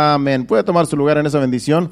Amén. 0.00 0.46
Puede 0.46 0.62
tomar 0.62 0.86
su 0.86 0.96
lugar 0.96 1.18
en 1.18 1.26
esa 1.26 1.40
bendición. 1.40 1.90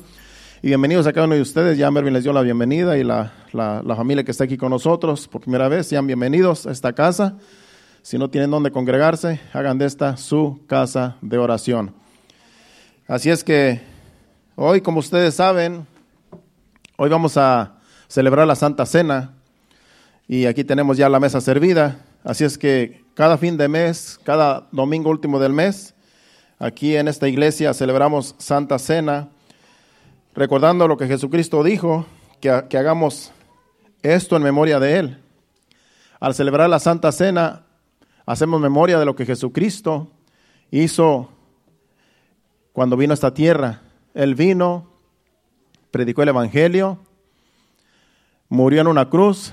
Y 0.62 0.68
bienvenidos 0.68 1.08
a 1.08 1.12
cada 1.12 1.26
uno 1.26 1.34
de 1.34 1.40
ustedes. 1.40 1.76
Ya 1.76 1.90
Mervin 1.90 2.12
les 2.12 2.22
dio 2.22 2.32
la 2.32 2.42
bienvenida 2.42 2.96
y 2.96 3.02
la, 3.02 3.32
la, 3.50 3.82
la, 3.84 3.96
familia 3.96 4.22
que 4.22 4.30
está 4.30 4.44
aquí 4.44 4.56
con 4.56 4.70
nosotros 4.70 5.26
por 5.26 5.40
primera 5.40 5.66
vez, 5.66 5.88
sean 5.88 6.06
bienvenidos 6.06 6.68
a 6.68 6.70
esta 6.70 6.92
casa. 6.92 7.36
Si 8.02 8.16
no 8.16 8.30
tienen 8.30 8.52
dónde 8.52 8.70
congregarse, 8.70 9.40
hagan 9.52 9.78
de 9.78 9.86
esta 9.86 10.16
su 10.18 10.60
casa 10.68 11.16
de 11.20 11.36
oración. 11.36 11.96
Así 13.08 13.28
es 13.28 13.42
que 13.42 13.80
hoy, 14.54 14.82
como 14.82 15.00
ustedes 15.00 15.34
saben, 15.34 15.84
hoy 16.98 17.10
vamos 17.10 17.36
a 17.36 17.74
celebrar 18.06 18.46
la 18.46 18.54
Santa 18.54 18.86
Cena 18.86 19.34
y 20.28 20.46
aquí 20.46 20.62
tenemos 20.62 20.96
ya 20.96 21.08
la 21.08 21.18
mesa 21.18 21.40
servida. 21.40 22.04
Así 22.22 22.44
es 22.44 22.56
que 22.56 23.04
cada 23.14 23.36
fin 23.36 23.56
de 23.56 23.66
mes, 23.66 24.20
cada 24.22 24.68
domingo 24.70 25.10
último 25.10 25.40
del 25.40 25.52
mes, 25.52 25.95
Aquí 26.58 26.96
en 26.96 27.06
esta 27.06 27.28
iglesia 27.28 27.74
celebramos 27.74 28.34
Santa 28.38 28.78
Cena, 28.78 29.28
recordando 30.34 30.88
lo 30.88 30.96
que 30.96 31.06
Jesucristo 31.06 31.62
dijo, 31.62 32.06
que, 32.40 32.64
que, 32.70 32.78
hagamos 32.78 33.30
esto 34.02 34.36
en 34.36 34.42
memoria 34.42 34.80
de 34.80 34.98
Él. 34.98 35.18
Al 36.18 36.34
celebrar 36.34 36.70
la 36.70 36.78
Santa 36.78 37.12
Cena, 37.12 37.66
hacemos 38.24 38.58
memoria 38.58 38.98
de 38.98 39.04
lo 39.04 39.14
que 39.14 39.26
Jesucristo 39.26 40.10
hizo 40.70 41.28
cuando 42.72 42.96
vino 42.96 43.12
a 43.12 43.14
esta 43.14 43.34
tierra. 43.34 43.82
Él 44.14 44.34
vino, 44.34 44.88
predicó 45.90 46.22
el 46.22 46.30
Evangelio, 46.30 46.98
murió 48.48 48.80
en 48.80 48.86
una 48.86 49.10
cruz, 49.10 49.52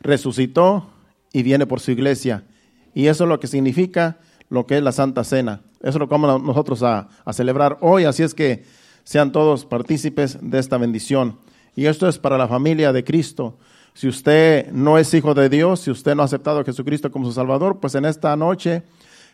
resucitó 0.00 0.90
y 1.32 1.42
viene 1.42 1.66
por 1.66 1.80
su 1.80 1.92
iglesia. 1.92 2.44
Y 2.92 3.06
eso 3.06 3.24
es 3.24 3.28
lo 3.30 3.40
que 3.40 3.46
significa 3.46 4.18
lo 4.50 4.66
que 4.66 4.76
es 4.76 4.82
la 4.82 4.92
Santa 4.92 5.24
Cena. 5.24 5.62
Eso 5.84 5.98
lo 5.98 6.06
vamos 6.06 6.42
nosotros 6.42 6.82
a, 6.82 7.08
celebrar 7.34 7.76
hoy, 7.82 8.04
así 8.04 8.22
es 8.22 8.32
que 8.32 8.64
sean 9.04 9.32
todos 9.32 9.66
partícipes 9.66 10.38
de 10.40 10.58
esta 10.58 10.78
bendición. 10.78 11.36
Y 11.76 11.84
esto 11.84 12.08
es 12.08 12.18
para 12.18 12.38
la 12.38 12.48
familia 12.48 12.90
de 12.90 13.04
Cristo. 13.04 13.58
Si 13.92 14.08
usted 14.08 14.72
no 14.72 14.96
es 14.96 15.12
hijo 15.12 15.34
de 15.34 15.50
Dios, 15.50 15.80
si 15.80 15.90
usted 15.90 16.14
no 16.14 16.22
ha 16.22 16.24
aceptado 16.24 16.60
a 16.60 16.64
Jesucristo 16.64 17.10
como 17.10 17.26
su 17.26 17.32
Salvador, 17.32 17.80
pues 17.80 17.94
en 17.96 18.06
esta 18.06 18.34
noche, 18.34 18.82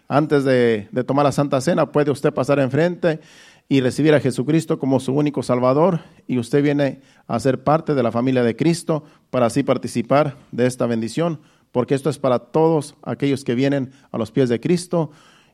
antes 0.08 0.42
de, 0.42 0.88
de, 0.90 1.04
tomar 1.04 1.24
la 1.24 1.30
Santa 1.30 1.60
Cena, 1.60 1.92
puede 1.92 2.10
usted 2.10 2.34
pasar 2.34 2.58
enfrente 2.58 3.20
y 3.68 3.80
recibir 3.80 4.12
a 4.12 4.20
Jesucristo 4.20 4.80
como 4.80 4.98
su 4.98 5.12
único 5.12 5.44
Salvador. 5.44 6.00
Y 6.26 6.38
usted 6.38 6.64
viene 6.64 7.00
a 7.28 7.38
ser 7.38 7.62
parte 7.62 7.94
de 7.94 8.02
la 8.02 8.10
familia 8.10 8.42
de 8.42 8.56
Cristo 8.56 9.04
para 9.30 9.46
así 9.46 9.62
participar 9.62 10.36
de 10.50 10.66
esta 10.66 10.86
bendición, 10.86 11.38
porque 11.70 11.94
esto 11.94 12.10
es 12.10 12.18
para 12.18 12.40
todos 12.40 12.96
aquellos 13.04 13.44
que 13.44 13.54
vienen 13.54 13.92
a 14.10 14.18
los 14.18 14.32
pies 14.32 14.48
de 14.48 14.58
Cristo 14.58 15.12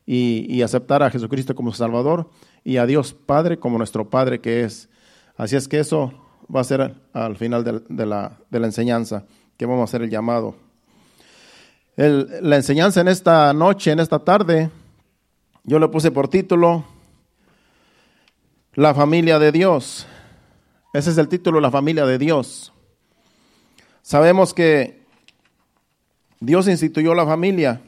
y, 0.09 0.61
aceptar 0.61 1.03
a 1.03 1.11
Jesucristo 1.11 1.53
como 1.53 1.73
Salvador 1.73 2.29
y 2.63 2.77
a 2.77 2.85
Dios 2.85 3.13
Padre 3.13 3.59
como 3.59 3.77
nuestro 3.77 4.09
Padre 4.09 4.39
que 4.39 4.63
es. 4.63 4.87
Así 5.35 5.57
es 5.57 5.67
que 5.67 5.79
eso 5.79 6.13
va 6.53 6.61
a 6.61 6.63
ser 6.63 6.95
al 7.11 7.35
final 7.35 7.65
de, 7.65 8.05
la, 8.05 8.37
de 8.49 8.59
la, 8.59 8.65
enseñanza, 8.65 9.25
que 9.57 9.65
vamos 9.65 9.81
a 9.81 9.83
hacer 9.83 10.01
el 10.01 10.09
llamado. 10.09 10.55
La 11.97 12.55
enseñanza 12.55 13.01
en 13.01 13.09
esta 13.09 13.51
noche, 13.53 13.91
en 13.91 13.99
esta 13.99 14.19
tarde, 14.19 14.69
yo 15.65 15.77
le 15.77 15.89
puse 15.89 16.09
por 16.09 16.29
título 16.29 16.85
La 18.75 18.93
familia 18.93 19.39
de 19.39 19.51
Dios. 19.51 20.07
Ese 20.93 21.09
es 21.09 21.17
el 21.17 21.27
título, 21.27 21.59
la 21.59 21.69
familia 21.69 22.05
de 22.05 22.17
Dios. 22.17 22.71
Sabemos 24.03 24.53
que 24.53 25.05
Dios 26.39 26.69
instituyó 26.69 27.13
la 27.13 27.25
familia 27.25 27.81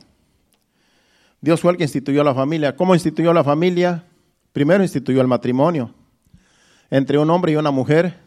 Dios 1.42 1.62
fue 1.62 1.72
el 1.72 1.78
que 1.78 1.84
instituyó 1.84 2.24
la 2.24 2.34
familia. 2.34 2.76
¿Cómo 2.76 2.94
instituyó 2.94 3.34
la 3.34 3.44
familia? 3.44 4.04
Primero 4.52 4.84
instituyó 4.84 5.22
el 5.22 5.28
matrimonio. 5.28 5.94
Entre 6.90 7.18
un 7.18 7.30
hombre 7.30 7.54
y 7.54 7.56
una 7.56 7.72
mujer, 7.72 8.18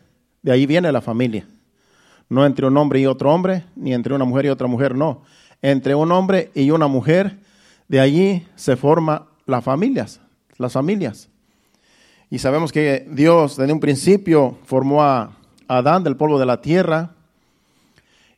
de 0.43 0.53
ahí 0.53 0.67
viene 0.67 0.91
la 0.93 1.01
familia. 1.01 1.47
No 2.29 2.47
entre 2.47 2.67
un 2.67 2.77
hombre 2.77 3.01
y 3.01 3.07
otro 3.07 3.33
hombre, 3.33 3.65
ni 3.77 3.93
entre 3.93 4.15
una 4.15 4.25
mujer 4.25 4.47
y 4.47 4.49
otra 4.49 4.67
mujer, 4.67 4.95
no. 4.95 5.23
Entre 5.61 5.95
un 5.95 6.11
hombre 6.13 6.51
y 6.55 6.71
una 6.71 6.87
mujer, 6.87 7.39
de 7.89 8.01
allí 8.01 8.47
se 8.55 8.77
forman 8.77 9.25
las 9.45 9.63
familias, 9.63 10.21
las 10.57 10.73
familias. 10.73 11.29
Y 12.31 12.39
sabemos 12.39 12.73
que 12.73 13.07
Dios 13.11 13.59
desde 13.59 13.73
un 13.73 13.81
principio 13.81 14.57
formó 14.65 15.03
a 15.03 15.37
Adán 15.69 16.03
del 16.03 16.17
polvo 16.17 16.39
de 16.39 16.47
la 16.47 16.63
tierra. 16.63 17.11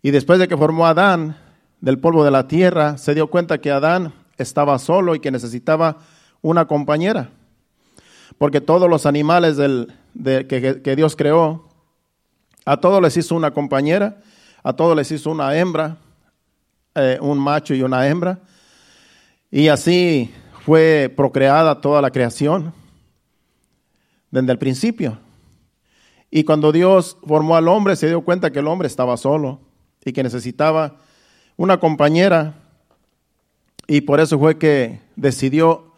Y 0.02 0.10
después 0.10 0.40
de 0.40 0.48
que 0.48 0.56
formó 0.56 0.86
a 0.86 0.90
Adán 0.90 1.36
del 1.80 2.00
polvo 2.00 2.24
de 2.24 2.32
la 2.32 2.48
tierra, 2.48 2.98
se 2.98 3.14
dio 3.14 3.28
cuenta 3.28 3.58
que 3.58 3.70
Adán 3.70 4.12
estaba 4.38 4.78
solo 4.78 5.14
y 5.14 5.20
que 5.20 5.30
necesitaba 5.30 5.98
una 6.42 6.66
compañera. 6.66 7.30
Porque 8.38 8.60
todos 8.60 8.88
los 8.88 9.06
animales 9.06 9.56
del, 9.56 9.92
de, 10.12 10.46
que, 10.46 10.82
que, 10.82 10.96
Dios 10.96 11.16
creó, 11.16 11.68
a 12.64 12.76
todos 12.78 13.00
les 13.00 13.16
hizo 13.16 13.34
una 13.34 13.52
compañera, 13.52 14.20
a 14.62 14.72
todos 14.72 14.96
les 14.96 15.10
hizo 15.12 15.30
una 15.30 15.56
hembra, 15.56 15.98
eh, 16.94 17.18
un 17.20 17.38
macho 17.38 17.74
y 17.74 17.82
una 17.82 18.06
hembra. 18.06 18.40
Y 19.50 19.68
así 19.68 20.32
fue 20.64 21.12
procreada 21.14 21.80
toda 21.80 22.00
la 22.02 22.10
creación 22.10 22.72
desde 24.30 24.52
el 24.52 24.58
principio. 24.58 25.18
Y 26.30 26.42
cuando 26.42 26.72
Dios 26.72 27.16
formó 27.24 27.54
al 27.54 27.68
hombre, 27.68 27.94
se 27.94 28.08
dio 28.08 28.22
cuenta 28.22 28.50
que 28.50 28.58
el 28.58 28.66
hombre 28.66 28.88
estaba 28.88 29.16
solo 29.16 29.60
y 30.04 30.12
que 30.12 30.24
necesitaba 30.24 30.96
una 31.56 31.78
compañera 31.78 32.54
y 33.86 34.02
por 34.02 34.20
eso 34.20 34.38
fue 34.38 34.58
que 34.58 35.00
decidió 35.16 35.92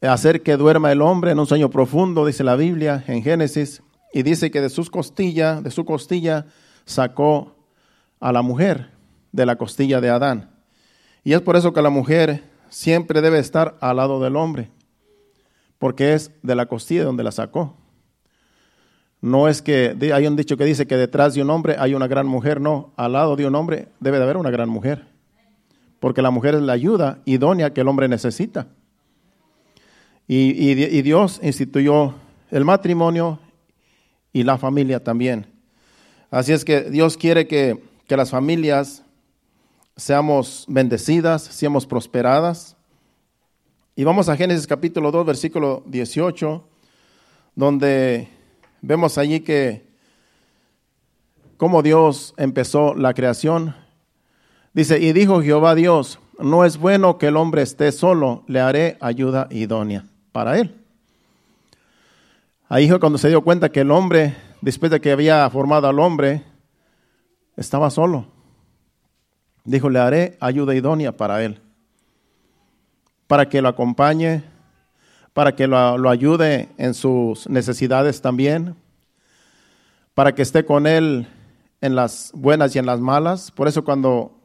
hacer 0.00 0.42
que 0.42 0.56
duerma 0.56 0.92
el 0.92 1.02
hombre 1.02 1.30
en 1.30 1.38
un 1.38 1.46
sueño 1.46 1.70
profundo, 1.70 2.26
dice 2.26 2.44
la 2.44 2.56
Biblia 2.56 3.04
en 3.06 3.22
Génesis, 3.22 3.82
y 4.12 4.22
dice 4.22 4.50
que 4.50 4.60
de 4.60 4.70
sus 4.70 4.90
costillas, 4.90 5.62
de 5.62 5.70
su 5.70 5.84
costilla 5.84 6.46
sacó 6.84 7.56
a 8.20 8.32
la 8.32 8.42
mujer 8.42 8.90
de 9.32 9.46
la 9.46 9.56
costilla 9.56 10.00
de 10.00 10.10
Adán. 10.10 10.50
Y 11.24 11.32
es 11.32 11.40
por 11.40 11.56
eso 11.56 11.72
que 11.72 11.82
la 11.82 11.90
mujer 11.90 12.44
siempre 12.68 13.20
debe 13.20 13.38
estar 13.38 13.76
al 13.80 13.96
lado 13.96 14.20
del 14.20 14.36
hombre, 14.36 14.70
porque 15.78 16.14
es 16.14 16.30
de 16.42 16.54
la 16.54 16.66
costilla 16.66 17.04
donde 17.04 17.24
la 17.24 17.32
sacó. 17.32 17.76
No 19.20 19.48
es 19.48 19.62
que 19.62 19.96
hay 20.14 20.26
un 20.26 20.36
dicho 20.36 20.56
que 20.56 20.64
dice 20.64 20.86
que 20.86 20.96
detrás 20.96 21.34
de 21.34 21.42
un 21.42 21.50
hombre 21.50 21.76
hay 21.78 21.94
una 21.94 22.06
gran 22.06 22.26
mujer, 22.26 22.60
no, 22.60 22.92
al 22.96 23.12
lado 23.12 23.36
de 23.36 23.46
un 23.46 23.54
hombre 23.54 23.88
debe 24.00 24.18
de 24.18 24.24
haber 24.24 24.36
una 24.36 24.50
gran 24.50 24.68
mujer 24.68 25.13
porque 26.04 26.20
la 26.20 26.30
mujer 26.30 26.54
es 26.54 26.60
la 26.60 26.74
ayuda 26.74 27.22
idónea 27.24 27.72
que 27.72 27.80
el 27.80 27.88
hombre 27.88 28.08
necesita. 28.08 28.66
Y, 30.28 30.74
Dios 31.00 31.40
instituyó 31.42 32.12
el 32.50 32.62
matrimonio 32.62 33.38
y 34.30 34.42
la 34.42 34.58
familia 34.58 35.02
también. 35.02 35.46
Así 36.30 36.52
es 36.52 36.62
que 36.62 36.82
Dios 36.90 37.16
quiere 37.16 37.46
que, 37.46 37.82
que 38.06 38.18
las 38.18 38.28
familias 38.28 39.02
seamos 39.96 40.66
bendecidas, 40.68 41.42
seamos 41.42 41.86
prosperadas. 41.86 42.76
Y 43.96 44.04
vamos 44.04 44.28
a 44.28 44.36
Génesis 44.36 44.66
capítulo 44.66 45.10
2, 45.10 45.24
versículo 45.24 45.84
18, 45.86 46.68
donde 47.54 48.28
vemos 48.82 49.16
allí 49.16 49.40
que 49.40 49.86
cómo 51.56 51.82
Dios 51.82 52.34
empezó 52.36 52.94
la 52.94 53.14
creación 53.14 53.74
Dice, 54.74 54.98
y 54.98 55.12
dijo 55.12 55.40
Jehová 55.40 55.76
Dios, 55.76 56.18
no 56.40 56.64
es 56.64 56.78
bueno 56.78 57.16
que 57.16 57.28
el 57.28 57.36
hombre 57.36 57.62
esté 57.62 57.92
solo, 57.92 58.42
le 58.48 58.60
haré 58.60 58.98
ayuda 59.00 59.46
idónea 59.50 60.04
para 60.32 60.58
él. 60.58 60.74
Ahí 62.68 62.88
fue 62.88 62.98
cuando 62.98 63.18
se 63.18 63.28
dio 63.28 63.42
cuenta 63.42 63.68
que 63.68 63.82
el 63.82 63.92
hombre, 63.92 64.34
después 64.60 64.90
de 64.90 65.00
que 65.00 65.12
había 65.12 65.48
formado 65.48 65.86
al 65.86 66.00
hombre, 66.00 66.42
estaba 67.56 67.88
solo. 67.88 68.26
Dijo, 69.62 69.88
le 69.88 70.00
haré 70.00 70.36
ayuda 70.40 70.74
idónea 70.74 71.16
para 71.16 71.44
él, 71.44 71.60
para 73.28 73.48
que 73.48 73.62
lo 73.62 73.68
acompañe, 73.68 74.42
para 75.32 75.54
que 75.54 75.68
lo, 75.68 75.98
lo 75.98 76.10
ayude 76.10 76.68
en 76.78 76.94
sus 76.94 77.48
necesidades 77.48 78.20
también, 78.20 78.74
para 80.14 80.34
que 80.34 80.42
esté 80.42 80.64
con 80.64 80.88
él 80.88 81.28
en 81.80 81.94
las 81.94 82.32
buenas 82.34 82.74
y 82.74 82.80
en 82.80 82.86
las 82.86 82.98
malas. 82.98 83.52
Por 83.52 83.68
eso 83.68 83.84
cuando 83.84 84.43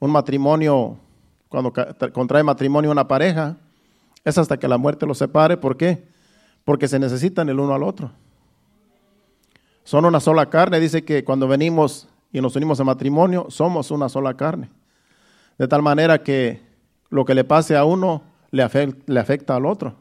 un 0.00 0.10
matrimonio, 0.10 0.96
cuando 1.48 1.72
contrae 2.12 2.42
matrimonio 2.42 2.90
una 2.90 3.06
pareja, 3.06 3.56
es 4.24 4.38
hasta 4.38 4.58
que 4.58 4.66
la 4.66 4.78
muerte 4.78 5.06
los 5.06 5.18
separe. 5.18 5.56
¿Por 5.56 5.76
qué? 5.76 6.04
Porque 6.64 6.88
se 6.88 6.98
necesitan 6.98 7.48
el 7.48 7.60
uno 7.60 7.74
al 7.74 7.82
otro. 7.82 8.10
Son 9.84 10.04
una 10.04 10.20
sola 10.20 10.50
carne. 10.50 10.80
Dice 10.80 11.04
que 11.04 11.22
cuando 11.22 11.46
venimos 11.46 12.08
y 12.32 12.40
nos 12.40 12.56
unimos 12.56 12.80
a 12.80 12.84
matrimonio, 12.84 13.46
somos 13.50 13.90
una 13.90 14.08
sola 14.08 14.34
carne. 14.34 14.70
De 15.58 15.68
tal 15.68 15.82
manera 15.82 16.22
que 16.22 16.62
lo 17.10 17.24
que 17.24 17.34
le 17.34 17.44
pase 17.44 17.76
a 17.76 17.84
uno 17.84 18.22
le 18.50 18.62
afecta, 18.62 19.12
le 19.12 19.20
afecta 19.20 19.56
al 19.56 19.66
otro. 19.66 19.94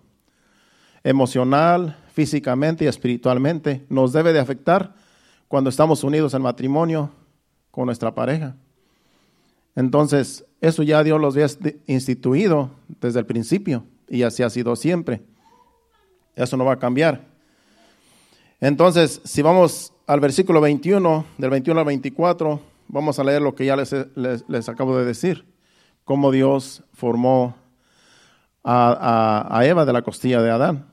Emocional, 1.04 1.98
físicamente 2.14 2.86
y 2.86 2.88
espiritualmente 2.88 3.86
nos 3.90 4.14
debe 4.14 4.34
de 4.34 4.40
afectar 4.40 4.94
cuando 5.48 5.70
estamos 5.70 6.04
unidos 6.04 6.34
en 6.34 6.42
matrimonio 6.42 7.10
con 7.72 7.86
nuestra 7.86 8.14
pareja. 8.14 8.56
Entonces, 9.80 10.44
eso 10.60 10.84
ya 10.84 11.06
Dios 11.06 11.22
los 11.22 11.36
había 11.36 11.48
instituido 11.88 12.70
desde 13.00 13.20
el 13.22 13.26
principio 13.26 13.86
y 14.10 14.24
así 14.24 14.44
ha 14.44 14.50
sido 14.50 14.76
siempre. 14.76 15.22
Eso 16.36 16.58
no 16.58 16.66
va 16.66 16.74
a 16.74 16.80
cambiar. 16.80 17.22
Entonces, 18.60 19.22
si 19.24 19.42
vamos 19.42 19.94
al 20.06 20.20
versículo 20.20 20.60
21, 20.60 21.26
del 21.38 21.50
21 21.50 21.80
al 21.80 21.86
24, 21.86 22.60
vamos 22.90 23.20
a 23.20 23.24
leer 23.24 23.42
lo 23.42 23.56
que 23.56 23.68
ya 23.68 23.78
les, 23.78 23.96
les, 24.50 24.68
acabo 24.68 24.98
de 24.98 25.06
decir, 25.06 25.46
cómo 26.04 26.30
Dios 26.30 26.84
formó 26.92 27.56
a, 28.66 29.48
a, 29.48 29.60
a 29.60 29.66
Eva 29.66 29.86
de 29.86 29.94
la 29.94 30.02
costilla 30.02 30.42
de 30.42 30.52
Adán. 30.52 30.88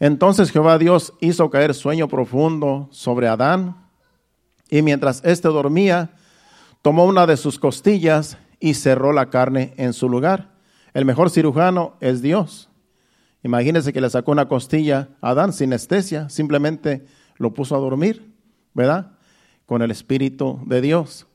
Entonces 0.00 0.50
Jehová 0.50 0.78
Dios 0.78 1.12
hizo 1.20 1.48
caer 1.48 1.74
sueño 1.74 2.08
profundo 2.08 2.88
sobre 2.90 3.28
Adán, 3.28 3.86
y 4.68 4.82
mientras 4.82 5.24
éste 5.24 5.46
dormía, 5.46 6.10
tomó 6.86 7.04
una 7.04 7.26
de 7.26 7.36
sus 7.36 7.58
costillas 7.58 8.38
y 8.60 8.74
cerró 8.74 9.12
la 9.12 9.28
carne 9.28 9.74
en 9.76 9.92
su 9.92 10.08
lugar. 10.08 10.52
El 10.94 11.04
mejor 11.04 11.30
cirujano 11.30 11.96
es 11.98 12.22
Dios. 12.22 12.70
Imagínense 13.42 13.92
que 13.92 14.00
le 14.00 14.08
sacó 14.08 14.30
una 14.30 14.46
costilla 14.46 15.08
a 15.20 15.30
Adán 15.30 15.52
sin 15.52 15.70
anestesia, 15.70 16.28
simplemente 16.28 17.04
lo 17.38 17.52
puso 17.52 17.74
a 17.74 17.80
dormir, 17.80 18.32
¿verdad? 18.72 19.18
Con 19.66 19.82
el 19.82 19.90
Espíritu 19.90 20.60
de 20.64 20.80
Dios. 20.80 21.26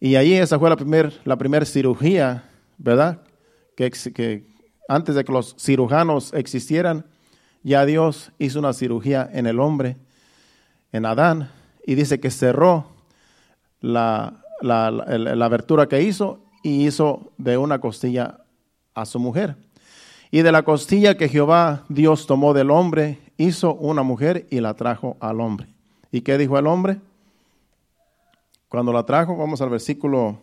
Y 0.00 0.16
allí 0.16 0.32
esa 0.32 0.58
fue 0.58 0.70
la 0.70 0.76
primera 0.76 1.10
la 1.24 1.66
cirugía, 1.66 2.44
¿verdad? 2.78 3.20
Que 3.76 4.46
antes 4.88 5.14
de 5.14 5.24
que 5.24 5.32
los 5.32 5.56
cirujanos 5.58 6.32
existieran, 6.32 7.04
ya 7.62 7.84
Dios 7.84 8.32
hizo 8.38 8.58
una 8.58 8.72
cirugía 8.72 9.28
en 9.30 9.46
el 9.46 9.60
hombre, 9.60 9.98
en 10.90 11.04
Adán, 11.04 11.50
y 11.84 11.96
dice 11.96 12.18
que 12.18 12.30
cerró 12.30 12.96
la, 13.82 14.40
la, 14.60 14.86
abertura 15.44 15.86
que 15.86 16.02
hizo 16.02 16.40
y 16.62 16.86
hizo 16.86 17.32
de 17.38 17.56
una 17.56 17.80
costilla 17.80 18.40
a 18.94 19.06
su 19.06 19.18
mujer. 19.18 19.56
Y 20.30 20.42
de 20.42 20.52
la 20.52 20.62
costilla 20.62 21.16
que 21.16 21.28
Jehová 21.28 21.84
Dios 21.88 22.26
tomó 22.26 22.54
del 22.54 22.70
hombre, 22.70 23.18
hizo 23.36 23.74
una 23.74 24.02
mujer 24.02 24.46
y 24.50 24.60
la 24.60 24.74
trajo 24.74 25.16
al 25.20 25.40
hombre. 25.40 25.66
¿Y 26.12 26.20
qué 26.20 26.38
dijo 26.38 26.58
el 26.58 26.66
hombre? 26.66 27.00
Cuando 28.68 28.92
la 28.92 29.04
trajo, 29.04 29.36
vamos 29.36 29.60
al 29.60 29.70
versículo 29.70 30.38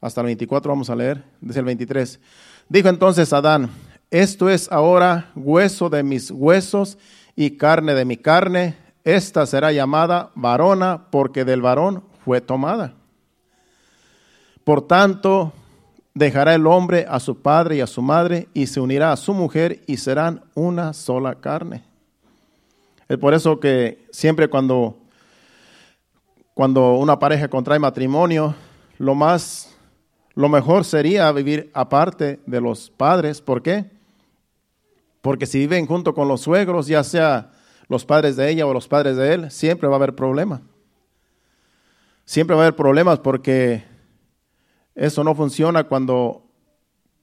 hasta 0.00 0.20
el 0.20 0.26
24, 0.26 0.70
vamos 0.70 0.90
a 0.90 0.96
leer, 0.96 1.24
dice 1.40 1.58
el 1.58 1.64
23. 1.64 2.20
Dijo 2.68 2.88
entonces 2.88 3.32
Adán, 3.32 3.70
esto 4.10 4.48
es 4.48 4.70
ahora 4.70 5.30
hueso 5.34 5.90
de 5.90 6.02
mis 6.02 6.30
huesos 6.30 6.98
y 7.36 7.52
carne 7.52 7.94
de 7.94 8.04
mi 8.04 8.16
carne. 8.16 8.76
Esta 9.04 9.46
será 9.46 9.72
llamada 9.72 10.30
varona 10.34 11.06
porque 11.10 11.44
del 11.44 11.62
varón 11.62 12.04
fue 12.24 12.40
tomada. 12.40 12.94
Por 14.64 14.86
tanto, 14.86 15.52
dejará 16.14 16.54
el 16.54 16.66
hombre 16.66 17.06
a 17.08 17.20
su 17.20 17.40
padre 17.40 17.76
y 17.76 17.80
a 17.80 17.86
su 17.86 18.02
madre 18.02 18.48
y 18.54 18.66
se 18.66 18.80
unirá 18.80 19.12
a 19.12 19.16
su 19.16 19.32
mujer 19.34 19.80
y 19.86 19.96
serán 19.96 20.42
una 20.54 20.92
sola 20.92 21.36
carne. 21.36 21.84
Es 23.08 23.18
por 23.18 23.34
eso 23.34 23.58
que 23.58 24.06
siempre 24.10 24.48
cuando, 24.48 24.96
cuando 26.54 26.94
una 26.94 27.18
pareja 27.18 27.48
contrae 27.48 27.78
matrimonio, 27.78 28.54
lo 28.98 29.14
más, 29.14 29.74
lo 30.34 30.48
mejor 30.48 30.84
sería 30.84 31.32
vivir 31.32 31.70
aparte 31.74 32.38
de 32.46 32.60
los 32.60 32.90
padres. 32.90 33.40
¿Por 33.40 33.62
qué? 33.62 33.90
Porque 35.22 35.46
si 35.46 35.58
viven 35.58 35.86
junto 35.86 36.14
con 36.14 36.28
los 36.28 36.42
suegros, 36.42 36.86
ya 36.86 37.02
sea 37.02 37.50
los 37.88 38.04
padres 38.04 38.36
de 38.36 38.50
ella 38.50 38.66
o 38.66 38.72
los 38.72 38.86
padres 38.86 39.16
de 39.16 39.34
él, 39.34 39.50
siempre 39.50 39.88
va 39.88 39.94
a 39.94 39.96
haber 39.96 40.14
problemas. 40.14 40.60
Siempre 42.30 42.54
va 42.54 42.62
a 42.62 42.66
haber 42.66 42.76
problemas 42.76 43.18
porque 43.18 43.82
eso 44.94 45.24
no 45.24 45.34
funciona 45.34 45.82
cuando, 45.82 46.44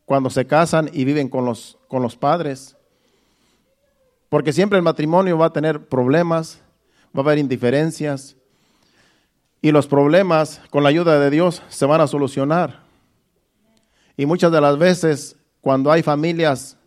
cuando 0.04 0.30
se 0.30 0.46
casan 0.46 0.90
y 0.92 1.06
viven 1.06 1.30
con 1.30 1.46
los, 1.46 1.78
con 1.88 2.02
los 2.02 2.18
padres. 2.18 2.76
Porque 4.28 4.52
siempre 4.52 4.78
el 4.78 4.84
matrimonio 4.84 5.38
va 5.38 5.46
a 5.46 5.54
tener 5.54 5.88
problemas, 5.88 6.60
va 7.16 7.22
a 7.22 7.24
haber 7.24 7.38
indiferencias. 7.38 8.36
Y 9.62 9.72
los 9.72 9.88
problemas, 9.88 10.60
con 10.72 10.84
la 10.84 10.90
ayuda 10.90 11.18
de 11.22 11.30
Dios, 11.30 11.64
se 11.70 11.86
van 11.86 12.02
a 12.02 12.08
solucionar. 12.08 12.82
Y 14.18 14.26
muchas 14.26 14.52
de 14.52 14.60
las 14.60 14.78
veces, 14.78 15.38
cuando 15.62 15.90
hay 15.90 16.04
familias 16.04 16.78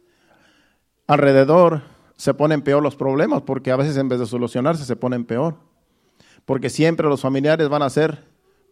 alrededor 1.07 1.81
se 2.19 2.35
ponen 2.35 2.61
peor 2.61 2.83
los 2.83 2.97
problemas, 2.97 3.41
porque 3.41 3.71
a 3.71 3.77
veces 3.77 3.97
en 3.97 4.11
vez 4.11 4.21
de 4.21 4.27
solucionarse 4.27 4.85
se 4.85 4.95
ponen 4.95 5.25
peor. 5.25 5.70
Porque 6.45 6.71
siempre 6.71 7.09
los 7.09 7.21
familiares 7.21 7.69
van 7.69 7.83
a 7.83 7.91
ser 7.91 8.25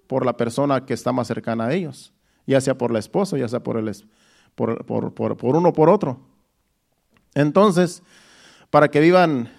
por 0.07 0.25
la 0.25 0.37
persona 0.37 0.87
que 0.87 0.95
está 0.95 1.13
más 1.13 1.29
cercana 1.29 1.67
a 1.67 1.75
ellos, 1.75 2.13
ya 2.47 2.61
sea 2.61 2.77
por 2.77 2.91
la 2.91 2.99
esposa, 2.99 3.37
ya 3.37 3.49
sea 3.49 3.63
por, 3.63 3.77
el, 3.77 3.91
por, 4.55 4.85
por, 4.85 5.15
por, 5.15 5.37
por 5.37 5.57
uno 5.57 5.69
o 5.69 5.73
por 5.73 5.91
otro. 5.91 6.19
Entonces, 7.35 8.03
para 8.71 8.89
que 8.89 9.01
vivan 9.01 9.53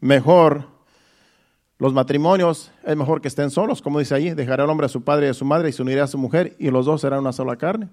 mejor 0.00 0.66
los 1.78 1.92
matrimonios, 1.94 2.72
es 2.84 2.96
mejor 2.96 3.20
que 3.20 3.28
estén 3.28 3.50
solos, 3.50 3.80
como 3.80 3.98
dice 3.98 4.14
allí, 4.14 4.30
dejará 4.30 4.64
el 4.64 4.70
hombre 4.70 4.86
a 4.86 4.90
su 4.90 5.02
padre 5.02 5.26
y 5.26 5.30
a 5.30 5.34
su 5.34 5.44
madre 5.44 5.68
y 5.68 5.72
se 5.72 5.82
unirá 5.82 6.04
a 6.04 6.08
su 6.08 6.18
mujer 6.18 6.56
y 6.58 6.70
los 6.70 6.86
dos 6.86 7.00
serán 7.00 7.20
una 7.20 7.32
sola 7.32 7.56
carne. 7.56 7.88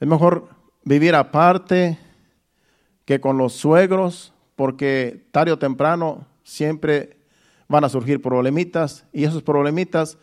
Es 0.00 0.08
mejor 0.08 0.48
vivir 0.84 1.14
aparte, 1.14 1.98
que 3.04 3.20
con 3.20 3.38
los 3.38 3.54
suegros, 3.54 4.32
porque 4.54 5.26
tarde 5.32 5.52
o 5.52 5.58
temprano 5.58 6.26
siempre 6.44 7.16
van 7.70 7.84
a 7.84 7.88
surgir 7.88 8.20
problemitas 8.20 9.06
y 9.12 9.22
esos 9.22 9.44
problemitas 9.44 10.18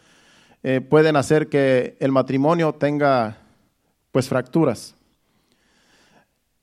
eh, 0.63 0.81
pueden 0.81 1.15
hacer 1.15 1.47
que 1.47 1.95
el 2.01 2.11
matrimonio 2.11 2.73
tenga 2.73 3.37
pues 4.11 4.27
fracturas. 4.27 4.95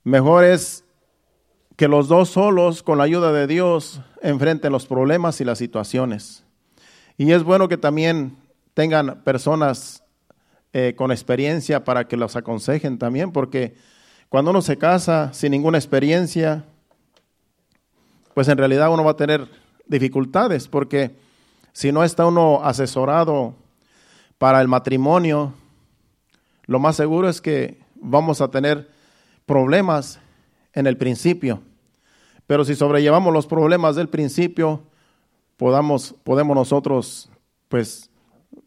Mejor 0.03 0.43
es 0.43 0.83
que 1.75 1.87
los 1.87 2.07
dos 2.07 2.29
solos, 2.29 2.83
con 2.83 2.99
la 2.99 3.05
ayuda 3.05 3.31
de 3.33 3.47
Dios, 3.47 3.99
enfrenten 4.21 4.71
los 4.71 4.85
problemas 4.85 5.41
y 5.41 5.43
las 5.43 5.57
situaciones. 5.57 6.43
Y 7.17 7.31
es 7.31 7.41
bueno 7.41 7.67
que 7.67 7.77
también 7.77 8.37
tengan 8.75 9.23
personas 9.23 10.03
eh, 10.71 10.93
con 10.95 11.11
experiencia 11.11 11.83
para 11.83 12.07
que 12.07 12.15
los 12.15 12.35
aconsejen 12.35 12.99
también, 12.99 13.31
porque 13.31 13.73
cuando 14.29 14.51
uno 14.51 14.61
se 14.61 14.77
casa 14.77 15.33
sin 15.33 15.49
ninguna 15.49 15.79
experiencia, 15.79 16.63
pues 18.35 18.47
en 18.49 18.57
realidad 18.59 18.93
uno 18.93 19.03
va 19.03 19.11
a 19.11 19.17
tener 19.17 19.64
dificultades, 19.87 20.67
porque 20.67 21.15
si 21.73 21.91
no 21.91 22.03
está 22.03 22.25
uno 22.25 22.63
asesorado 22.63 23.55
para 24.37 24.61
el 24.61 24.67
matrimonio, 24.67 25.53
lo 26.65 26.79
más 26.79 26.95
seguro 26.95 27.29
es 27.29 27.41
que 27.41 27.79
vamos 27.95 28.41
a 28.41 28.49
tener 28.49 28.89
problemas 29.45 30.19
en 30.73 30.87
el 30.87 30.97
principio. 30.97 31.61
Pero 32.47 32.63
si 32.65 32.75
sobrellevamos 32.75 33.33
los 33.33 33.47
problemas 33.47 33.95
del 33.95 34.09
principio, 34.09 34.83
podamos, 35.57 36.15
podemos 36.23 36.55
nosotros, 36.55 37.29
pues, 37.69 38.09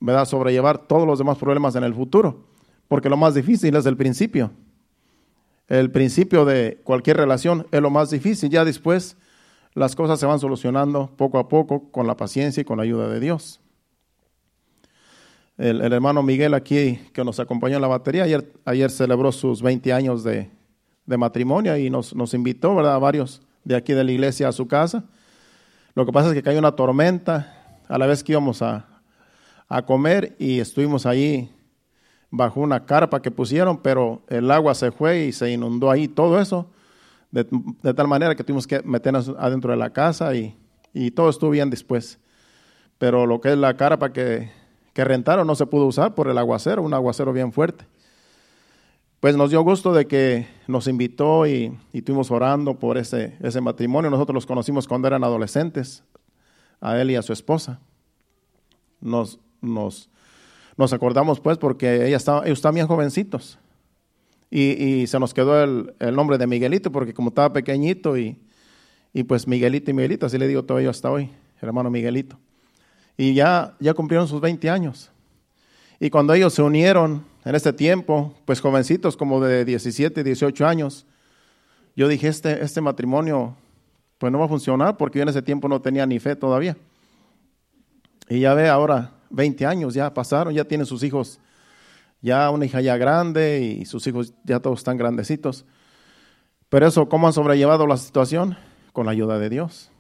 ¿verdad? 0.01 0.25
sobrellevar 0.25 0.79
todos 0.79 1.07
los 1.07 1.19
demás 1.19 1.39
problemas 1.39 1.77
en 1.77 1.85
el 1.85 1.95
futuro. 1.95 2.47
Porque 2.89 3.09
lo 3.09 3.17
más 3.17 3.35
difícil 3.35 3.77
es 3.77 3.87
el 3.87 3.97
principio 3.97 4.51
el 5.69 5.91
principio 5.91 6.45
de 6.45 6.81
cualquier 6.83 7.19
relación 7.19 7.67
es 7.71 7.81
lo 7.81 7.91
más 7.91 8.11
difícil. 8.11 8.51
Ya 8.51 8.65
después 8.65 9.17
las 9.75 9.95
cosas 9.95 10.19
se 10.19 10.27
van 10.27 10.41
solucionando 10.41 11.11
poco 11.17 11.39
a 11.39 11.49
poco 11.49 11.91
con 11.91 12.07
la 12.07 12.17
paciencia 12.17 12.61
y 12.61 12.65
con 12.65 12.79
la 12.79 12.85
ayuda 12.85 13.09
de 13.09 13.21
Dios. 13.21 13.61
El, 15.57 15.81
hermano 15.93 16.23
Miguel 16.23 16.55
aquí, 16.55 17.01
que 17.13 17.25
nos 17.25 17.41
acompañó 17.41 17.77
en 17.77 17.83
la 17.83 17.89
batería, 17.89 18.23
ayer, 18.23 18.53
ayer 18.65 18.91
celebró 18.91 19.33
sus 19.33 19.61
20 19.61 19.93
años 19.93 20.23
de, 20.23 20.51
matrimonio 21.05 21.77
y 21.77 21.91
nos, 21.91 22.15
nos, 22.15 22.35
invitó, 22.35 22.75
¿verdad?, 22.75 22.95
a 22.95 22.99
varios 22.99 23.41
de 23.65 23.75
aquí 23.75 23.95
de 23.95 24.05
la 24.05 24.13
iglesia 24.13 24.49
a 24.49 24.53
su 24.53 24.69
casa. 24.69 25.05
Lo 25.95 26.07
que 26.07 26.13
pasa 26.13 26.29
es 26.29 26.35
que 26.35 26.43
cayó 26.43 26.59
una 26.59 26.73
tormenta 26.73 27.81
a 27.89 27.99
la 27.99 28.07
vez 28.07 28.23
que 28.23 28.33
íbamos 28.33 28.63
a, 28.63 28.87
a 29.69 29.83
comer 29.85 30.37
y 30.39 30.61
estuvimos 30.61 31.07
ahí 31.07 31.51
bajo 32.31 32.61
una 32.61 32.85
carpa 32.85 33.21
que 33.21 33.31
pusieron, 33.31 33.79
pero 33.79 34.23
el 34.29 34.51
agua 34.51 34.75
se 34.75 34.91
fue 34.93 35.27
y 35.27 35.33
se 35.33 35.51
inundó 35.51 35.91
ahí 35.91 36.09
todo 36.09 36.41
eso, 36.41 36.71
de, 37.31 37.45
tal 37.95 38.09
manera 38.09 38.35
que 38.35 38.45
tuvimos 38.45 38.67
que 38.67 38.83
meternos 38.83 39.35
adentro 39.39 39.71
de 39.71 39.77
la 39.77 39.91
casa 39.91 40.35
y, 40.35 40.57
todo 41.15 41.31
estuvo 41.31 41.51
bien 41.51 41.71
después. 41.71 42.19
Pero 42.99 43.27
lo 43.27 43.41
que 43.41 43.53
es 43.53 43.59
la 43.59 43.77
carpa 43.77 44.13
que, 44.13 44.51
que 44.93 45.05
rentaron 45.05 45.47
no 45.47 45.55
se 45.55 45.67
pudo 45.67 45.87
usar 45.87 46.15
por 46.15 46.29
el 46.29 46.39
aguacero, 46.39 46.83
un 46.83 46.95
aguacero 46.95 47.33
bien 47.33 47.53
fuerte. 47.53 47.87
Pues 49.21 49.37
nos 49.37 49.51
dio 49.51 49.63
gusto 49.63 49.93
de 49.93 50.07
que 50.07 50.49
nos 50.67 50.89
invitó 50.89 51.47
y, 51.47 51.77
y 51.93 51.99
estuvimos 51.99 52.31
orando 52.31 52.79
por 52.79 52.99
ese, 52.99 53.37
ese 53.41 53.61
matrimonio. 53.61 54.11
Nosotros 54.11 54.35
los 54.35 54.47
conocimos 54.47 54.89
cuando 54.89 55.09
eran 55.09 55.23
adolescentes, 55.23 56.03
a 56.81 57.01
él 57.01 57.11
y 57.11 57.17
a 57.17 57.23
su 57.23 57.33
esposa. 57.33 57.81
Nos, 59.01 59.39
nos 59.61 60.11
nos 60.79 60.93
acordamos 60.93 61.41
pues 61.41 61.59
porque 61.59 62.07
ella 62.07 62.17
estaba, 62.17 62.47
ellos 62.47 62.61
estaban 62.61 62.77
bien 62.77 62.87
jovencitos. 62.87 63.59
Y, 64.51 65.07
se 65.07 65.19
nos 65.19 65.35
quedó 65.35 65.63
el, 65.63 66.15
nombre 66.15 66.39
de 66.39 66.47
Miguelito 66.47 66.91
porque 66.91 67.13
como 67.13 67.29
estaba 67.29 67.53
pequeñito 67.53 68.17
y, 68.17 68.39
y, 69.13 69.25
pues 69.25 69.47
Miguelito 69.47 69.91
y 69.91 69.95
Miguelito, 69.95 70.27
así 70.27 70.39
le 70.39 70.49
digo 70.49 70.65
todavía 70.65 70.91
hasta 70.91 71.11
hoy, 71.11 71.31
hermano 71.61 71.91
Miguelito. 71.91 72.39
Y 73.17 73.35
ya, 73.35 73.77
ya 73.81 73.93
cumplieron 73.95 74.29
sus 74.29 74.41
20 74.41 74.71
años. 74.71 75.11
Y 76.01 76.11
cuando 76.11 76.33
ellos 76.33 76.55
se 76.55 76.63
unieron 76.63 77.25
en 77.45 77.55
ese 77.55 77.73
tiempo, 77.73 78.35
pues 78.45 78.61
jovencitos 78.61 79.17
como 79.17 79.41
de 79.41 79.65
17, 79.65 80.23
18 80.23 80.67
años, 80.67 81.05
yo 81.97 82.07
dije, 82.07 82.29
este, 82.29 82.63
este 82.63 82.81
matrimonio 82.81 83.57
pues 84.19 84.33
no 84.33 84.39
va 84.39 84.45
a 84.45 84.49
funcionar 84.49 84.97
porque 84.97 85.19
yo 85.19 85.25
en 85.25 85.29
ese 85.29 85.43
tiempo 85.43 85.69
no 85.69 85.81
tenía 85.81 86.07
ni 86.07 86.19
fe 86.19 86.37
todavía. 86.37 86.77
Y 88.29 88.41
ya 88.41 88.55
ve, 88.55 88.69
ahora 88.69 89.13
20 89.31 89.67
años 89.67 89.95
ya 89.95 90.13
pasaron, 90.13 90.55
ya 90.55 90.65
tienen 90.65 90.87
sus 90.87 91.03
hijos, 91.03 91.41
ya 92.21 92.51
una 92.51 92.67
hija 92.67 92.81
ya 92.81 92.97
grande 92.97 93.61
y 93.61 93.85
sus 93.85 94.07
hijos 94.07 94.35
ya 94.45 94.61
todos 94.61 94.81
están 94.81 94.97
grandecitos. 94.97 95.65
Pero 96.69 96.87
eso, 96.87 97.09
¿cómo 97.09 97.27
han 97.27 97.33
sobrellevado 97.33 97.87
la 97.87 97.97
situación? 97.97 98.57
Con 98.93 99.07
la 99.07 99.13
ayuda 99.13 99.39
de 99.39 99.49
Dios. 99.49 99.91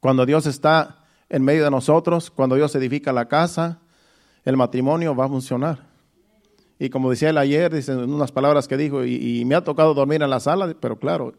Cuando 0.00 0.24
Dios 0.24 0.46
está 0.46 1.04
en 1.28 1.42
medio 1.42 1.64
de 1.64 1.70
nosotros, 1.70 2.30
cuando 2.30 2.56
Dios 2.56 2.74
edifica 2.74 3.12
la 3.12 3.28
casa, 3.28 3.80
el 4.44 4.56
matrimonio 4.56 5.14
va 5.14 5.26
a 5.26 5.28
funcionar. 5.28 5.90
Y 6.78 6.88
como 6.88 7.10
decía 7.10 7.28
él 7.28 7.36
ayer, 7.36 7.72
dice 7.74 7.94
unas 7.94 8.32
palabras 8.32 8.66
que 8.66 8.78
dijo, 8.78 9.04
y, 9.04 9.44
me 9.44 9.54
ha 9.54 9.62
tocado 9.62 9.92
dormir 9.92 10.22
en 10.22 10.30
la 10.30 10.40
sala, 10.40 10.74
pero 10.80 10.98
claro, 10.98 11.34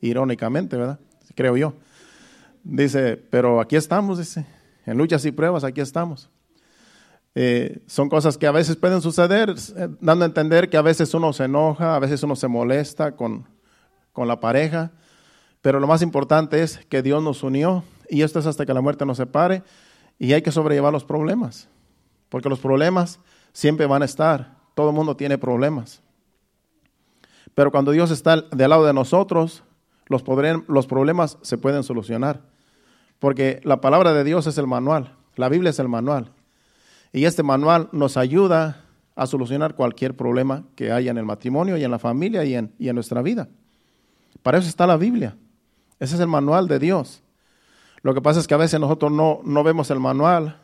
irónicamente, 0.00 0.76
¿verdad? 0.76 1.00
Creo 1.34 1.56
yo. 1.56 1.74
Dice, 2.62 3.16
pero 3.16 3.60
aquí 3.60 3.74
estamos, 3.74 4.18
dice, 4.18 4.46
en 4.86 4.96
luchas 4.96 5.24
y 5.24 5.32
pruebas, 5.32 5.64
aquí 5.64 5.80
estamos. 5.80 6.30
Eh, 7.38 7.82
son 7.86 8.08
cosas 8.08 8.38
que 8.38 8.46
a 8.46 8.50
veces 8.50 8.76
pueden 8.76 9.02
suceder, 9.02 9.50
eh, 9.50 9.88
dando 10.00 10.24
a 10.24 10.26
entender 10.26 10.70
que 10.70 10.78
a 10.78 10.82
veces 10.82 11.12
uno 11.12 11.34
se 11.34 11.44
enoja, 11.44 11.94
a 11.94 11.98
veces 11.98 12.22
uno 12.22 12.34
se 12.34 12.48
molesta 12.48 13.14
con, 13.14 13.46
con 14.14 14.26
la 14.26 14.40
pareja, 14.40 14.92
pero 15.60 15.78
lo 15.78 15.86
más 15.86 16.00
importante 16.00 16.62
es 16.62 16.78
que 16.86 17.02
Dios 17.02 17.22
nos 17.22 17.42
unió 17.42 17.84
y 18.08 18.22
esto 18.22 18.38
es 18.38 18.46
hasta 18.46 18.64
que 18.64 18.72
la 18.72 18.80
muerte 18.80 19.04
nos 19.04 19.18
separe 19.18 19.62
y 20.18 20.32
hay 20.32 20.40
que 20.40 20.50
sobrellevar 20.50 20.94
los 20.94 21.04
problemas, 21.04 21.68
porque 22.30 22.48
los 22.48 22.58
problemas 22.58 23.20
siempre 23.52 23.84
van 23.84 24.00
a 24.00 24.06
estar, 24.06 24.56
todo 24.74 24.88
el 24.88 24.96
mundo 24.96 25.14
tiene 25.14 25.36
problemas. 25.36 26.00
Pero 27.54 27.70
cuando 27.70 27.90
Dios 27.90 28.10
está 28.10 28.40
del 28.40 28.70
lado 28.70 28.86
de 28.86 28.94
nosotros, 28.94 29.62
los, 30.06 30.24
los 30.68 30.86
problemas 30.86 31.36
se 31.42 31.58
pueden 31.58 31.82
solucionar, 31.82 32.40
porque 33.18 33.60
la 33.62 33.82
palabra 33.82 34.14
de 34.14 34.24
Dios 34.24 34.46
es 34.46 34.56
el 34.56 34.66
manual, 34.66 35.14
la 35.34 35.50
Biblia 35.50 35.68
es 35.68 35.78
el 35.78 35.88
manual, 35.88 36.32
y 37.16 37.24
este 37.24 37.42
manual 37.42 37.88
nos 37.92 38.18
ayuda 38.18 38.84
a 39.14 39.26
solucionar 39.26 39.74
cualquier 39.74 40.14
problema 40.14 40.64
que 40.74 40.92
haya 40.92 41.10
en 41.10 41.16
el 41.16 41.24
matrimonio 41.24 41.78
y 41.78 41.82
en 41.82 41.90
la 41.90 41.98
familia 41.98 42.44
y 42.44 42.54
en, 42.54 42.74
y 42.78 42.90
en 42.90 42.94
nuestra 42.94 43.22
vida. 43.22 43.48
Para 44.42 44.58
eso 44.58 44.68
está 44.68 44.86
la 44.86 44.98
Biblia. 44.98 45.34
Ese 45.98 46.16
es 46.16 46.20
el 46.20 46.26
manual 46.26 46.68
de 46.68 46.78
Dios. 46.78 47.22
Lo 48.02 48.12
que 48.12 48.20
pasa 48.20 48.38
es 48.38 48.46
que 48.46 48.52
a 48.52 48.58
veces 48.58 48.78
nosotros 48.78 49.10
no, 49.10 49.40
no 49.44 49.64
vemos 49.64 49.90
el 49.90 49.98
manual. 49.98 50.58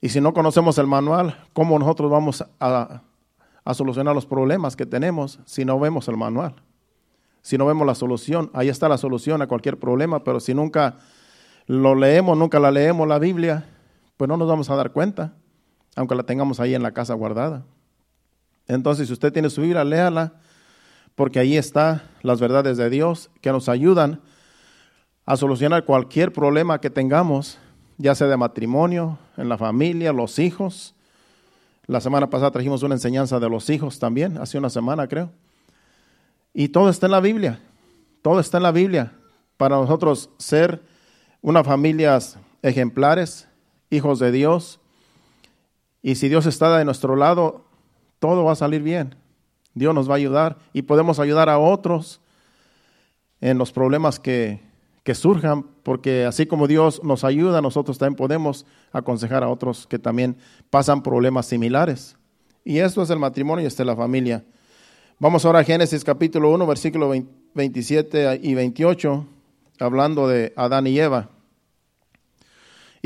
Y 0.00 0.10
si 0.10 0.20
no 0.20 0.32
conocemos 0.32 0.78
el 0.78 0.86
manual, 0.86 1.36
¿cómo 1.52 1.76
nosotros 1.76 2.08
vamos 2.08 2.44
a, 2.60 3.02
a 3.64 3.74
solucionar 3.74 4.14
los 4.14 4.26
problemas 4.26 4.76
que 4.76 4.86
tenemos 4.86 5.40
si 5.44 5.64
no 5.64 5.80
vemos 5.80 6.06
el 6.06 6.16
manual? 6.16 6.54
Si 7.42 7.58
no 7.58 7.66
vemos 7.66 7.84
la 7.84 7.96
solución, 7.96 8.48
ahí 8.54 8.68
está 8.68 8.88
la 8.88 8.96
solución 8.96 9.42
a 9.42 9.48
cualquier 9.48 9.76
problema, 9.76 10.22
pero 10.22 10.38
si 10.38 10.54
nunca 10.54 10.98
lo 11.66 11.96
leemos, 11.96 12.38
nunca 12.38 12.60
la 12.60 12.70
leemos 12.70 13.08
la 13.08 13.18
Biblia, 13.18 13.66
pues 14.16 14.28
no 14.28 14.36
nos 14.36 14.48
vamos 14.48 14.70
a 14.70 14.76
dar 14.76 14.92
cuenta, 14.92 15.34
aunque 15.94 16.14
la 16.14 16.22
tengamos 16.22 16.60
ahí 16.60 16.74
en 16.74 16.82
la 16.82 16.92
casa 16.92 17.14
guardada. 17.14 17.64
Entonces, 18.68 19.06
si 19.06 19.12
usted 19.12 19.32
tiene 19.32 19.50
su 19.50 19.62
Biblia, 19.62 19.84
léala, 19.84 20.34
porque 21.14 21.38
ahí 21.38 21.56
están 21.56 22.02
las 22.22 22.40
verdades 22.40 22.76
de 22.76 22.90
Dios 22.90 23.30
que 23.40 23.50
nos 23.52 23.68
ayudan 23.68 24.20
a 25.24 25.36
solucionar 25.36 25.84
cualquier 25.84 26.32
problema 26.32 26.80
que 26.80 26.90
tengamos, 26.90 27.58
ya 27.98 28.14
sea 28.14 28.26
de 28.26 28.36
matrimonio, 28.36 29.18
en 29.36 29.48
la 29.48 29.58
familia, 29.58 30.12
los 30.12 30.38
hijos. 30.38 30.94
La 31.86 32.00
semana 32.00 32.28
pasada 32.28 32.50
trajimos 32.50 32.82
una 32.82 32.94
enseñanza 32.94 33.40
de 33.40 33.48
los 33.48 33.70
hijos 33.70 33.98
también, 33.98 34.38
hace 34.38 34.58
una 34.58 34.70
semana 34.70 35.08
creo. 35.08 35.30
Y 36.52 36.68
todo 36.68 36.88
está 36.88 37.06
en 37.06 37.12
la 37.12 37.20
Biblia, 37.20 37.60
todo 38.22 38.40
está 38.40 38.58
en 38.58 38.62
la 38.62 38.72
Biblia 38.72 39.12
para 39.56 39.76
nosotros 39.76 40.30
ser 40.38 40.82
una 41.40 41.64
familias 41.64 42.38
ejemplares, 42.62 43.48
hijos 43.90 44.18
de 44.18 44.32
Dios. 44.32 44.80
Y 46.02 46.16
si 46.16 46.28
Dios 46.28 46.46
está 46.46 46.76
de 46.76 46.84
nuestro 46.84 47.16
lado, 47.16 47.64
todo 48.18 48.44
va 48.44 48.52
a 48.52 48.56
salir 48.56 48.82
bien. 48.82 49.14
Dios 49.74 49.94
nos 49.94 50.08
va 50.08 50.14
a 50.14 50.16
ayudar 50.16 50.58
y 50.72 50.82
podemos 50.82 51.18
ayudar 51.18 51.48
a 51.48 51.58
otros 51.58 52.20
en 53.40 53.58
los 53.58 53.72
problemas 53.72 54.18
que, 54.18 54.60
que 55.02 55.14
surjan, 55.14 55.64
porque 55.82 56.24
así 56.24 56.46
como 56.46 56.66
Dios 56.66 57.02
nos 57.04 57.24
ayuda, 57.24 57.60
nosotros 57.60 57.98
también 57.98 58.16
podemos 58.16 58.66
aconsejar 58.92 59.44
a 59.44 59.48
otros 59.48 59.86
que 59.86 59.98
también 59.98 60.36
pasan 60.70 61.02
problemas 61.02 61.46
similares. 61.46 62.16
Y 62.64 62.78
esto 62.78 63.02
es 63.02 63.10
el 63.10 63.18
matrimonio 63.18 63.62
y 63.62 63.66
esta 63.66 63.84
es 63.84 63.86
la 63.86 63.94
familia. 63.94 64.44
Vamos 65.20 65.44
ahora 65.44 65.60
a 65.60 65.64
Génesis 65.64 66.02
capítulo 66.02 66.50
1, 66.50 66.66
versículo 66.66 67.12
27 67.54 68.40
y 68.42 68.54
28, 68.54 69.26
hablando 69.78 70.26
de 70.26 70.52
Adán 70.56 70.88
y 70.88 70.98
Eva. 70.98 71.30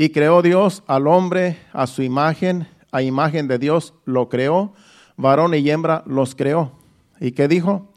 Y 0.01 0.09
creó 0.09 0.41
Dios 0.41 0.81
al 0.87 1.05
hombre 1.05 1.59
a 1.73 1.85
su 1.85 2.01
imagen, 2.01 2.67
a 2.91 3.03
imagen 3.03 3.47
de 3.47 3.59
Dios 3.59 3.93
lo 4.05 4.29
creó, 4.29 4.73
varón 5.15 5.53
y 5.53 5.69
hembra 5.69 6.01
los 6.07 6.33
creó. 6.33 6.71
¿Y 7.19 7.33
qué 7.33 7.47
dijo? 7.47 7.93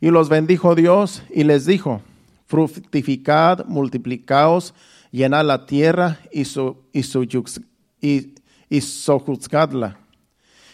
Y 0.00 0.10
los 0.10 0.28
bendijo 0.28 0.74
Dios 0.74 1.22
y 1.30 1.44
les 1.44 1.64
dijo, 1.64 2.00
fructificad, 2.46 3.64
multiplicaos, 3.66 4.74
llenad 5.12 5.44
la 5.44 5.66
tierra 5.66 6.18
y, 6.32 6.46
su, 6.46 6.78
y, 6.92 8.34
y, 8.68 8.80
sojuzgadla. 8.80 10.00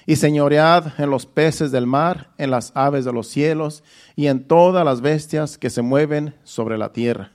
Y 0.06 0.16
señoread 0.16 0.98
en 0.98 1.10
los 1.10 1.26
peces 1.26 1.70
del 1.70 1.86
mar, 1.86 2.30
en 2.38 2.50
las 2.50 2.72
aves 2.74 3.04
de 3.04 3.12
los 3.12 3.26
cielos 3.26 3.84
y 4.16 4.28
en 4.28 4.48
todas 4.48 4.86
las 4.86 5.02
bestias 5.02 5.58
que 5.58 5.68
se 5.68 5.82
mueven 5.82 6.34
sobre 6.44 6.78
la 6.78 6.94
tierra. 6.94 7.30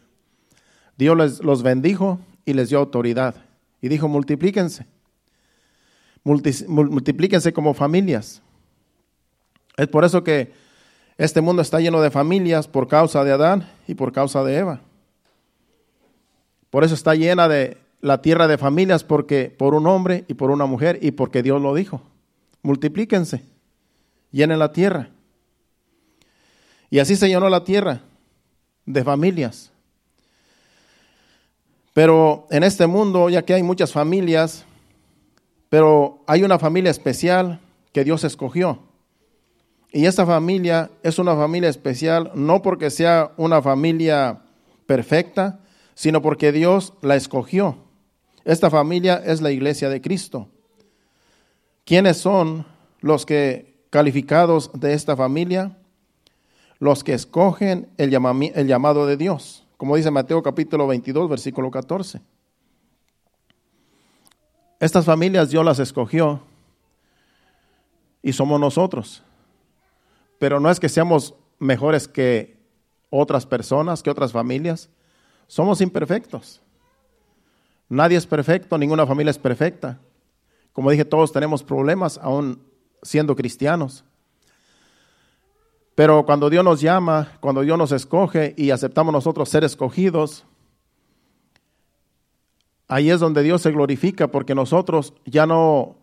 Dios 0.97 1.15
les, 1.15 1.43
los 1.43 1.61
bendijo 1.61 2.19
y 2.47 2.53
les 2.53 2.69
dio 2.69 2.79
autoridad. 2.79 3.35
Y 3.81 3.89
dijo, 3.89 4.07
multiplíquense. 4.07 4.87
multiplíquense 6.23 7.53
como 7.53 7.75
familias. 7.75 8.41
Es 9.75 9.87
por 9.89 10.05
eso 10.05 10.23
que 10.23 10.53
este 11.17 11.41
mundo 11.41 11.61
está 11.61 11.81
lleno 11.81 12.01
de 12.01 12.09
familias 12.09 12.67
por 12.67 12.87
causa 12.87 13.23
de 13.25 13.33
Adán 13.33 13.69
y 13.85 13.95
por 13.95 14.13
causa 14.13 14.43
de 14.45 14.57
Eva. 14.57 14.81
Por 16.69 16.85
eso 16.85 16.95
está 16.95 17.15
llena 17.15 17.49
de 17.49 17.77
la 17.99 18.21
tierra 18.21 18.47
de 18.47 18.57
familias 18.57 19.03
porque 19.03 19.53
por 19.55 19.75
un 19.75 19.85
hombre 19.85 20.23
y 20.29 20.35
por 20.35 20.49
una 20.49 20.65
mujer 20.65 20.99
y 21.01 21.11
porque 21.11 21.43
Dios 21.43 21.61
lo 21.61 21.75
dijo. 21.75 22.01
Multiplíquense, 22.61 23.43
llenen 24.31 24.59
la 24.59 24.71
tierra. 24.71 25.09
Y 26.89 26.99
así 26.99 27.17
se 27.17 27.27
llenó 27.27 27.49
la 27.49 27.65
tierra 27.65 28.03
de 28.85 29.03
familias. 29.03 29.73
Pero 31.97 32.45
en 32.51 32.61
este 32.61 32.85
mundo, 32.85 33.27
ya 33.27 33.41
que 33.41 33.55
hay 33.55 33.63
muchas 33.63 33.91
familias, 33.91 34.65
pero 35.67 36.21
hay 36.27 36.43
una 36.43 36.59
familia 36.59 36.91
especial 36.91 37.59
que 37.91 38.03
Dios 38.03 38.23
escogió. 38.23 38.83
Y 39.91 40.05
esta 40.05 40.23
familia 40.23 40.91
es 41.01 41.17
una 41.17 41.35
familia 41.35 41.69
especial 41.69 42.29
no 42.35 42.61
porque 42.61 42.91
sea 42.91 43.31
una 43.35 43.63
familia 43.63 44.43
perfecta, 44.85 45.59
sino 45.95 46.21
porque 46.21 46.51
Dios 46.51 46.93
la 47.01 47.15
escogió. 47.15 47.79
Esta 48.45 48.69
familia 48.69 49.19
es 49.25 49.41
la 49.41 49.49
iglesia 49.49 49.89
de 49.89 49.99
Cristo. 49.99 50.49
¿Quiénes 51.83 52.17
son 52.17 52.67
los 53.01 53.25
que 53.25 53.81
calificados 53.89 54.69
de 54.75 54.93
esta 54.93 55.15
familia? 55.15 55.75
Los 56.77 57.03
que 57.03 57.13
escogen 57.13 57.89
el, 57.97 58.13
el 58.53 58.67
llamado 58.67 59.07
de 59.07 59.17
Dios, 59.17 59.66
como 59.77 59.95
dice 59.95 60.11
Mateo 60.11 60.41
capítulo 60.41 60.87
22, 60.87 61.29
versículo 61.29 61.71
14. 61.71 62.19
Estas 64.79 65.05
familias 65.05 65.49
Dios 65.49 65.63
las 65.63 65.79
escogió 65.79 66.41
y 68.21 68.33
somos 68.33 68.59
nosotros. 68.59 69.23
Pero 70.39 70.59
no 70.59 70.69
es 70.69 70.79
que 70.79 70.89
seamos 70.89 71.35
mejores 71.59 72.07
que 72.07 72.57
otras 73.09 73.45
personas, 73.45 74.03
que 74.03 74.09
otras 74.09 74.31
familias. 74.31 74.89
Somos 75.47 75.81
imperfectos. 75.81 76.61
Nadie 77.89 78.17
es 78.17 78.27
perfecto, 78.27 78.77
ninguna 78.77 79.07
familia 79.07 79.31
es 79.31 79.39
perfecta. 79.39 79.99
Como 80.73 80.91
dije, 80.91 81.05
todos 81.05 81.31
tenemos 81.31 81.63
problemas 81.63 82.19
aún 82.21 82.61
siendo 83.01 83.35
cristianos. 83.35 84.03
Pero 85.97 86.27
cuando 86.27 86.51
Dios 86.51 86.63
nos 86.63 86.79
llama, 86.79 87.31
cuando 87.39 87.61
Dios 87.61 87.75
nos 87.75 87.91
escoge 87.91 88.53
y 88.55 88.69
aceptamos 88.69 89.11
nosotros 89.11 89.49
ser 89.49 89.63
escogidos, 89.63 90.45
ahí 92.87 93.09
es 93.09 93.19
donde 93.19 93.41
Dios 93.41 93.63
se 93.63 93.71
glorifica 93.71 94.27
porque 94.27 94.53
nosotros 94.53 95.15
ya 95.25 95.47
no 95.47 95.95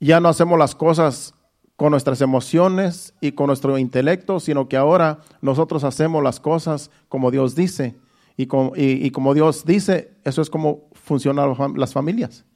ya 0.00 0.20
no 0.20 0.30
hacemos 0.30 0.58
las 0.58 0.74
cosas 0.74 1.34
con 1.76 1.90
nuestras 1.90 2.22
emociones 2.22 3.12
y 3.20 3.32
con 3.32 3.48
nuestro 3.48 3.76
intelecto, 3.76 4.40
sino 4.40 4.70
que 4.70 4.78
ahora 4.78 5.20
nosotros 5.42 5.84
hacemos 5.84 6.22
las 6.22 6.40
cosas 6.40 6.90
como 7.10 7.30
Dios 7.30 7.54
dice. 7.54 7.96
Y 8.38 8.46
como, 8.46 9.34
Dios 9.34 9.66
dice, 9.66 10.12
eso 10.24 10.40
es 10.40 10.48
como 10.48 10.88
funcionan 10.94 11.54
las 11.76 11.92
familias. 11.92 12.46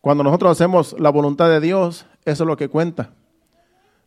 Cuando 0.00 0.24
nosotros 0.24 0.52
hacemos 0.52 0.96
la 0.98 1.10
voluntad 1.10 1.50
de 1.50 1.60
Dios, 1.60 2.06
eso 2.24 2.44
es 2.44 2.48
lo 2.48 2.56
que 2.56 2.70
cuenta. 2.70 3.10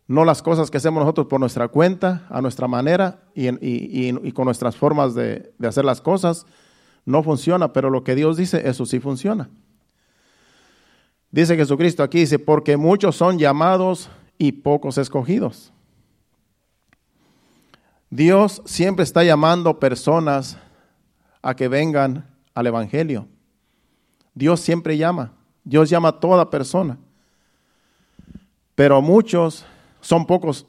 No 0.08 0.24
las 0.24 0.42
cosas 0.42 0.70
que 0.70 0.78
hacemos 0.78 1.02
nosotros 1.02 1.28
por 1.28 1.40
nuestra 1.40 1.68
cuenta, 1.68 2.26
a 2.30 2.42
nuestra 2.42 2.68
manera 2.68 3.24
y, 3.34 4.32
con 4.32 4.46
nuestras 4.46 4.76
formas 4.76 5.16
de, 5.16 5.54
de 5.58 5.68
hacer 5.68 5.86
las 5.86 6.02
cosas, 6.02 6.46
no 7.06 7.24
funciona, 7.24 7.74
pero 7.74 7.90
lo 7.90 8.04
que 8.04 8.16
Dios 8.16 8.38
dice, 8.38 8.68
eso 8.68 8.86
sí 8.86 9.00
funciona. 9.00 9.50
Dice 11.32 11.56
Jesucristo 11.56 12.04
aquí, 12.04 12.20
dice, 12.20 12.40
porque 12.40 12.78
muchos 12.78 13.16
son 13.16 13.38
llamados 13.38 14.10
y 14.38 14.52
pocos 14.52 14.98
escogidos. 14.98 15.74
Dios 18.10 18.62
siempre 18.66 19.04
está 19.04 19.24
llamando 19.24 19.80
personas 19.80 20.58
a 21.42 21.56
que 21.56 21.68
vengan 21.68 22.26
al 22.54 22.68
Evangelio. 22.68 23.28
Dios 24.34 24.62
siempre 24.62 24.98
llama. 24.98 25.34
Dios 25.64 25.90
llama 25.90 26.10
a 26.10 26.20
toda 26.20 26.50
persona. 26.50 26.98
Pero 28.76 29.02
muchos 29.02 29.66
son 30.06 30.28
pocos, 30.28 30.68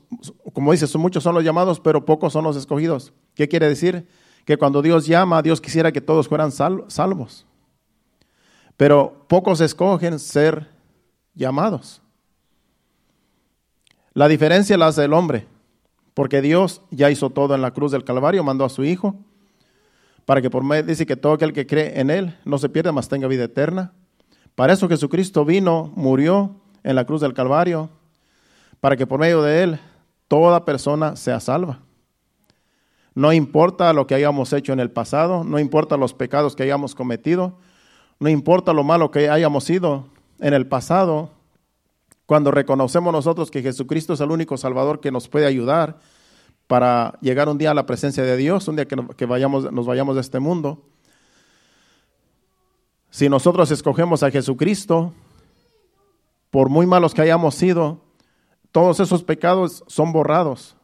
como 0.55 0.73
dice, 0.73 0.87
son 0.87 1.03
muchos 1.03 1.23
son 1.23 1.35
los 1.35 1.45
llamados, 1.45 1.79
pero 1.79 2.07
pocos 2.07 2.33
son 2.33 2.43
los 2.43 2.57
escogidos. 2.57 3.13
¿Qué 3.35 3.49
quiere 3.49 3.69
decir? 3.69 4.09
Que 4.47 4.57
cuando 4.57 4.81
Dios 4.81 5.07
llama, 5.07 5.43
Dios 5.43 5.61
quisiera 5.61 5.93
que 5.93 6.01
todos 6.01 6.27
fueran 6.27 6.51
salvos. 6.51 7.45
Pero 8.79 9.27
pocos 9.29 9.61
escogen 9.61 10.19
ser 10.21 10.71
llamados. 11.35 12.01
La 14.15 14.27
diferencia 14.27 14.79
la 14.79 14.87
hace 14.87 15.05
el 15.05 15.13
hombre, 15.13 15.47
porque 16.15 16.41
Dios 16.41 16.81
ya 16.91 17.11
hizo 17.11 17.29
todo 17.29 17.55
en 17.55 17.61
la 17.61 17.73
cruz 17.73 17.93
del 17.93 18.05
Calvario, 18.05 18.43
mandó 18.43 18.65
a 18.65 18.71
su 18.71 18.85
Hijo, 18.85 19.17
para 20.25 20.41
que 20.41 20.49
por 20.49 20.65
medio, 20.65 20.85
dice 20.85 21.05
que 21.05 21.15
todo 21.15 21.35
aquel 21.35 21.53
que 21.53 21.67
cree 21.67 22.01
en 22.01 22.09
Él 22.09 22.39
no 22.47 22.57
se 22.57 22.71
pierda, 22.71 22.91
mas 22.91 23.11
tenga 23.11 23.29
vida 23.29 23.45
eterna. 23.45 23.93
Para 24.55 24.73
eso 24.73 24.89
Jesucristo 24.89 25.45
vino, 25.45 25.93
murió 25.95 26.57
en 26.85 26.97
la 26.97 27.05
cruz 27.05 27.21
del 27.21 27.35
Calvario, 27.35 27.91
para 28.81 28.97
que 28.97 29.07
por 29.07 29.21
medio 29.21 29.43
de 29.43 29.63
Él 29.63 29.81
toda 30.29 30.65
persona 30.65 31.17
sea 31.17 31.41
salva. 31.41 31.81
No 33.15 33.33
importa 33.33 33.93
lo 33.93 34.07
que 34.07 34.15
hayamos 34.15 34.53
hecho 34.53 34.73
en 34.73 34.81
el 34.81 34.91
pasado, 34.91 35.43
no 35.43 35.59
importa 35.59 35.97
los 35.97 36.13
pecados 36.13 36.55
que 36.55 36.63
hayamos 36.63 36.95
cometido, 36.95 37.59
no 38.19 38.29
importa 38.29 38.73
lo 38.73 38.85
malo 38.85 39.11
que 39.11 39.31
hayamos 39.31 39.65
sido 39.65 40.09
en 40.39 40.53
el 40.53 40.67
pasado, 40.67 41.31
cuando 42.27 42.51
reconocemos 42.51 43.13
nosotros 43.13 43.51
que 43.51 43.63
Jesucristo 43.63 44.13
es 44.13 44.21
el 44.21 44.31
único 44.31 44.57
Salvador 44.57 45.01
que 45.01 45.13
nos 45.13 45.29
puede 45.29 45.47
ayudar 45.47 45.99
para 46.67 47.17
llegar 47.21 47.49
un 47.49 47.57
día 47.57 47.71
a 47.71 47.75
la 47.75 47.87
presencia 47.87 48.25
de 48.25 48.37
Dios, 48.37 48.67
un 48.67 48.77
día 48.77 48.87
que, 48.87 49.27
vayamos, 49.27 49.73
nos 49.73 49.87
vayamos 49.87 50.17
de 50.17 50.21
este 50.21 50.41
mundo. 50.41 50.83
Si 53.11 53.29
nosotros 53.29 53.71
escogemos 53.71 54.25
a 54.25 54.31
Jesucristo, 54.31 55.13
por 56.51 56.69
muy 56.69 56.87
malos 56.87 57.15
que 57.15 57.23
hayamos 57.23 57.55
sido, 57.55 58.01
todos 58.77 59.01
esos 59.01 59.25
pecados 59.25 59.83
son 59.87 60.13
borrados. 60.13 60.77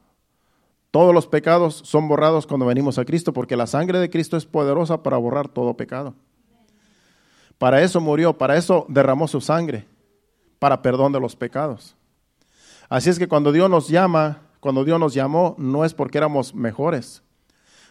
Todos 0.90 1.12
los 1.12 1.26
pecados 1.26 1.82
son 1.84 2.08
borrados 2.08 2.46
cuando 2.46 2.64
venimos 2.64 2.96
a 2.96 3.04
Cristo, 3.04 3.34
porque 3.34 3.54
la 3.54 3.66
sangre 3.66 3.98
de 3.98 4.08
Cristo 4.08 4.38
es 4.38 4.46
poderosa 4.46 5.02
para 5.02 5.18
borrar 5.18 5.48
todo 5.48 5.76
pecado. 5.76 6.14
Para 7.58 7.82
eso 7.82 8.00
murió, 8.00 8.38
para 8.38 8.56
eso 8.56 8.86
derramó 8.88 9.28
su 9.28 9.42
sangre, 9.42 9.86
para 10.58 10.80
perdón 10.80 11.12
de 11.12 11.20
los 11.20 11.36
pecados. 11.36 11.94
Así 12.88 13.10
es 13.10 13.18
que 13.18 13.28
cuando 13.28 13.52
Dios 13.52 13.68
nos 13.68 13.88
llama, 13.88 14.40
cuando 14.60 14.84
Dios 14.84 14.98
nos 14.98 15.12
llamó, 15.12 15.54
no 15.58 15.84
es 15.84 15.92
porque 15.92 16.16
éramos 16.16 16.54
mejores, 16.54 17.22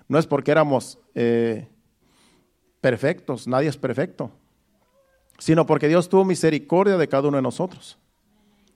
no 0.08 0.18
es 0.18 0.26
porque 0.26 0.50
éramos 0.50 0.98
eh, 1.14 1.68
perfectos, 2.82 3.48
nadie 3.48 3.70
es 3.70 3.78
perfecto, 3.78 4.32
sino 5.38 5.68
porque 5.68 5.88
Dios 5.88 6.10
tuvo 6.10 6.26
misericordia 6.26 6.98
de 6.98 7.08
cada 7.08 7.28
uno 7.28 7.38
de 7.38 7.44
nosotros, 7.44 8.00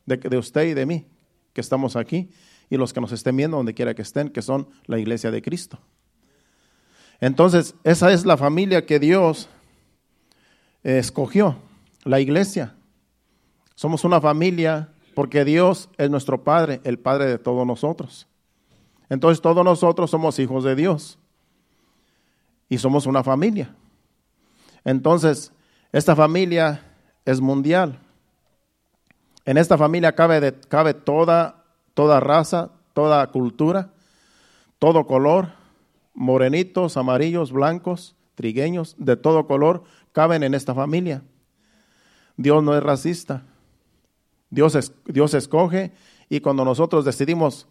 de, 0.05 0.17
de 0.17 0.37
usted 0.37 0.65
y 0.65 0.75
de 0.75 0.85
mí, 0.85 1.07
que 1.55 1.61
estamos 1.61 1.95
aquí, 1.95 2.29
y 2.69 2.75
los 2.75 2.91
que 2.91 2.99
nos 2.99 3.13
estén 3.13 3.37
viendo 3.37 3.55
donde 3.55 3.73
quiera 3.73 3.95
que 3.95 4.01
estén, 4.01 4.29
que 4.29 4.41
son 4.41 4.67
la 4.87 4.99
iglesia 4.99 5.31
de 5.31 5.41
Cristo. 5.41 5.79
Entonces, 7.21 7.75
esa 7.85 8.11
es 8.11 8.25
la 8.25 8.35
familia 8.35 8.85
que 8.85 8.99
Dios 8.99 9.47
escogió, 10.83 11.55
la 12.03 12.19
iglesia. 12.19 12.75
Somos 13.73 14.03
una 14.03 14.19
familia 14.19 14.89
porque 15.15 15.45
Dios 15.45 15.89
es 15.97 16.09
nuestro 16.09 16.43
Padre, 16.43 16.81
el 16.83 16.99
Padre 16.99 17.25
de 17.27 17.37
todos 17.39 17.65
nosotros. 17.65 18.27
Entonces 19.09 19.41
todos 19.41 19.63
nosotros 19.63 20.11
somos 20.11 20.37
hijos 20.39 20.65
de 20.65 20.75
Dios 20.75 21.17
y 22.67 22.77
somos 22.79 23.05
una 23.05 23.23
familia. 23.23 23.73
Entonces, 24.83 25.53
esta 25.93 26.15
familia 26.15 26.83
es 27.23 27.39
mundial. 27.39 27.99
En 29.45 29.57
esta 29.57 29.77
familia 29.77 30.15
cabe, 30.15 30.53
cabe 30.67 30.93
toda, 30.93 31.63
toda 31.93 32.19
raza, 32.19 32.71
toda 32.93 33.25
cultura, 33.27 33.91
todo 34.79 35.05
color, 35.05 35.49
morenitos, 36.13 36.97
amarillos, 36.97 37.51
blancos, 37.51 38.15
trigueños, 38.33 38.95
de 38.97 39.15
todo 39.15 39.47
color, 39.47 39.83
caben 40.11 40.43
en 40.43 40.53
esta 40.55 40.73
familia. 40.73 41.23
Dios 42.37 42.63
no 42.63 42.75
es 42.75 42.83
racista. 42.83 43.43
Dios, 44.49 44.93
Dios 45.05 45.33
escoge 45.33 45.91
y 46.29 46.39
cuando 46.39 46.65
nosotros 46.65 47.05
decidimos 47.05 47.67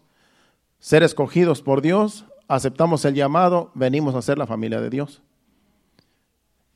ser 0.79 1.03
escogidos 1.03 1.61
por 1.61 1.81
Dios, 1.81 2.25
aceptamos 2.47 3.05
el 3.05 3.15
llamado, 3.15 3.71
venimos 3.73 4.15
a 4.15 4.21
ser 4.21 4.37
la 4.37 4.47
familia 4.47 4.79
de 4.79 4.89
Dios. 4.89 5.21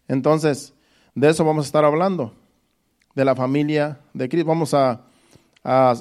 Entonces, 0.07 0.73
de 1.13 1.29
eso 1.29 1.45
vamos 1.45 1.65
a 1.65 1.67
estar 1.67 1.85
hablando, 1.85 2.33
de 3.19 3.25
la 3.25 3.35
familia 3.35 3.99
de 4.13 4.29
Cristo. 4.29 4.47
Vamos 4.47 4.73
a, 4.73 5.01
a 5.61 5.93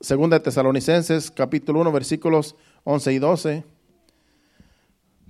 2 0.00 0.30
de 0.30 0.40
Tesalonicenses, 0.40 1.30
capítulo 1.30 1.80
1, 1.80 1.92
versículos 1.92 2.56
11 2.82 3.12
y 3.12 3.18
12, 3.20 3.64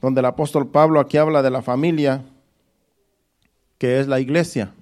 donde 0.01 0.21
el 0.21 0.25
apóstol 0.25 0.71
Pablo 0.71 0.99
aquí 0.99 1.19
habla 1.19 1.43
de 1.43 1.51
la 1.51 1.61
familia 1.61 2.25
que 3.77 4.01
es 4.01 4.09
la 4.09 4.19
iglesia. 4.19 4.73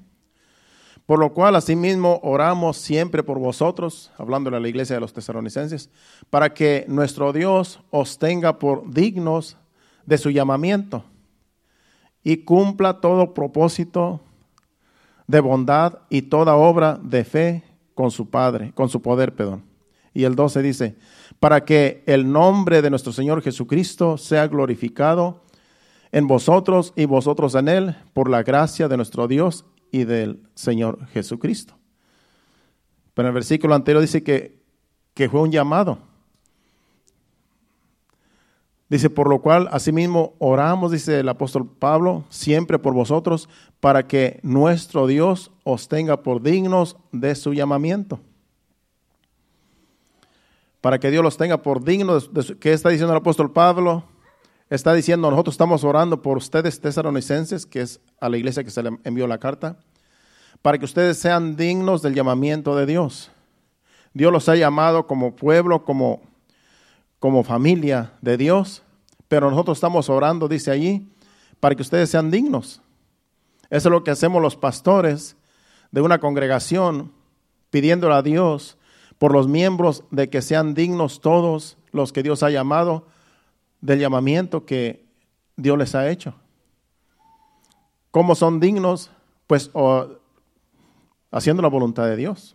Por 1.07 1.19
lo 1.19 1.35
cual, 1.35 1.57
asimismo, 1.57 2.21
oramos 2.23 2.77
siempre 2.77 3.25
por 3.25 3.41
vosotros, 3.41 4.13
hablando 4.17 4.49
de 4.49 4.61
la 4.61 4.69
iglesia 4.69 4.95
de 4.95 5.01
los 5.01 5.13
tesalonicenses, 5.13 5.91
para 6.31 6.55
que 6.55 6.85
nuestro 6.87 7.33
Dios 7.33 7.81
os 7.91 8.17
tenga 8.21 8.61
por 8.61 8.89
dignos 8.89 9.57
de 10.07 10.19
su 10.19 10.31
llamamiento 10.31 11.05
y 12.23 12.39
cumpla 12.39 13.01
todo 13.01 13.35
propósito 13.35 14.21
de 15.27 15.41
bondad 15.41 16.01
y 16.11 16.23
toda 16.23 16.57
obra 16.57 16.99
de 17.03 17.25
fe 17.25 17.63
con 17.95 18.11
su 18.11 18.29
Padre, 18.31 18.73
con 18.75 18.89
su 18.89 19.03
poder, 19.03 19.35
perdón. 19.35 19.65
Y 20.13 20.25
el 20.25 20.37
12 20.37 20.63
dice, 20.63 20.97
para 21.41 21.65
que 21.65 22.03
el 22.07 22.31
nombre 22.31 22.83
de 22.83 22.91
nuestro 22.91 23.13
Señor 23.13 23.43
Jesucristo 23.43 24.17
sea 24.17 24.47
glorificado 24.47 25.43
en 26.13 26.29
vosotros 26.29 26.93
y 26.95 27.07
vosotros 27.07 27.55
en 27.57 27.69
él, 27.69 27.97
por 28.13 28.31
la 28.31 28.45
gracia 28.45 28.87
de 28.87 28.97
nuestro 28.97 29.27
Dios 29.27 29.65
y 29.91 30.05
del 30.05 30.41
Señor 30.55 31.07
Jesucristo. 31.09 31.75
Pero 33.15 33.27
en 33.27 33.31
el 33.31 33.35
versículo 33.35 33.75
anterior 33.75 34.01
dice 34.01 34.23
que, 34.23 34.63
que 35.15 35.29
fue 35.29 35.41
un 35.41 35.51
llamado. 35.51 35.99
Dice, 38.89 39.11
por 39.11 39.29
lo 39.29 39.41
cual, 39.41 39.69
asimismo, 39.73 40.35
oramos, 40.39 40.93
dice 40.93 41.21
el 41.21 41.29
apóstol 41.29 41.67
Pablo, 41.67 42.25
siempre 42.29 42.79
por 42.79 42.93
vosotros, 42.93 43.49
para 43.81 44.07
que 44.07 44.41
nuestro 44.43 45.07
Dios 45.07 45.51
os 45.65 45.89
tenga 45.89 46.23
por 46.23 46.43
dignos 46.43 46.97
de 47.11 47.35
su 47.35 47.55
llamamiento. 47.55 48.21
Para 50.81 50.99
que 50.99 51.11
Dios 51.11 51.25
los 51.25 51.39
tenga 51.39 51.63
por 51.63 51.83
dignos 51.83 52.33
de 52.35 52.59
¿Qué 52.59 52.73
está 52.73 52.91
diciendo 52.91 53.15
el 53.15 53.21
apóstol 53.21 53.53
Pablo? 53.53 54.05
está 54.71 54.93
diciendo, 54.95 55.31
nosotros 55.31 55.55
estamos 55.55 55.85
orando 55.85 56.23
por 56.23 56.37
ustedes 56.37 56.81
tesalonicenses, 56.81 57.67
que 57.67 57.81
es 57.81 58.01
a 58.21 58.29
la 58.29 58.37
iglesia 58.37 58.65
que 58.65 58.71
se 58.71 58.83
le 58.83 58.91
envió 59.05 59.27
la 59.27 59.39
carta, 59.39 59.77
para 60.63 60.79
que 60.79 60.85
ustedes 60.85 61.19
sean 61.19 61.57
dignos 61.57 62.03
del 62.03 62.15
llamamiento 62.15 62.77
de 62.77 62.87
Dios. 62.87 63.31
Dios 64.13 64.33
los 64.33 64.49
ha 64.49 64.57
llamado 64.57 65.07
como 65.07 65.37
pueblo, 65.37 65.85
como, 65.85 66.23
como 67.25 67.43
familia 67.43 68.13
de 68.21 68.37
Dios, 68.37 68.83
pero 69.29 69.49
nosotros 69.49 69.79
estamos 69.79 70.11
orando, 70.11 70.47
dice 70.47 70.71
allí, 70.71 71.09
para 71.59 71.75
que 71.75 71.81
ustedes 71.81 72.11
sean 72.11 72.31
dignos. 72.31 72.83
Eso 73.71 73.89
es 73.89 73.93
lo 73.93 74.05
que 74.05 74.11
hacemos 74.11 74.43
los 74.43 74.57
pastores 74.57 75.35
de 75.91 76.03
una 76.03 76.19
congregación, 76.21 77.13
pidiéndole 77.71 78.15
a 78.15 78.21
Dios 78.21 78.77
por 79.17 79.33
los 79.33 79.49
miembros 79.49 80.05
de 80.11 80.29
que 80.29 80.43
sean 80.43 80.75
dignos 80.75 81.23
todos 81.23 81.79
los 81.93 82.13
que 82.13 82.23
Dios 82.23 82.43
ha 82.43 82.51
llamado 82.51 83.07
del 83.81 84.01
llamamiento 84.01 84.67
que 84.67 85.07
Dios 85.57 85.79
les 85.79 85.95
ha 85.95 86.11
hecho. 86.11 86.35
¿Cómo 88.11 88.35
son 88.35 88.61
dignos? 88.61 89.11
Pues 89.47 89.71
haciendo 91.31 91.63
la 91.63 91.69
voluntad 91.69 92.05
de 92.05 92.17
Dios. 92.17 92.55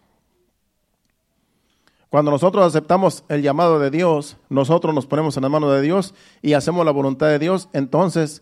Cuando 2.09 2.31
nosotros 2.31 2.65
aceptamos 2.65 3.23
el 3.29 3.43
llamado 3.43 3.79
de 3.79 3.91
Dios, 3.91 4.37
nosotros 4.49 4.95
nos 4.95 5.05
ponemos 5.05 5.37
en 5.37 5.43
la 5.43 5.49
mano 5.49 5.69
de 5.69 5.81
Dios 5.81 6.15
y 6.41 6.53
hacemos 6.53 6.83
la 6.83 6.91
voluntad 6.91 7.27
de 7.27 7.37
Dios, 7.37 7.69
entonces 7.71 8.41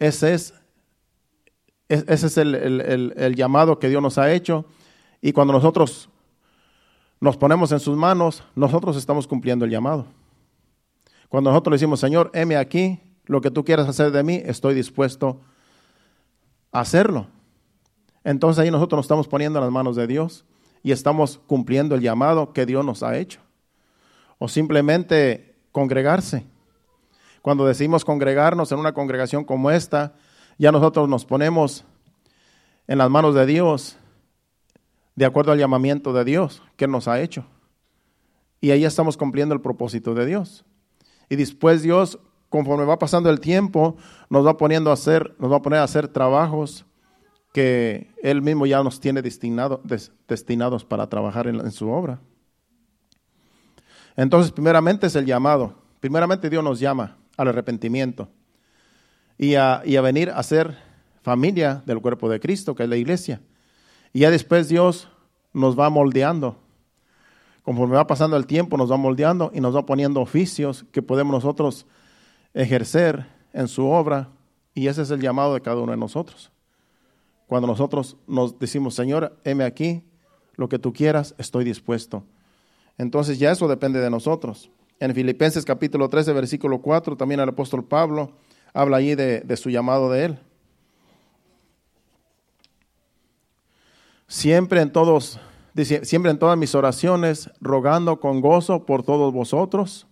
ese 0.00 0.34
es, 0.34 0.54
ese 1.88 2.26
es 2.26 2.36
el, 2.36 3.14
el 3.16 3.36
llamado 3.36 3.78
que 3.78 3.88
Dios 3.88 4.02
nos 4.02 4.18
ha 4.18 4.32
hecho. 4.32 4.64
Y 5.22 5.32
cuando 5.32 5.52
nosotros 5.52 6.08
nos 7.20 7.36
ponemos 7.36 7.70
en 7.70 7.78
sus 7.78 7.96
manos, 7.96 8.42
nosotros 8.56 8.96
estamos 8.96 9.28
cumpliendo 9.28 9.64
el 9.64 9.70
llamado. 9.70 10.06
Cuando 11.28 11.50
nosotros 11.50 11.72
le 11.72 11.76
decimos, 11.76 12.00
Señor, 12.00 12.30
heme 12.34 12.56
aquí, 12.56 13.00
lo 13.26 13.40
que 13.40 13.50
tú 13.50 13.64
quieras 13.64 13.88
hacer 13.88 14.10
de 14.10 14.22
mí, 14.22 14.42
estoy 14.44 14.74
dispuesto 14.74 15.40
a 16.72 16.80
hacerlo. 16.80 17.28
Entonces 18.24 18.62
ahí 18.62 18.70
nosotros 18.70 18.98
nos 18.98 19.04
estamos 19.04 19.28
poniendo 19.28 19.58
en 19.58 19.64
las 19.64 19.72
manos 19.72 19.94
de 19.94 20.06
Dios 20.06 20.44
y 20.84 20.92
estamos 20.92 21.40
cumpliendo 21.46 21.94
el 21.94 22.02
llamado 22.02 22.52
que 22.52 22.66
Dios 22.66 22.84
nos 22.84 23.02
ha 23.02 23.16
hecho. 23.16 23.40
O 24.38 24.48
simplemente 24.48 25.56
congregarse. 25.72 26.46
Cuando 27.40 27.66
decimos 27.66 28.04
congregarnos 28.04 28.70
en 28.70 28.78
una 28.78 28.92
congregación 28.92 29.44
como 29.44 29.70
esta, 29.70 30.14
ya 30.58 30.70
nosotros 30.70 31.08
nos 31.08 31.24
ponemos 31.24 31.84
en 32.86 32.98
las 32.98 33.08
manos 33.08 33.34
de 33.34 33.46
Dios 33.46 33.96
de 35.16 35.24
acuerdo 35.24 35.52
al 35.52 35.58
llamamiento 35.58 36.12
de 36.12 36.24
Dios 36.24 36.62
que 36.76 36.86
nos 36.86 37.08
ha 37.08 37.20
hecho. 37.20 37.46
Y 38.60 38.70
ahí 38.70 38.84
estamos 38.84 39.16
cumpliendo 39.16 39.54
el 39.54 39.62
propósito 39.62 40.14
de 40.14 40.26
Dios. 40.26 40.66
Y 41.30 41.36
después 41.36 41.82
Dios, 41.82 42.18
conforme 42.50 42.84
va 42.84 42.98
pasando 42.98 43.30
el 43.30 43.40
tiempo, 43.40 43.96
nos 44.28 44.46
va 44.46 44.58
poniendo 44.58 44.90
a 44.90 44.94
hacer, 44.94 45.34
nos 45.38 45.50
va 45.50 45.56
a 45.56 45.62
poner 45.62 45.78
a 45.78 45.84
hacer 45.84 46.08
trabajos 46.08 46.84
que 47.54 48.10
Él 48.20 48.42
mismo 48.42 48.66
ya 48.66 48.82
nos 48.82 48.98
tiene 48.98 49.22
destinado, 49.22 49.80
destinados 50.26 50.84
para 50.84 51.08
trabajar 51.08 51.46
en, 51.46 51.70
su 51.70 51.88
obra. 51.88 52.18
Entonces, 54.16 54.50
primeramente 54.50 55.06
es 55.06 55.14
el 55.14 55.24
llamado. 55.24 55.72
Primeramente 56.00 56.50
Dios 56.50 56.64
nos 56.64 56.80
llama 56.80 57.16
al 57.36 57.46
arrepentimiento 57.46 58.28
y 59.38 59.54
a, 59.54 59.82
y 59.84 59.94
a 59.94 60.00
venir 60.00 60.30
a 60.30 60.42
ser 60.42 60.76
familia 61.22 61.80
del 61.86 62.00
cuerpo 62.00 62.28
de 62.28 62.40
Cristo, 62.40 62.74
que 62.74 62.82
es 62.82 62.88
la 62.88 62.96
iglesia. 62.96 63.40
Y 64.12 64.20
ya 64.20 64.32
después 64.32 64.68
Dios 64.68 65.08
nos 65.52 65.78
va 65.78 65.88
moldeando. 65.90 66.56
Conforme 67.62 67.94
va 67.94 68.08
pasando 68.08 68.36
el 68.36 68.46
tiempo, 68.48 68.76
nos 68.76 68.90
va 68.90 68.96
moldeando 68.96 69.52
y 69.54 69.60
nos 69.60 69.76
va 69.76 69.86
poniendo 69.86 70.20
oficios 70.20 70.84
que 70.90 71.02
podemos 71.02 71.32
nosotros 71.32 71.86
ejercer 72.52 73.28
en 73.52 73.68
su 73.68 73.86
obra. 73.86 74.28
Y 74.74 74.88
ese 74.88 75.02
es 75.02 75.12
el 75.12 75.20
llamado 75.20 75.54
de 75.54 75.60
cada 75.60 75.80
uno 75.80 75.92
de 75.92 75.98
nosotros. 75.98 76.50
Cuando 77.46 77.66
nosotros 77.66 78.16
nos 78.26 78.58
decimos, 78.58 78.94
Señor, 78.94 79.36
heme 79.44 79.64
aquí, 79.64 80.02
lo 80.56 80.68
que 80.68 80.78
tú 80.78 80.92
quieras, 80.92 81.34
estoy 81.38 81.64
dispuesto. 81.64 82.24
Entonces 82.96 83.38
ya 83.38 83.50
eso 83.50 83.68
depende 83.68 84.00
de 84.00 84.10
nosotros. 84.10 84.70
En 85.00 85.14
Filipenses 85.14 85.64
capítulo 85.64 86.08
13, 86.08 86.32
versículo 86.32 86.80
4, 86.80 87.16
también 87.16 87.40
el 87.40 87.48
apóstol 87.48 87.84
Pablo 87.84 88.32
habla 88.72 88.98
allí 88.98 89.14
de, 89.14 89.56
su 89.56 89.70
llamado 89.70 90.10
de 90.10 90.24
él. 90.24 90.38
siempre 94.26 94.80
en 94.80 94.90
todos, 94.90 95.38
siempre 96.02 96.30
en 96.30 96.38
todas 96.38 96.58
mis 96.58 96.74
oraciones, 96.74 97.50
rogando 97.60 98.20
con 98.20 98.40
gozo 98.40 98.84
por 98.84 99.02
todos 99.02 99.32
vosotros. 99.32 100.06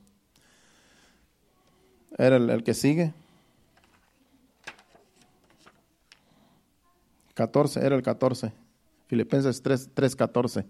Era 2.19 2.37
el, 2.37 2.63
que 2.63 2.75
sigue. 2.75 3.15
14, 7.43 7.85
era 7.85 7.97
el 7.97 8.03
14. 8.03 8.53
Filipenses 9.09 9.61
3, 9.63 9.91
3 9.95 10.17
14. 10.17 10.65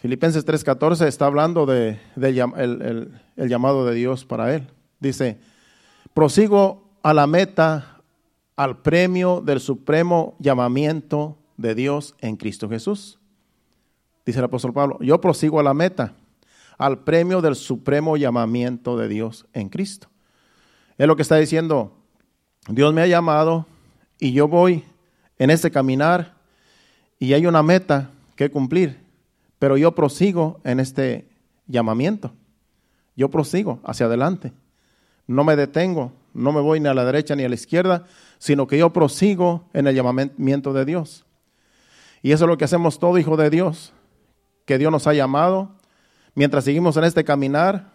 Filipenses 0.00 0.46
3:14 0.46 1.06
está 1.06 1.26
hablando 1.26 1.66
de, 1.66 2.00
el, 2.16 3.12
llamado 3.36 3.84
de 3.84 3.94
Dios 3.94 4.24
para 4.24 4.54
él. 4.54 4.66
Dice, 4.98 5.38
prosigo 6.14 6.88
a 7.02 7.12
la 7.12 7.26
meta, 7.26 8.00
al 8.56 8.78
premio 8.78 9.42
del 9.42 9.60
supremo 9.60 10.36
llamamiento 10.38 11.36
de 11.58 11.74
Dios 11.74 12.14
en 12.20 12.36
Cristo 12.36 12.66
Jesús. 12.68 13.18
Dice 14.24 14.38
el 14.38 14.46
apóstol 14.46 14.72
Pablo, 14.72 14.98
yo 15.02 15.20
prosigo 15.20 15.60
a 15.60 15.62
la 15.62 15.74
meta, 15.74 16.14
al 16.78 17.00
premio 17.00 17.42
del 17.42 17.54
supremo 17.54 18.16
llamamiento 18.16 18.96
de 18.96 19.06
Dios 19.06 19.46
en 19.52 19.68
Cristo. 19.68 20.08
Es 20.96 21.06
lo 21.06 21.14
que 21.14 21.22
está 21.22 21.36
diciendo, 21.36 21.92
Dios 22.68 22.94
me 22.94 23.02
ha 23.02 23.06
llamado 23.06 23.66
y 24.18 24.32
yo 24.32 24.48
voy 24.48 24.82
en 25.40 25.48
ese 25.48 25.70
caminar 25.70 26.34
y 27.18 27.32
hay 27.32 27.46
una 27.46 27.62
meta 27.62 28.10
que 28.36 28.50
cumplir, 28.50 29.00
pero 29.58 29.78
yo 29.78 29.94
prosigo 29.94 30.60
en 30.64 30.80
este 30.80 31.28
llamamiento. 31.66 32.32
Yo 33.16 33.30
prosigo 33.30 33.80
hacia 33.84 34.04
adelante. 34.04 34.52
No 35.26 35.42
me 35.42 35.56
detengo, 35.56 36.12
no 36.34 36.52
me 36.52 36.60
voy 36.60 36.78
ni 36.78 36.88
a 36.88 36.94
la 36.94 37.06
derecha 37.06 37.34
ni 37.36 37.44
a 37.44 37.48
la 37.48 37.54
izquierda, 37.54 38.04
sino 38.38 38.66
que 38.66 38.76
yo 38.76 38.92
prosigo 38.92 39.64
en 39.72 39.86
el 39.86 39.94
llamamiento 39.94 40.74
de 40.74 40.84
Dios. 40.84 41.24
Y 42.20 42.32
eso 42.32 42.44
es 42.44 42.48
lo 42.48 42.58
que 42.58 42.66
hacemos 42.66 42.98
todo 42.98 43.16
hijo 43.16 43.38
de 43.38 43.48
Dios, 43.48 43.94
que 44.66 44.76
Dios 44.76 44.92
nos 44.92 45.06
ha 45.06 45.14
llamado. 45.14 45.70
Mientras 46.34 46.64
seguimos 46.64 46.98
en 46.98 47.04
este 47.04 47.24
caminar, 47.24 47.90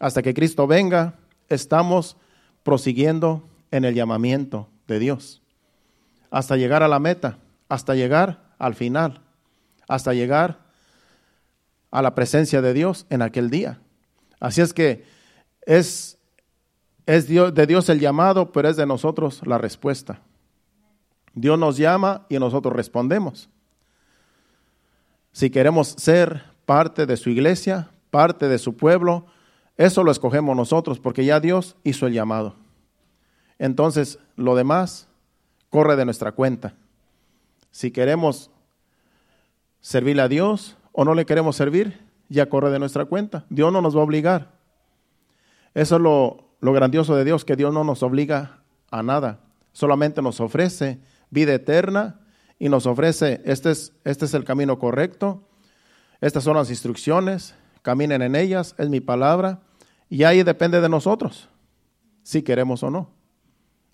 hasta 0.00 0.22
que 0.22 0.32
Cristo 0.32 0.66
venga, 0.66 1.18
estamos 1.50 2.16
prosiguiendo 2.62 3.46
en 3.70 3.84
el 3.84 3.94
llamamiento 3.94 4.70
de 4.88 4.98
Dios. 4.98 5.43
Hasta 6.34 6.56
llegar 6.56 6.82
a 6.82 6.88
la 6.88 6.98
meta, 6.98 7.38
hasta 7.68 7.94
llegar 7.94 8.42
al 8.58 8.74
final, 8.74 9.20
hasta 9.86 10.14
llegar 10.14 10.58
a 11.92 12.02
la 12.02 12.16
presencia 12.16 12.60
de 12.60 12.74
Dios 12.74 13.06
en 13.08 13.22
aquel 13.22 13.50
día. 13.50 13.78
Así 14.40 14.60
es 14.60 14.74
que 14.74 15.04
es, 15.64 16.18
es 17.06 17.28
de 17.28 17.66
Dios 17.68 17.88
el 17.88 18.00
llamado, 18.00 18.50
pero 18.50 18.68
es 18.68 18.74
de 18.74 18.84
nosotros 18.84 19.42
la 19.46 19.58
respuesta. 19.58 20.22
Dios 21.34 21.56
nos 21.56 21.76
llama 21.76 22.26
y 22.28 22.40
nosotros 22.40 22.74
respondemos. 22.74 23.48
Si 25.30 25.50
queremos 25.50 25.86
ser 25.86 26.42
parte 26.66 27.06
de 27.06 27.16
su 27.16 27.30
iglesia, 27.30 27.90
parte 28.10 28.48
de 28.48 28.58
su 28.58 28.76
pueblo, 28.76 29.26
eso 29.76 30.02
lo 30.02 30.10
escogemos 30.10 30.56
nosotros 30.56 30.98
porque 30.98 31.24
ya 31.24 31.38
Dios 31.38 31.76
hizo 31.84 32.08
el 32.08 32.12
llamado. 32.12 32.56
Entonces, 33.60 34.18
lo 34.34 34.56
demás 34.56 35.06
corre 35.74 35.96
de 35.96 36.04
nuestra 36.04 36.30
cuenta. 36.30 36.74
Si 37.72 37.90
queremos 37.90 38.52
servirle 39.80 40.22
a 40.22 40.28
Dios 40.28 40.76
o 40.92 41.04
no 41.04 41.14
le 41.14 41.26
queremos 41.26 41.56
servir, 41.56 42.00
ya 42.28 42.48
corre 42.48 42.70
de 42.70 42.78
nuestra 42.78 43.06
cuenta. 43.06 43.44
Dios 43.50 43.72
no 43.72 43.82
nos 43.82 43.96
va 43.96 44.00
a 44.00 44.04
obligar. 44.04 44.52
Eso 45.74 45.96
es 45.96 46.00
lo, 46.00 46.54
lo 46.60 46.72
grandioso 46.72 47.16
de 47.16 47.24
Dios, 47.24 47.44
que 47.44 47.56
Dios 47.56 47.74
no 47.74 47.82
nos 47.82 48.04
obliga 48.04 48.62
a 48.92 49.02
nada. 49.02 49.40
Solamente 49.72 50.22
nos 50.22 50.38
ofrece 50.38 51.00
vida 51.30 51.52
eterna 51.54 52.20
y 52.60 52.68
nos 52.68 52.86
ofrece, 52.86 53.42
este 53.44 53.72
es, 53.72 53.94
este 54.04 54.26
es 54.26 54.34
el 54.34 54.44
camino 54.44 54.78
correcto, 54.78 55.42
estas 56.20 56.44
son 56.44 56.54
las 56.54 56.70
instrucciones, 56.70 57.56
caminen 57.82 58.22
en 58.22 58.36
ellas, 58.36 58.76
es 58.78 58.88
mi 58.90 59.00
palabra, 59.00 59.58
y 60.08 60.22
ahí 60.22 60.44
depende 60.44 60.80
de 60.80 60.88
nosotros, 60.88 61.48
si 62.22 62.42
queremos 62.42 62.84
o 62.84 62.90
no. 62.90 63.23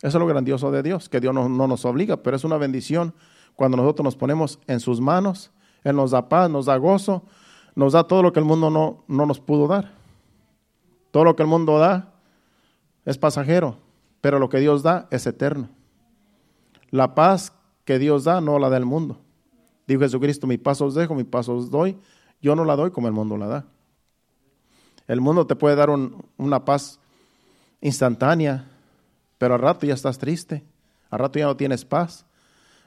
Eso 0.02 0.16
es 0.16 0.20
lo 0.20 0.26
grandioso 0.26 0.70
de 0.70 0.82
Dios, 0.82 1.08
que 1.08 1.20
Dios 1.20 1.34
no, 1.34 1.48
no 1.48 1.66
nos 1.66 1.84
obliga, 1.84 2.16
pero 2.18 2.36
es 2.36 2.44
una 2.44 2.56
bendición 2.56 3.14
cuando 3.54 3.76
nosotros 3.76 4.04
nos 4.04 4.16
ponemos 4.16 4.58
en 4.66 4.80
sus 4.80 5.00
manos, 5.00 5.50
Él 5.84 5.96
nos 5.96 6.12
da 6.12 6.28
paz, 6.28 6.48
nos 6.48 6.66
da 6.66 6.76
gozo, 6.78 7.22
nos 7.74 7.92
da 7.92 8.04
todo 8.04 8.22
lo 8.22 8.32
que 8.32 8.40
el 8.40 8.46
mundo 8.46 8.70
no, 8.70 9.04
no 9.06 9.26
nos 9.26 9.40
pudo 9.40 9.68
dar. 9.68 9.92
Todo 11.10 11.24
lo 11.24 11.36
que 11.36 11.42
el 11.42 11.48
mundo 11.48 11.78
da 11.78 12.14
es 13.04 13.18
pasajero, 13.18 13.76
pero 14.20 14.38
lo 14.38 14.48
que 14.48 14.58
Dios 14.58 14.82
da 14.82 15.08
es 15.10 15.26
eterno. 15.26 15.68
La 16.90 17.14
paz 17.14 17.52
que 17.84 17.98
Dios 17.98 18.24
da 18.24 18.40
no 18.40 18.58
la 18.58 18.70
da 18.70 18.76
el 18.76 18.86
mundo. 18.86 19.18
Dijo 19.86 20.00
Jesucristo, 20.00 20.46
mi 20.46 20.56
paz 20.56 20.80
os 20.80 20.94
dejo, 20.94 21.14
mi 21.14 21.24
paz 21.24 21.48
os 21.48 21.70
doy. 21.70 21.98
Yo 22.40 22.56
no 22.56 22.64
la 22.64 22.76
doy 22.76 22.90
como 22.90 23.08
el 23.08 23.12
mundo 23.12 23.36
la 23.36 23.46
da. 23.46 23.64
El 25.06 25.20
mundo 25.20 25.46
te 25.46 25.56
puede 25.56 25.76
dar 25.76 25.90
una 25.90 26.64
paz 26.64 27.00
instantánea, 27.80 28.70
pero 29.40 29.54
al 29.54 29.60
rato 29.60 29.86
ya 29.86 29.94
estás 29.94 30.18
triste, 30.18 30.62
al 31.08 31.18
rato 31.18 31.38
ya 31.38 31.46
no 31.46 31.56
tienes 31.56 31.86
paz. 31.86 32.26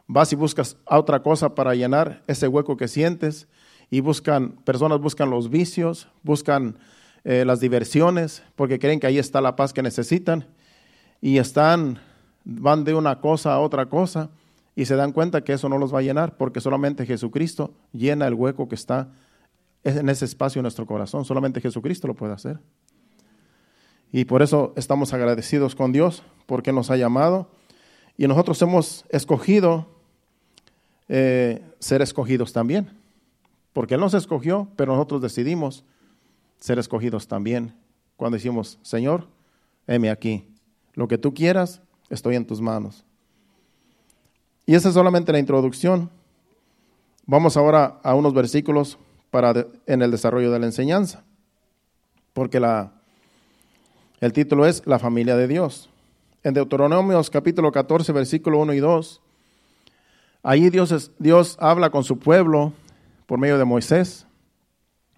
Vas 0.05 0.31
y 0.33 0.35
buscas 0.35 0.77
otra 0.85 1.23
cosa 1.23 1.55
para 1.55 1.73
llenar 1.73 2.21
ese 2.27 2.47
hueco 2.47 2.77
que 2.77 2.87
sientes 2.87 3.47
y 3.89 4.01
buscan, 4.01 4.51
personas 4.63 4.99
buscan 4.99 5.31
los 5.31 5.49
vicios, 5.49 6.09
buscan 6.21 6.77
eh, 7.23 7.43
las 7.43 7.59
diversiones, 7.59 8.43
porque 8.55 8.77
creen 8.77 8.99
que 8.99 9.07
ahí 9.07 9.17
está 9.17 9.41
la 9.41 9.55
paz 9.55 9.73
que 9.73 9.81
necesitan 9.81 10.45
y 11.21 11.39
están 11.39 11.99
van 12.45 12.83
de 12.83 12.93
una 12.93 13.19
cosa 13.19 13.55
a 13.55 13.59
otra 13.59 13.87
cosa 13.87 14.29
y 14.75 14.85
se 14.85 14.95
dan 14.95 15.11
cuenta 15.11 15.43
que 15.43 15.53
eso 15.53 15.69
no 15.69 15.79
los 15.79 15.91
va 15.91 15.99
a 15.99 16.03
llenar 16.03 16.37
porque 16.37 16.61
solamente 16.61 17.07
Jesucristo 17.07 17.73
llena 17.93 18.27
el 18.27 18.35
hueco 18.35 18.69
que 18.69 18.75
está 18.75 19.09
en 19.83 20.07
ese 20.07 20.25
espacio 20.25 20.59
en 20.59 20.65
nuestro 20.65 20.85
corazón. 20.85 21.25
Solamente 21.25 21.61
Jesucristo 21.61 22.05
lo 22.05 22.13
puede 22.13 22.33
hacer. 22.33 22.59
Y 24.13 24.25
por 24.25 24.43
eso 24.43 24.73
estamos 24.77 25.11
agradecidos 25.11 25.73
con 25.73 25.91
Dios 25.91 26.21
porque 26.45 26.71
nos 26.71 26.91
ha 26.91 26.97
llamado 26.97 27.49
y 28.15 28.27
nosotros 28.27 28.61
hemos 28.61 29.05
escogido 29.09 29.87
eh, 31.09 31.63
ser 31.79 32.03
escogidos 32.03 32.53
también. 32.53 32.91
Porque 33.73 33.95
Él 33.95 34.01
nos 34.01 34.13
escogió, 34.13 34.67
pero 34.75 34.93
nosotros 34.93 35.19
decidimos 35.19 35.83
ser 36.59 36.77
escogidos 36.77 37.27
también. 37.27 37.73
Cuando 38.15 38.37
decimos, 38.37 38.77
Señor, 38.83 39.27
heme 39.87 40.11
aquí. 40.11 40.47
Lo 40.93 41.07
que 41.07 41.17
tú 41.17 41.33
quieras, 41.33 41.81
estoy 42.11 42.35
en 42.35 42.45
tus 42.45 42.61
manos. 42.61 43.03
Y 44.67 44.75
esa 44.75 44.89
es 44.89 44.93
solamente 44.93 45.31
la 45.31 45.39
introducción. 45.39 46.11
Vamos 47.25 47.57
ahora 47.57 47.99
a 48.03 48.13
unos 48.13 48.35
versículos 48.35 48.99
para 49.31 49.65
en 49.87 50.03
el 50.03 50.11
desarrollo 50.11 50.51
de 50.51 50.59
la 50.59 50.67
enseñanza. 50.67 51.23
Porque 52.33 52.59
la, 52.59 52.93
el 54.23 54.31
título 54.31 54.65
es 54.65 54.83
La 54.85 54.99
familia 54.99 55.35
de 55.35 55.49
Dios. 55.49 55.89
En 56.43 56.53
Deuteronomios 56.53 57.29
capítulo 57.29 57.73
14, 57.73 58.13
versículo 58.13 58.57
1 58.59 58.73
y 58.73 58.79
2, 58.79 59.21
allí 60.43 60.69
Dios, 60.69 61.11
Dios 61.19 61.57
habla 61.59 61.89
con 61.89 62.05
su 62.05 62.17
pueblo 62.19 62.71
por 63.25 63.37
medio 63.37 63.57
de 63.57 63.65
Moisés. 63.65 64.25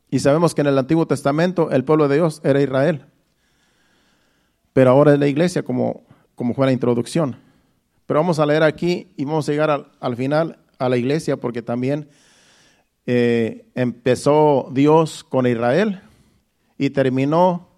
Y 0.10 0.18
sabemos 0.18 0.56
que 0.56 0.62
en 0.62 0.68
el 0.68 0.80
Antiguo 0.80 1.06
Testamento 1.06 1.70
el 1.70 1.84
pueblo 1.84 2.08
de 2.08 2.16
Dios 2.16 2.42
era 2.44 2.60
Israel. 2.60 3.06
Pero 4.74 4.90
ahora 4.90 5.14
es 5.14 5.20
la 5.20 5.28
iglesia, 5.28 5.62
como, 5.62 6.02
como 6.34 6.56
fue 6.56 6.66
la 6.66 6.72
introducción. 6.72 7.38
Pero 8.08 8.22
vamos 8.22 8.40
a 8.40 8.46
leer 8.48 8.64
aquí 8.64 9.14
y 9.18 9.26
vamos 9.26 9.48
a 9.48 9.52
llegar 9.52 9.88
al, 10.00 10.16
final 10.16 10.58
a 10.80 10.90
la 10.90 10.98
iglesia 10.98 11.38
porque 11.38 11.62
también 11.62 12.10
eh, 13.06 13.68
empezó 13.76 14.72
Dios 14.74 15.24
con 15.24 15.46
Israel 15.46 16.02
y 16.80 16.90
terminó 16.90 17.75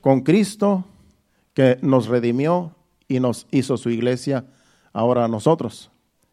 con 0.00 0.20
Cristo 0.22 0.84
que 1.54 1.78
nos 1.82 2.08
redimió 2.08 2.74
y 3.08 3.20
nos 3.20 3.46
hizo 3.50 3.76
su 3.76 3.90
iglesia 3.90 4.44
ahora 4.92 5.24
a 5.24 5.28
nosotros, 5.28 5.90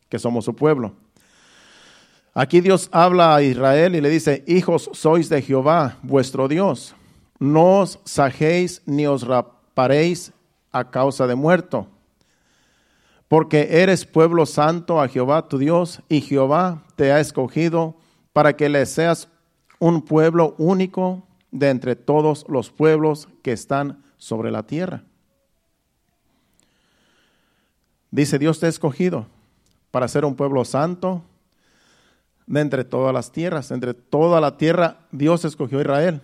que 0.10 0.20
somos 0.20 0.46
su 0.46 0.56
pueblo. 0.56 0.94
Aquí 2.34 2.62
Dios 2.62 2.90
habla 2.92 3.36
a 3.36 3.42
Israel 3.42 3.96
y 3.96 4.02
le 4.02 4.10
dice, 4.10 4.44
hijos 4.48 4.90
sois 4.94 5.30
de 5.30 5.42
Jehová, 5.42 5.98
vuestro 6.04 6.48
Dios, 6.48 6.96
no 7.40 7.80
os 7.80 8.00
sajéis 8.04 8.82
ni 8.86 9.08
os 9.08 9.24
raparéis 9.24 10.32
a 10.72 10.90
causa 10.92 11.28
de 11.28 11.36
muerto 11.36 11.88
porque 13.28 13.82
eres 13.82 14.06
pueblo 14.06 14.46
santo 14.46 15.02
a 15.02 15.08
Jehová 15.08 15.48
tu 15.48 15.58
Dios, 15.58 16.02
y 16.10 16.22
Jehová 16.22 16.84
te 16.96 17.12
ha 17.12 17.20
escogido 17.20 17.96
para 18.34 18.56
que 18.56 18.70
le 18.70 18.86
seas 18.86 19.28
un 19.80 20.02
pueblo 20.04 20.56
único 20.58 21.25
de 21.56 21.70
entre 21.70 21.96
todos 21.96 22.46
los 22.50 22.70
pueblos 22.70 23.30
que 23.42 23.54
están 23.54 24.04
sobre 24.18 24.52
la 24.52 24.64
tierra. 24.64 25.04
Dice, 28.12 28.38
Dios 28.38 28.60
te 28.60 28.66
ha 28.66 28.70
escogido 28.70 29.26
para 29.90 30.10
ser 30.10 30.26
un 30.26 30.36
pueblo 30.36 30.66
santo 30.66 31.24
de 32.46 32.60
entre 32.60 32.84
todas 32.84 33.14
las 33.14 33.32
tierras. 33.32 33.72
Entre 33.72 33.94
toda 33.94 34.42
la 34.42 34.58
tierra 34.58 35.00
Dios 35.12 35.46
escogió 35.46 35.78
a 35.78 35.82
Israel. 35.82 36.22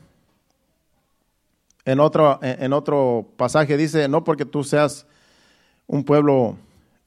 En 1.86 2.02
otro, 2.02 2.38
en 2.42 2.74
otro 2.74 3.26
pasaje 3.38 3.78
dice, 3.78 4.10
no 4.10 4.26
porque 4.26 4.46
tú 4.46 4.66
seas 4.66 5.08
un 5.88 6.04
pueblo 6.04 6.58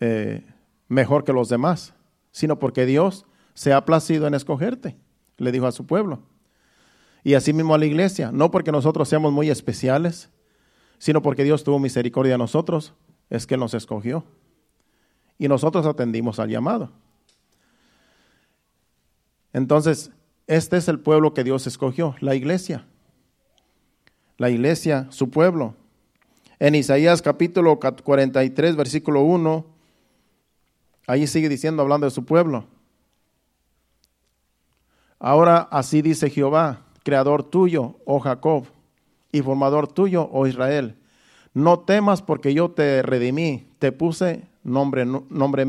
eh, 0.01 0.45
mejor 0.89 1.25
que 1.25 1.33
los 1.35 1.51
demás, 1.51 1.93
sino 2.33 2.59
porque 2.59 2.87
Dios 2.87 3.27
se 3.53 3.75
ha 3.75 3.85
placido 3.85 4.27
en 4.27 4.35
escogerte, 4.35 4.97
le 5.37 5.53
dijo 5.53 5.67
a 5.67 5.73
su 5.73 5.87
pueblo. 5.87 6.23
Y 7.25 7.35
así 7.35 7.53
mismo 7.53 7.75
a 7.75 7.79
la 7.79 7.87
iglesia, 7.87 8.31
no 8.31 8.51
porque 8.51 8.71
nosotros 8.71 9.09
seamos 9.09 9.33
muy 9.33 9.51
especiales, 9.51 10.31
sino 10.99 11.23
porque 11.23 11.43
Dios 11.43 11.65
tuvo 11.65 11.79
misericordia 11.79 12.37
a 12.37 12.39
nosotros, 12.39 12.95
es 13.31 13.47
que 13.47 13.57
nos 13.57 13.75
escogió. 13.75 14.25
Y 15.39 15.49
nosotros 15.49 15.87
atendimos 15.87 16.39
al 16.39 16.51
llamado. 16.51 16.93
Entonces, 19.53 20.13
este 20.47 20.77
es 20.77 20.87
el 20.87 21.01
pueblo 21.01 21.35
que 21.35 21.43
Dios 21.43 21.67
escogió, 21.67 22.15
la 22.21 22.35
iglesia. 22.35 22.87
La 24.37 24.51
iglesia, 24.51 25.07
su 25.11 25.31
pueblo. 25.31 25.75
En 26.61 26.75
Isaías 26.75 27.23
capítulo 27.23 27.81
43, 27.81 28.77
versículo 28.77 29.23
1, 29.23 29.75
Ahí 31.07 31.27
sigue 31.27 31.49
diciendo, 31.49 31.83
hablando 31.83 32.07
de 32.07 32.11
su 32.11 32.25
pueblo. 32.25 32.67
Ahora 35.19 35.69
así 35.71 36.03
dice 36.03 36.31
Jehová, 36.31 36.81
creador 37.05 37.45
tuyo, 37.45 37.97
oh 38.05 38.19
Jacob, 38.19 38.65
y 39.31 39.41
formador 39.43 39.87
tuyo, 39.87 40.29
oh 40.33 40.49
Israel. 40.49 40.97
No 41.53 41.79
temas 41.79 42.21
porque 42.21 42.53
yo 42.53 42.73
te 42.73 43.03
redimí, 43.03 43.69
te 43.79 43.93
puse 43.93 44.43
nombre, 44.65 45.07
nombre, 45.07 45.67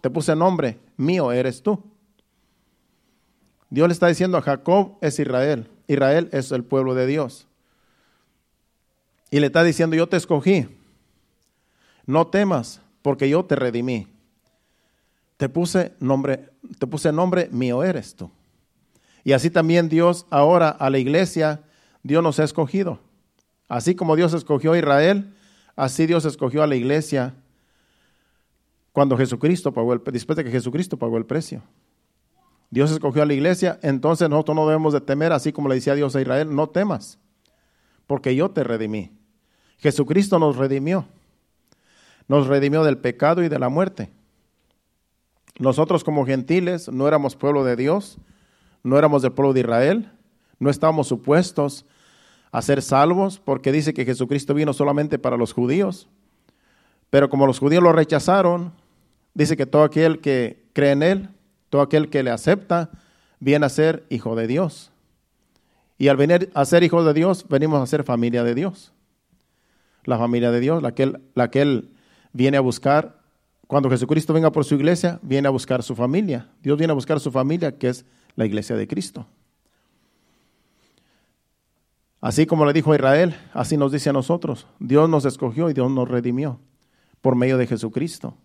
te 0.00 0.08
puse 0.08 0.34
nombre, 0.34 0.78
mío 0.96 1.30
eres 1.30 1.62
tú. 1.62 1.78
Dios 3.68 3.86
le 3.88 3.92
está 3.92 4.06
diciendo 4.06 4.38
a 4.38 4.42
Jacob 4.42 4.96
es 5.02 5.18
Israel, 5.18 5.68
Israel 5.86 6.30
es 6.32 6.50
el 6.52 6.64
pueblo 6.64 6.94
de 6.94 7.06
Dios. 7.06 7.46
Y 9.30 9.40
le 9.40 9.46
está 9.46 9.62
diciendo, 9.62 9.94
yo 9.94 10.08
te 10.08 10.16
escogí, 10.16 10.66
no 12.06 12.28
temas 12.28 12.80
porque 13.02 13.28
yo 13.28 13.44
te 13.44 13.56
redimí 13.56 14.06
te 15.40 15.48
puse 15.48 15.94
nombre, 16.00 16.50
te 16.78 16.86
puse 16.86 17.10
nombre, 17.12 17.48
mío 17.50 17.82
eres 17.82 18.14
tú. 18.14 18.30
Y 19.24 19.32
así 19.32 19.50
también 19.50 19.88
Dios 19.88 20.26
ahora 20.30 20.70
a 20.70 20.90
la 20.90 20.98
iglesia, 20.98 21.62
Dios 22.02 22.22
nos 22.22 22.40
ha 22.40 22.44
escogido. 22.44 23.00
Así 23.68 23.94
como 23.94 24.16
Dios 24.16 24.34
escogió 24.34 24.72
a 24.72 24.78
Israel, 24.78 25.34
así 25.76 26.06
Dios 26.06 26.24
escogió 26.24 26.62
a 26.62 26.66
la 26.66 26.76
iglesia 26.76 27.34
cuando 28.92 29.16
Jesucristo 29.16 29.72
pagó 29.72 29.92
el 29.92 30.02
después 30.04 30.36
de 30.36 30.44
que 30.44 30.50
Jesucristo 30.50 30.96
pagó 30.98 31.16
el 31.18 31.26
precio. 31.26 31.62
Dios 32.70 32.90
escogió 32.90 33.22
a 33.22 33.26
la 33.26 33.34
iglesia, 33.34 33.78
entonces 33.82 34.28
nosotros 34.28 34.56
no 34.56 34.66
debemos 34.66 34.92
de 34.92 35.00
temer, 35.00 35.32
así 35.32 35.52
como 35.52 35.68
le 35.68 35.76
decía 35.76 35.94
Dios 35.94 36.14
a 36.14 36.20
Israel, 36.20 36.54
no 36.54 36.68
temas, 36.68 37.18
porque 38.06 38.34
yo 38.34 38.50
te 38.50 38.62
redimí. 38.62 39.12
Jesucristo 39.78 40.38
nos 40.38 40.56
redimió. 40.56 41.06
Nos 42.28 42.46
redimió 42.46 42.84
del 42.84 42.98
pecado 42.98 43.42
y 43.42 43.48
de 43.48 43.58
la 43.58 43.68
muerte. 43.68 44.10
Nosotros 45.58 46.04
como 46.04 46.24
gentiles 46.24 46.88
no 46.88 47.08
éramos 47.08 47.34
pueblo 47.34 47.64
de 47.64 47.76
Dios, 47.76 48.18
no 48.82 48.98
éramos 48.98 49.22
del 49.22 49.32
pueblo 49.32 49.52
de 49.52 49.60
Israel, 49.60 50.10
no 50.58 50.70
estábamos 50.70 51.08
supuestos 51.08 51.84
a 52.52 52.62
ser 52.62 52.82
salvos 52.82 53.38
porque 53.38 53.72
dice 53.72 53.94
que 53.94 54.04
Jesucristo 54.04 54.54
vino 54.54 54.72
solamente 54.72 55.18
para 55.18 55.36
los 55.36 55.52
judíos. 55.52 56.08
Pero 57.08 57.28
como 57.28 57.46
los 57.46 57.58
judíos 57.58 57.82
lo 57.82 57.92
rechazaron, 57.92 58.72
dice 59.34 59.56
que 59.56 59.66
todo 59.66 59.84
aquel 59.84 60.20
que 60.20 60.64
cree 60.72 60.92
en 60.92 61.02
Él, 61.02 61.28
todo 61.68 61.82
aquel 61.82 62.10
que 62.10 62.22
le 62.22 62.30
acepta, 62.30 62.90
viene 63.38 63.66
a 63.66 63.68
ser 63.68 64.04
hijo 64.10 64.36
de 64.36 64.46
Dios. 64.46 64.92
Y 65.98 66.08
al 66.08 66.16
venir 66.16 66.50
a 66.54 66.64
ser 66.64 66.82
hijo 66.82 67.04
de 67.04 67.12
Dios, 67.12 67.46
venimos 67.48 67.82
a 67.82 67.86
ser 67.86 68.04
familia 68.04 68.44
de 68.44 68.54
Dios. 68.54 68.92
La 70.04 70.18
familia 70.18 70.50
de 70.50 70.60
Dios, 70.60 70.82
la 70.82 70.94
que 70.94 71.02
Él, 71.04 71.20
la 71.34 71.50
que 71.50 71.62
él 71.62 71.90
viene 72.32 72.56
a 72.56 72.60
buscar 72.60 73.20
cuando 73.66 73.88
Jesucristo 73.88 74.32
venga 74.32 74.50
por 74.50 74.64
su 74.64 74.74
iglesia, 74.74 75.20
viene 75.22 75.46
a 75.46 75.50
buscar 75.50 75.82
su 75.82 75.94
familia. 75.94 76.48
Dios 76.62 76.76
viene 76.76 76.90
a 76.90 76.94
buscar 76.94 77.20
su 77.20 77.30
familia, 77.30 77.78
que 77.78 77.88
es 77.88 78.04
la 78.36 78.46
iglesia 78.46 78.76
de 78.76 78.86
Cristo. 78.86 79.26
Así 82.20 82.44
como 82.44 82.66
le 82.66 82.72
dijo 82.72 82.92
a 82.92 82.96
Israel, 82.96 83.34
así 83.54 83.76
nos 83.76 83.92
dice 83.92 84.10
a 84.10 84.12
nosotros. 84.12 84.66
Dios 84.78 85.08
nos 85.08 85.24
escogió 85.24 85.70
y 85.70 85.74
Dios 85.74 85.90
nos 85.90 86.08
redimió 86.08 86.60
por 87.22 87.34
medio 87.34 87.56
de 87.56 87.66
Jesucristo 87.66 88.36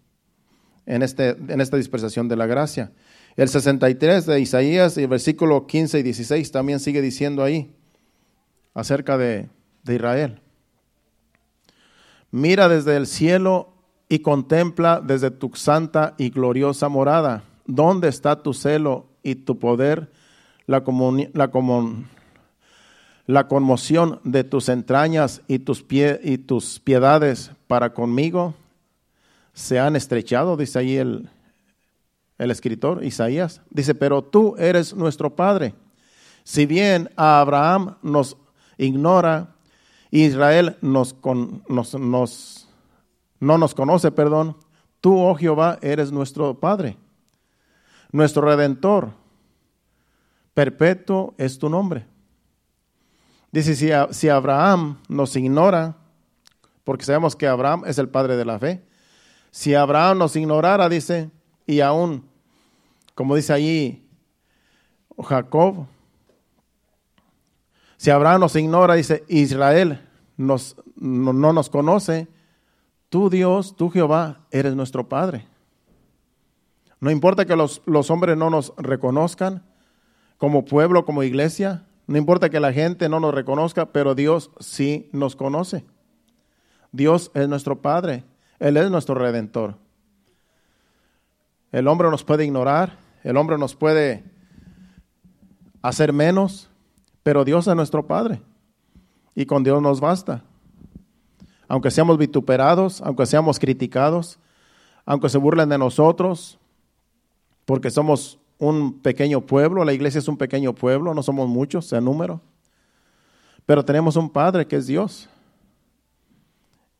en, 0.86 1.02
este, 1.02 1.30
en 1.30 1.60
esta 1.60 1.78
dispersación 1.78 2.28
de 2.28 2.38
la 2.38 2.46
gracia. 2.46 2.92
El 3.36 3.50
63 3.50 4.26
de 4.26 4.40
Isaías, 4.40 4.98
el 4.98 5.08
versículo 5.08 5.68
15 5.68 6.00
y 6.00 6.04
16 6.04 6.52
también 6.52 6.80
sigue 6.80 7.02
diciendo 7.02 7.44
ahí 7.44 7.76
acerca 8.74 9.18
de, 9.18 9.50
de 9.84 9.96
Israel. 9.96 10.42
Mira 12.32 12.70
desde 12.70 12.96
el 12.96 13.08
cielo 13.08 13.74
y 14.08 14.20
contempla 14.20 15.02
desde 15.02 15.32
tu 15.32 15.52
santa 15.54 16.16
y 16.18 16.30
gloriosa 16.30 16.88
morada. 16.88 17.44
¿Dónde 17.66 18.08
está 18.08 18.42
tu 18.42 18.54
celo 18.54 19.08
y 19.26 19.36
tu 19.36 19.60
poder? 19.60 20.10
La, 20.68 20.84
la, 21.34 21.52
la 23.28 23.48
conmoción 23.48 24.20
de 24.24 24.44
tus 24.46 24.70
entrañas 24.70 25.42
y 25.48 25.60
tus, 25.60 25.84
pie 25.84 26.22
y 26.24 26.38
tus 26.38 26.80
piedades 26.80 27.52
para 27.68 27.94
conmigo 27.94 28.54
se 29.54 29.80
han 29.80 29.96
estrechado, 29.96 30.56
dice 30.56 30.80
ahí 30.80 30.98
el, 30.98 31.30
el 32.38 32.52
escritor 32.52 33.04
Isaías. 33.04 33.62
Dice, 33.70 33.96
pero 33.96 34.22
tú 34.22 34.56
eres 34.58 34.94
nuestro 34.96 35.36
Padre. 35.36 35.74
Si 36.44 36.66
bien 36.66 37.10
a 37.16 37.40
Abraham 37.40 37.96
nos 38.02 38.38
ignora, 38.78 39.56
Israel 40.12 40.78
nos, 40.82 41.16
nos, 41.68 41.96
nos 41.96 42.66
no 43.40 43.58
nos 43.58 43.76
conoce, 43.76 44.12
perdón, 44.12 44.58
tú, 45.02 45.18
oh 45.18 45.36
Jehová, 45.36 45.78
eres 45.82 46.12
nuestro 46.12 46.60
Padre, 46.60 46.98
nuestro 48.12 48.44
Redentor. 48.44 49.12
Perpetuo 50.54 51.34
es 51.38 51.60
tu 51.60 51.70
nombre. 51.70 52.06
Dice, 53.52 53.76
si, 53.76 53.90
si 54.12 54.30
Abraham 54.30 54.98
nos 55.08 55.36
ignora, 55.36 55.96
porque 56.84 57.06
sabemos 57.06 57.36
que 57.36 57.48
Abraham 57.48 57.84
es 57.86 57.98
el 57.98 58.10
padre 58.10 58.36
de 58.38 58.46
la 58.46 58.60
fe, 58.60 58.84
si 59.52 59.74
Abraham 59.74 60.18
nos 60.18 60.36
ignorara, 60.36 60.90
dice, 60.90 61.30
y 61.66 61.80
aún, 61.80 62.26
como 63.16 63.36
dice 63.36 63.54
allí 63.54 64.08
Jacob, 65.24 65.88
si 67.98 68.12
Abraham 68.12 68.42
nos 68.42 68.56
ignora, 68.56 68.96
dice, 68.96 69.24
Israel 69.28 70.06
nos, 70.38 70.76
no 70.96 71.54
nos 71.54 71.70
conoce, 71.70 72.28
Tú 73.16 73.30
Dios, 73.30 73.78
tú 73.78 73.90
Jehová, 73.90 74.42
eres 74.52 74.76
nuestro 74.76 75.08
Padre. 75.08 75.48
No 77.00 77.12
importa 77.12 77.46
que 77.46 77.56
los, 77.56 77.82
hombres 78.10 78.38
no 78.38 78.50
nos 78.50 78.74
reconozcan, 78.78 79.64
como 80.38 80.66
pueblo, 80.66 81.06
como 81.06 81.24
iglesia. 81.24 81.86
No 82.08 82.18
importa 82.18 82.50
que 82.50 82.60
la 82.60 82.74
gente 82.74 83.10
no 83.10 83.20
nos 83.20 83.34
reconozca, 83.34 83.88
pero 83.88 84.16
Dios 84.16 84.52
sí 84.60 85.10
nos 85.12 85.36
conoce. 85.36 85.86
Dios 86.92 87.32
es 87.34 87.48
nuestro 87.48 87.82
Padre, 87.82 88.24
Él 88.60 88.78
es 88.78 88.90
nuestro 88.90 89.16
Redentor. 89.16 89.78
El 91.72 91.88
hombre 91.88 92.10
nos 92.10 92.24
puede 92.24 92.46
ignorar, 92.46 92.98
el 93.24 93.38
hombre 93.38 93.58
nos 93.58 93.76
puede 93.76 94.24
hacer 95.82 96.14
menos, 96.14 96.70
pero 97.24 97.44
Dios 97.44 97.68
es 97.68 97.76
nuestro 97.76 98.08
Padre 98.08 98.42
y 99.36 99.46
con 99.46 99.64
Dios 99.64 99.82
nos 99.82 100.00
basta. 100.00 100.44
Aunque 101.68 101.92
seamos 101.92 102.18
vituperados, 102.18 103.02
aunque 103.02 103.26
seamos 103.26 103.60
criticados, 103.60 104.40
aunque 105.06 105.30
se 105.30 105.38
burlen 105.38 105.70
de 105.70 105.78
nosotros, 105.78 106.60
porque 107.66 107.90
somos 107.90 108.40
un 108.58 109.00
pequeño 109.00 109.42
pueblo, 109.42 109.84
la 109.84 109.94
iglesia 109.94 110.20
es 110.20 110.28
un 110.28 110.38
pequeño 110.38 110.74
pueblo, 110.74 111.14
no 111.14 111.24
somos 111.24 111.50
muchos 111.50 111.92
en 111.94 112.06
número, 112.06 112.42
pero 113.66 113.84
tenemos 113.84 114.16
un 114.16 114.30
Padre 114.30 114.66
que 114.68 114.76
es 114.76 114.88
Dios. 114.88 115.28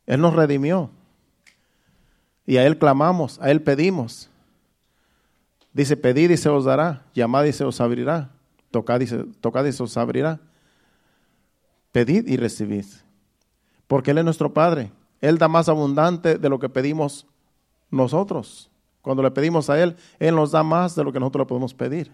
Él 0.06 0.20
nos 0.20 0.34
redimió 0.34 0.90
y 2.44 2.56
a 2.58 2.66
Él 2.66 2.78
clamamos, 2.78 3.40
a 3.40 3.50
Él 3.50 3.62
pedimos. 3.62 4.28
Dice, 5.72 5.96
pedid 5.96 6.30
y 6.30 6.36
se 6.36 6.48
os 6.48 6.64
dará, 6.64 7.04
llamad 7.14 7.44
y 7.44 7.52
se 7.52 7.64
os 7.64 7.80
abrirá, 7.80 8.30
tocad 8.70 9.00
y 9.00 9.06
se, 9.06 9.24
tocad 9.40 9.64
y 9.64 9.72
se 9.72 9.82
os 9.82 9.96
abrirá. 9.96 10.40
Pedid 11.92 12.28
y 12.28 12.36
recibid, 12.36 12.86
porque 13.86 14.10
Él 14.10 14.18
es 14.18 14.24
nuestro 14.24 14.52
Padre. 14.52 14.92
Él 15.20 15.38
da 15.38 15.48
más 15.48 15.68
abundante 15.68 16.38
de 16.38 16.48
lo 16.48 16.58
que 16.58 16.68
pedimos 16.68 17.26
nosotros. 17.90 18.70
Cuando 19.06 19.22
le 19.22 19.30
pedimos 19.30 19.70
a 19.70 19.80
Él, 19.80 19.94
Él 20.18 20.34
nos 20.34 20.50
da 20.50 20.64
más 20.64 20.96
de 20.96 21.04
lo 21.04 21.12
que 21.12 21.20
nosotros 21.20 21.42
le 21.42 21.46
podemos 21.46 21.72
pedir. 21.72 22.10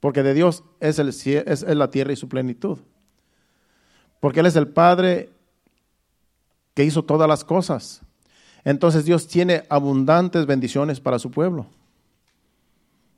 Porque 0.00 0.22
de 0.22 0.34
Dios 0.34 0.62
es, 0.80 0.98
el, 0.98 1.08
es, 1.08 1.62
la 1.62 1.90
tierra 1.90 2.12
y 2.12 2.16
su 2.16 2.28
plenitud. 2.28 2.76
Porque 4.20 4.40
Él 4.40 4.44
es 4.44 4.56
el 4.56 4.68
Padre 4.68 5.30
que 6.74 6.84
hizo 6.84 7.04
todas 7.04 7.26
las 7.26 7.42
cosas. 7.42 8.02
Entonces 8.64 9.06
Dios 9.06 9.28
tiene 9.28 9.64
abundantes 9.70 10.44
bendiciones 10.44 11.00
para 11.00 11.18
su 11.18 11.30
pueblo. 11.30 11.64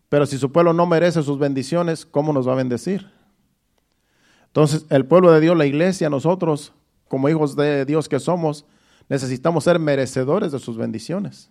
Pero 0.09 0.25
si 0.25 0.39
su 0.39 0.53
pueblo 0.53 0.73
no 0.73 0.87
merece 0.87 1.25
sus 1.25 1.41
bendiciones, 1.41 2.07
¿cómo 2.07 2.33
nos 2.33 2.47
va 2.47 2.53
a 2.53 2.55
bendecir? 2.55 3.11
Entonces 4.47 4.87
el 4.91 5.07
pueblo 5.07 5.33
de 5.33 5.41
Dios, 5.41 5.57
la 5.57 5.67
iglesia, 5.67 6.09
nosotros, 6.09 6.73
como 7.09 7.29
hijos 7.29 7.57
de 7.57 7.85
Dios 7.85 8.09
que 8.09 8.21
somos, 8.21 8.65
necesitamos 9.09 9.65
ser 9.65 9.81
merecedores 9.81 10.53
de 10.53 10.61
sus 10.61 10.77
bendiciones. 10.77 11.51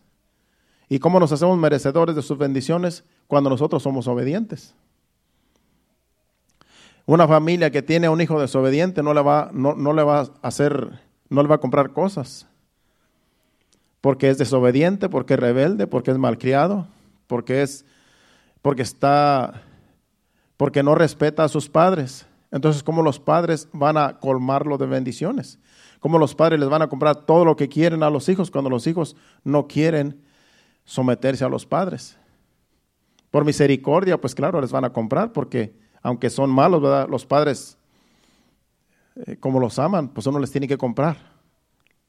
¿Y 0.89 0.97
cómo 0.97 1.19
nos 1.19 1.31
hacemos 1.31 1.57
merecedores 1.57 2.15
de 2.15 2.23
sus 2.23 2.37
bendiciones? 2.39 3.03
Cuando 3.27 3.51
nosotros 3.51 3.83
somos 3.83 4.07
obedientes. 4.07 4.73
Una 7.05 7.27
familia 7.27 7.69
que 7.69 7.83
tiene 7.83 8.09
un 8.09 8.21
hijo 8.21 8.41
desobediente 8.41 9.03
no 9.03 9.13
le 9.13 9.21
va, 9.21 9.51
no, 9.53 9.93
le 9.93 10.03
va 10.03 10.21
a 10.21 10.29
hacer, 10.41 10.99
no 11.29 11.43
le 11.43 11.47
va 11.47 11.55
a 11.55 11.59
comprar 11.59 11.93
cosas. 11.93 12.47
Porque 14.01 14.29
es 14.29 14.39
desobediente, 14.39 15.09
porque 15.09 15.35
es 15.35 15.39
rebelde, 15.39 15.85
porque 15.85 16.09
es 16.09 16.17
malcriado, 16.17 16.87
porque 17.27 17.61
es, 17.61 17.85
porque 18.63 18.81
está, 18.81 19.61
porque 20.57 20.81
no 20.81 20.95
respeta 20.95 21.43
a 21.43 21.49
sus 21.49 21.69
padres. 21.69 22.25
Entonces, 22.51 22.81
¿cómo 22.81 23.03
los 23.03 23.19
padres 23.19 23.69
van 23.73 23.97
a 23.97 24.19
colmarlo 24.19 24.79
de 24.79 24.87
bendiciones? 24.87 25.59
¿Cómo 25.99 26.17
los 26.17 26.33
padres 26.33 26.59
les 26.59 26.69
van 26.69 26.81
a 26.81 26.89
comprar 26.89 27.25
todo 27.25 27.45
lo 27.45 27.55
que 27.55 27.69
quieren 27.69 28.01
a 28.01 28.09
los 28.09 28.27
hijos 28.29 28.49
cuando 28.49 28.69
los 28.71 28.87
hijos 28.87 29.15
no 29.43 29.67
quieren 29.67 30.28
someterse 30.89 31.45
a 31.45 31.49
los 31.49 31.67
padres. 31.67 32.17
Por 33.29 33.45
misericordia, 33.45 34.19
pues 34.19 34.33
claro, 34.33 34.59
les 34.59 34.71
van 34.71 34.85
a 34.85 34.91
comprar, 34.91 35.31
porque 35.31 35.71
aunque 36.01 36.31
son 36.31 36.49
malos, 36.49 36.81
¿verdad? 36.81 37.07
Los 37.07 37.27
padres, 37.27 37.77
eh, 39.15 39.37
como 39.37 39.59
los 39.59 39.77
aman, 39.77 40.09
pues 40.09 40.25
uno 40.25 40.39
les 40.39 40.51
tiene 40.51 40.67
que 40.67 40.79
comprar 40.79 41.17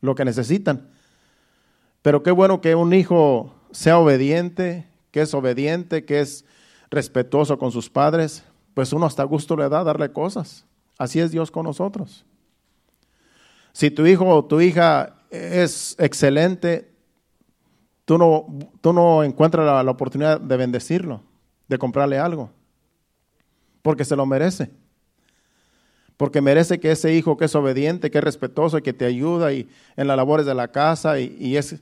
lo 0.01 0.15
que 0.15 0.25
necesitan. 0.25 0.89
Pero 2.01 2.23
qué 2.23 2.31
bueno 2.31 2.63
que 2.63 2.75
un 2.75 2.95
hijo 2.95 3.55
sea 3.71 3.99
obediente, 3.99 4.87
que 5.11 5.21
es 5.21 5.35
obediente, 5.35 6.07
que 6.07 6.21
es 6.21 6.47
respetuoso 6.91 7.59
con 7.59 7.73
sus 7.73 7.91
padres, 7.91 8.45
pues 8.73 8.95
uno 8.95 9.05
hasta 9.05 9.25
gusto 9.25 9.57
le 9.57 9.69
da 9.69 9.85
darle 9.85 10.11
cosas. 10.11 10.65
Así 10.97 11.21
es 11.21 11.31
Dios 11.31 11.51
con 11.51 11.65
nosotros. 11.67 12.25
Si 13.75 13.91
tu 13.91 14.07
hijo 14.07 14.27
o 14.27 14.43
tu 14.43 14.63
hija 14.63 15.17
es 15.29 15.97
excelente, 15.99 16.90
tú 18.11 18.19
no, 18.19 18.45
tú 18.81 18.93
no 18.93 19.23
encuentras 19.23 19.85
la, 19.85 19.89
oportunidad 19.89 20.41
de 20.41 20.57
bendecirlo, 20.57 21.23
de 21.69 21.79
comprarle 21.79 22.19
algo, 22.19 22.51
porque 23.83 24.05
se 24.05 24.17
lo 24.17 24.27
merece. 24.27 24.69
Porque 26.17 26.41
merece 26.41 26.81
que 26.81 26.91
ese 26.91 27.15
hijo 27.15 27.37
que 27.37 27.45
es 27.45 27.55
obediente, 27.55 28.11
que 28.11 28.19
es 28.19 28.25
respetuoso 28.25 28.79
y 28.79 28.83
que 28.83 28.93
te 28.93 29.05
ayuda 29.05 29.53
y 29.53 29.69
en 29.97 30.09
las 30.09 30.17
labores 30.17 30.45
de 30.45 30.57
la 30.57 30.73
casa 30.73 31.21
y, 31.21 31.37
y 31.39 31.57
es, 31.57 31.81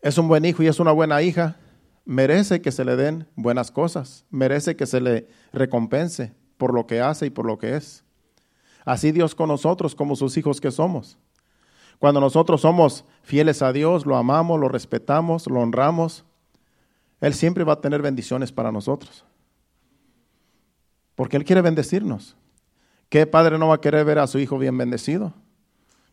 es 0.00 0.18
un 0.18 0.26
buen 0.26 0.44
hijo 0.44 0.64
y 0.64 0.66
es 0.66 0.80
una 0.80 0.90
buena 0.90 1.22
hija, 1.22 1.58
merece 2.04 2.60
que 2.60 2.72
se 2.72 2.84
le 2.84 2.96
den 2.96 3.28
buenas 3.36 3.70
cosas, 3.70 4.24
merece 4.30 4.74
que 4.74 4.86
se 4.86 5.00
le 5.00 5.28
recompense 5.52 6.32
por 6.56 6.74
lo 6.74 6.88
que 6.88 7.00
hace 7.00 7.26
y 7.26 7.30
por 7.30 7.46
lo 7.46 7.56
que 7.56 7.76
es. 7.76 8.02
Así 8.84 9.12
Dios 9.12 9.36
con 9.36 9.46
nosotros 9.46 9.94
como 9.94 10.16
sus 10.16 10.36
hijos 10.36 10.60
que 10.60 10.72
somos. 10.72 11.18
Cuando 12.02 12.20
nosotros 12.20 12.62
somos 12.62 13.04
fieles 13.22 13.62
a 13.62 13.72
Dios, 13.72 14.06
lo 14.06 14.16
amamos, 14.16 14.58
lo 14.58 14.68
respetamos, 14.68 15.46
lo 15.46 15.60
honramos, 15.60 16.24
Él 17.20 17.32
siempre 17.32 17.62
va 17.62 17.74
a 17.74 17.80
tener 17.80 18.02
bendiciones 18.02 18.50
para 18.50 18.72
nosotros. 18.72 19.24
Porque 21.14 21.36
Él 21.36 21.44
quiere 21.44 21.62
bendecirnos. 21.62 22.34
¿Qué 23.08 23.24
padre 23.24 23.56
no 23.56 23.68
va 23.68 23.76
a 23.76 23.80
querer 23.80 24.04
ver 24.04 24.18
a 24.18 24.26
su 24.26 24.40
hijo 24.40 24.58
bien 24.58 24.76
bendecido? 24.76 25.32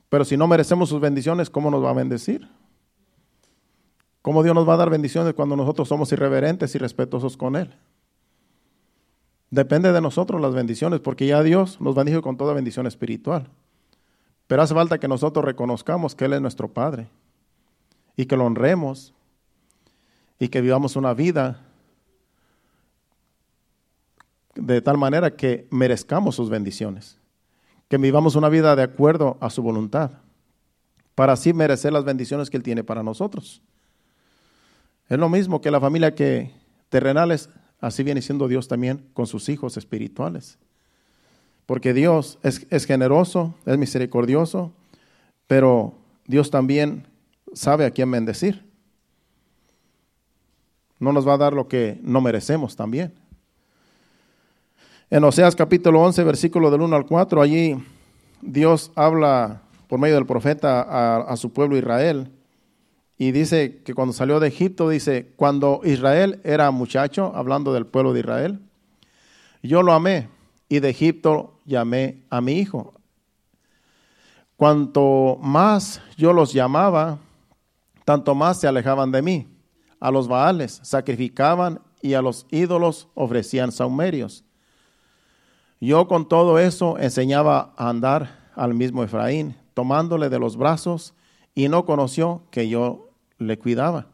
Pero 0.09 0.25
si 0.25 0.37
no 0.37 0.45
merecemos 0.45 0.89
sus 0.89 1.01
bendiciones, 1.01 1.49
¿cómo 1.49 1.71
nos 1.71 1.83
va 1.83 1.89
a 1.89 1.93
bendecir? 1.93 2.47
¿Cómo 4.21 4.43
Dios 4.43 4.53
nos 4.53 4.69
va 4.69 4.75
a 4.75 4.77
dar 4.77 4.91
bendiciones 4.91 5.33
cuando 5.33 5.55
nosotros 5.55 5.87
somos 5.87 6.11
irreverentes 6.11 6.75
y 6.75 6.77
respetuosos 6.77 7.35
con 7.35 7.55
Él? 7.55 7.73
Depende 9.49 9.91
de 9.91 10.01
nosotros 10.01 10.39
las 10.39 10.53
bendiciones, 10.53 10.99
porque 10.99 11.25
ya 11.25 11.41
Dios 11.41 11.81
nos 11.81 11.95
bendijo 11.95 12.21
con 12.21 12.37
toda 12.37 12.53
bendición 12.53 12.85
espiritual. 12.85 13.49
Pero 14.49 14.63
hace 14.63 14.73
falta 14.73 14.97
que 14.97 15.07
nosotros 15.07 15.45
reconozcamos 15.45 16.15
que 16.15 16.25
Él 16.25 16.33
es 16.33 16.41
nuestro 16.41 16.73
Padre 16.73 17.07
y 18.15 18.25
que 18.25 18.35
lo 18.35 18.45
honremos 18.45 19.13
y 20.39 20.47
que 20.47 20.59
vivamos 20.59 20.95
una 20.95 21.13
vida 21.13 21.61
de 24.55 24.81
tal 24.81 24.97
manera 24.97 25.35
que 25.35 25.67
merezcamos 25.69 26.35
sus 26.35 26.49
bendiciones, 26.49 27.19
que 27.89 27.99
vivamos 27.99 28.35
una 28.35 28.49
vida 28.49 28.75
de 28.75 28.81
acuerdo 28.81 29.37
a 29.39 29.51
su 29.51 29.61
voluntad, 29.61 30.13
para 31.13 31.33
así 31.33 31.53
merecer 31.53 31.93
las 31.93 32.03
bendiciones 32.03 32.49
que 32.49 32.57
Él 32.57 32.63
tiene 32.63 32.83
para 32.83 33.03
nosotros. 33.03 33.61
Es 35.09 35.19
lo 35.19 35.29
mismo 35.29 35.61
que 35.61 35.69
la 35.69 35.79
familia 35.79 36.15
que 36.15 36.51
terrenales, 36.89 37.51
así 37.79 38.01
viene 38.01 38.23
siendo 38.23 38.47
Dios 38.47 38.67
también 38.67 39.11
con 39.13 39.27
sus 39.27 39.47
hijos 39.47 39.77
espirituales. 39.77 40.57
Porque 41.69 41.93
Dios 41.93 42.39
es, 42.41 42.85
generoso, 42.85 43.53
es 43.67 43.77
misericordioso, 43.77 44.71
pero 45.45 45.93
Dios 46.25 46.49
también 46.49 47.05
sabe 47.53 47.85
a 47.85 47.91
quién 47.91 48.09
bendecir. 48.09 48.65
No 50.97 51.13
nos 51.13 51.27
va 51.27 51.35
a 51.35 51.37
dar 51.37 51.53
lo 51.53 51.67
que 51.67 51.99
no 52.01 52.21
merecemos 52.21 52.75
también. 52.75 53.13
En 55.11 55.23
Oseas 55.23 55.55
capítulo 55.55 56.01
11, 56.01 56.23
versículo 56.23 56.71
del 56.71 56.81
1 56.81 56.95
al 56.95 57.05
4, 57.05 57.39
allí 57.39 57.77
Dios 58.41 58.91
habla 58.95 59.61
por 59.87 59.99
medio 59.99 60.15
del 60.15 60.25
profeta 60.25 60.81
a, 60.81 61.17
a, 61.17 61.37
su 61.37 61.53
pueblo 61.53 61.77
Israel 61.77 62.31
y 63.15 63.31
dice 63.31 63.83
que 63.85 63.93
cuando 63.93 64.13
salió 64.13 64.39
de 64.39 64.47
Egipto, 64.47 64.89
dice, 64.89 65.33
cuando 65.35 65.81
Israel 65.83 66.41
era 66.43 66.71
muchacho, 66.71 67.31
hablando 67.35 67.73
del 67.73 67.85
pueblo 67.85 68.13
de 68.13 68.21
Israel, 68.21 68.59
yo 69.61 69.83
lo 69.83 69.93
amé 69.93 70.38
y 70.69 70.79
de 70.79 70.89
Egipto 70.89 71.59
llamé 71.65 72.23
a 72.29 72.39
mi 72.39 72.53
hijo. 72.53 72.93
Cuanto 74.55 75.37
más 75.41 76.01
yo 76.15 76.31
los 76.31 76.53
llamaba, 76.53 77.17
tanto 78.05 78.35
más 78.35 78.59
se 78.59 78.67
alejaban 78.67 79.11
de 79.11 79.21
mí. 79.21 79.47
A 79.99 80.11
los 80.11 80.27
Baales 80.27 80.79
sacrificaban 80.83 81.81
y 82.01 82.13
a 82.13 82.21
los 82.21 82.45
ídolos 82.51 83.07
ofrecían 83.15 83.71
saumerios. 83.71 84.45
Yo 85.81 86.07
con 86.07 86.27
todo 86.27 86.59
eso 86.59 86.97
enseñaba 86.99 87.73
a 87.75 87.89
andar 87.89 88.51
al 88.55 88.73
mismo 88.73 89.03
Efraín, 89.03 89.55
tomándole 89.73 90.29
de 90.29 90.39
los 90.39 90.55
brazos, 90.55 91.13
y 91.55 91.67
no 91.67 91.85
conoció 91.85 92.43
que 92.51 92.69
yo 92.69 93.09
le 93.37 93.57
cuidaba. 93.57 94.07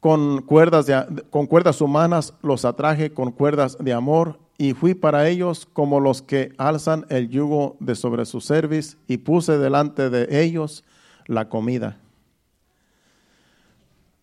Con 0.00 0.42
cuerdas, 0.42 0.86
con 1.30 1.46
cuerdas 1.46 1.80
humanas 1.80 2.34
los 2.42 2.64
atraje 2.64 3.12
con 3.12 3.32
cuerdas 3.32 3.76
de 3.78 3.92
amor 3.92 4.38
y 4.60 4.74
fui 4.74 4.94
para 4.94 5.28
ellos 5.28 5.66
como 5.72 6.00
los 6.00 6.20
que 6.20 6.52
alzan 6.58 7.06
el 7.10 7.28
yugo 7.30 7.76
de 7.78 7.94
sobre 7.94 8.26
su 8.26 8.40
cerviz 8.40 8.98
y 9.06 9.18
puse 9.18 9.56
delante 9.56 10.10
de 10.10 10.42
ellos 10.42 10.84
la 11.26 11.48
comida. 11.48 12.00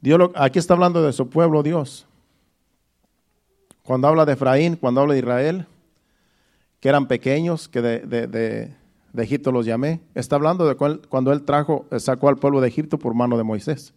Dios, 0.01 0.29
aquí 0.36 0.59
está 0.59 0.73
hablando 0.73 1.01
de 1.01 1.13
su 1.13 1.29
pueblo 1.29 1.63
Dios. 1.63 2.05
cuando 3.81 4.07
habla 4.07 4.25
de 4.25 4.33
Efraín, 4.33 4.75
cuando 4.75 5.01
habla 5.01 5.13
de 5.13 5.19
Israel, 5.19 5.67
que 6.81 6.89
eran 6.89 7.07
pequeños, 7.07 7.69
que 7.69 7.81
de, 7.81 7.99
de, 7.99 8.27
de, 8.27 9.23
Egipto 9.23 9.51
los 9.51 9.65
llamé, 9.65 10.01
está 10.15 10.36
hablando 10.36 10.67
de 10.67 10.75
cuando 10.75 11.31
él 11.31 11.43
trajo, 11.43 11.86
sacó 11.97 12.27
al 12.27 12.38
pueblo 12.38 12.59
de 12.59 12.67
Egipto 12.67 12.99
por 12.99 13.13
mano 13.13 13.38
de 13.38 13.43
Moisés. 13.43 13.93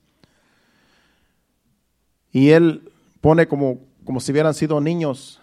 Y 2.30 2.50
él 2.50 2.92
pone 3.20 3.48
como, 3.48 3.80
como 4.04 4.20
si 4.20 4.30
hubieran 4.30 4.54
sido 4.54 4.80
niños 4.80 5.37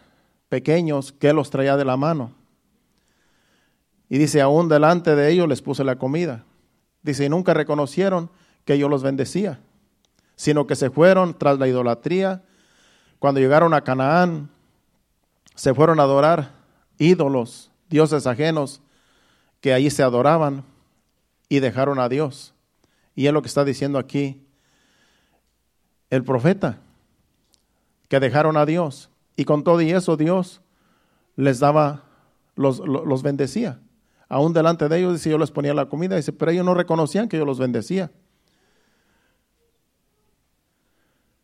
pequeños 0.50 1.12
que 1.12 1.34
los 1.34 1.50
traía 1.50 1.78
de 1.78 1.86
la 1.86 1.98
mano. 1.98 2.34
Y 4.10 4.18
dice, 4.18 4.42
aún 4.42 4.70
delante 4.70 5.16
de 5.16 5.32
ellos 5.32 5.48
les 5.48 5.62
puse 5.62 5.84
la 5.84 5.98
comida. 5.98 6.46
Dice, 7.02 7.26
y 7.26 7.30
nunca 7.30 7.54
reconocieron 7.54 8.30
que 8.64 8.78
yo 8.78 8.90
los 8.90 9.04
bendecía, 9.04 9.60
sino 10.36 10.68
que 10.68 10.76
se 10.76 10.90
fueron 10.90 11.38
tras 11.38 11.60
la 11.60 11.68
idolatría. 11.68 12.44
Cuando 13.20 13.40
llegaron 13.40 13.74
a 13.74 13.82
Canaán, 13.82 14.50
se 15.56 15.74
fueron 15.74 16.00
a 16.00 16.04
adorar 16.04 16.52
ídolos, 16.98 17.72
dioses 17.90 18.28
ajenos, 18.28 18.82
que 19.62 19.74
allí 19.74 19.90
se 19.90 20.04
adoraban 20.04 20.64
y 21.50 21.60
dejaron 21.60 22.00
a 22.00 22.10
Dios. 22.10 22.54
Y 23.16 23.28
es 23.28 23.34
lo 23.34 23.42
que 23.42 23.48
está 23.48 23.64
diciendo 23.64 23.98
aquí 23.98 24.46
el 26.10 26.24
profeta, 26.24 26.78
que 28.08 28.20
dejaron 28.20 28.58
a 28.58 28.66
Dios. 28.66 29.10
Y 29.36 29.46
con 29.46 29.64
todo 29.64 29.82
y 29.82 29.92
eso 29.92 30.18
Dios 30.18 30.62
les 31.36 31.60
daba, 31.60 32.04
los, 32.56 32.80
los 32.80 33.24
bendecía. 33.24 33.80
Aún 34.28 34.54
delante 34.54 34.88
de 34.90 34.98
ellos, 34.98 35.14
dice, 35.14 35.30
yo 35.30 35.38
les 35.38 35.52
ponía 35.52 35.74
la 35.74 35.88
comida, 35.88 36.16
dice, 36.16 36.34
pero 36.34 36.52
ellos 36.52 36.66
no 36.66 36.74
reconocían 36.74 37.30
que 37.30 37.38
yo 37.38 37.46
los 37.46 37.60
bendecía. 37.60 38.12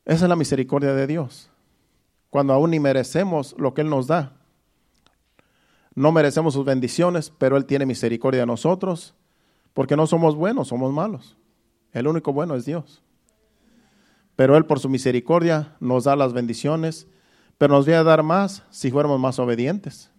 Esa 0.06 0.26
es 0.26 0.30
la 0.30 0.36
misericordia 0.36 0.94
de 0.94 1.08
Dios. 1.08 1.50
Cuando 2.30 2.54
aún 2.54 2.72
ni 2.72 2.80
merecemos 2.80 3.56
lo 3.58 3.74
que 3.74 3.82
Él 3.82 3.90
nos 3.90 4.08
da. 4.08 4.34
No 5.94 6.12
merecemos 6.12 6.54
sus 6.54 6.66
bendiciones, 6.66 7.32
pero 7.38 7.58
Él 7.58 7.66
tiene 7.66 7.86
misericordia 7.86 8.42
de 8.42 8.48
nosotros, 8.48 9.14
porque 9.74 9.96
no 9.96 10.08
somos 10.08 10.36
buenos, 10.36 10.70
somos 10.70 10.92
malos. 10.92 11.38
El 11.92 12.08
único 12.08 12.34
bueno 12.34 12.56
es 12.56 12.66
Dios. 12.66 13.04
Pero 14.36 14.58
Él 14.58 14.66
por 14.66 14.80
su 14.80 14.90
misericordia 14.90 15.76
nos 15.80 16.06
da 16.06 16.16
las 16.16 16.34
bendiciones, 16.34 17.08
pero 17.62 17.76
nos 17.76 17.88
va 17.88 18.00
a 18.00 18.04
dar 18.04 18.24
más 18.24 18.64
si 18.72 18.90
fuéramos 18.90 19.20
más 19.20 19.38
obedientes. 19.38 20.10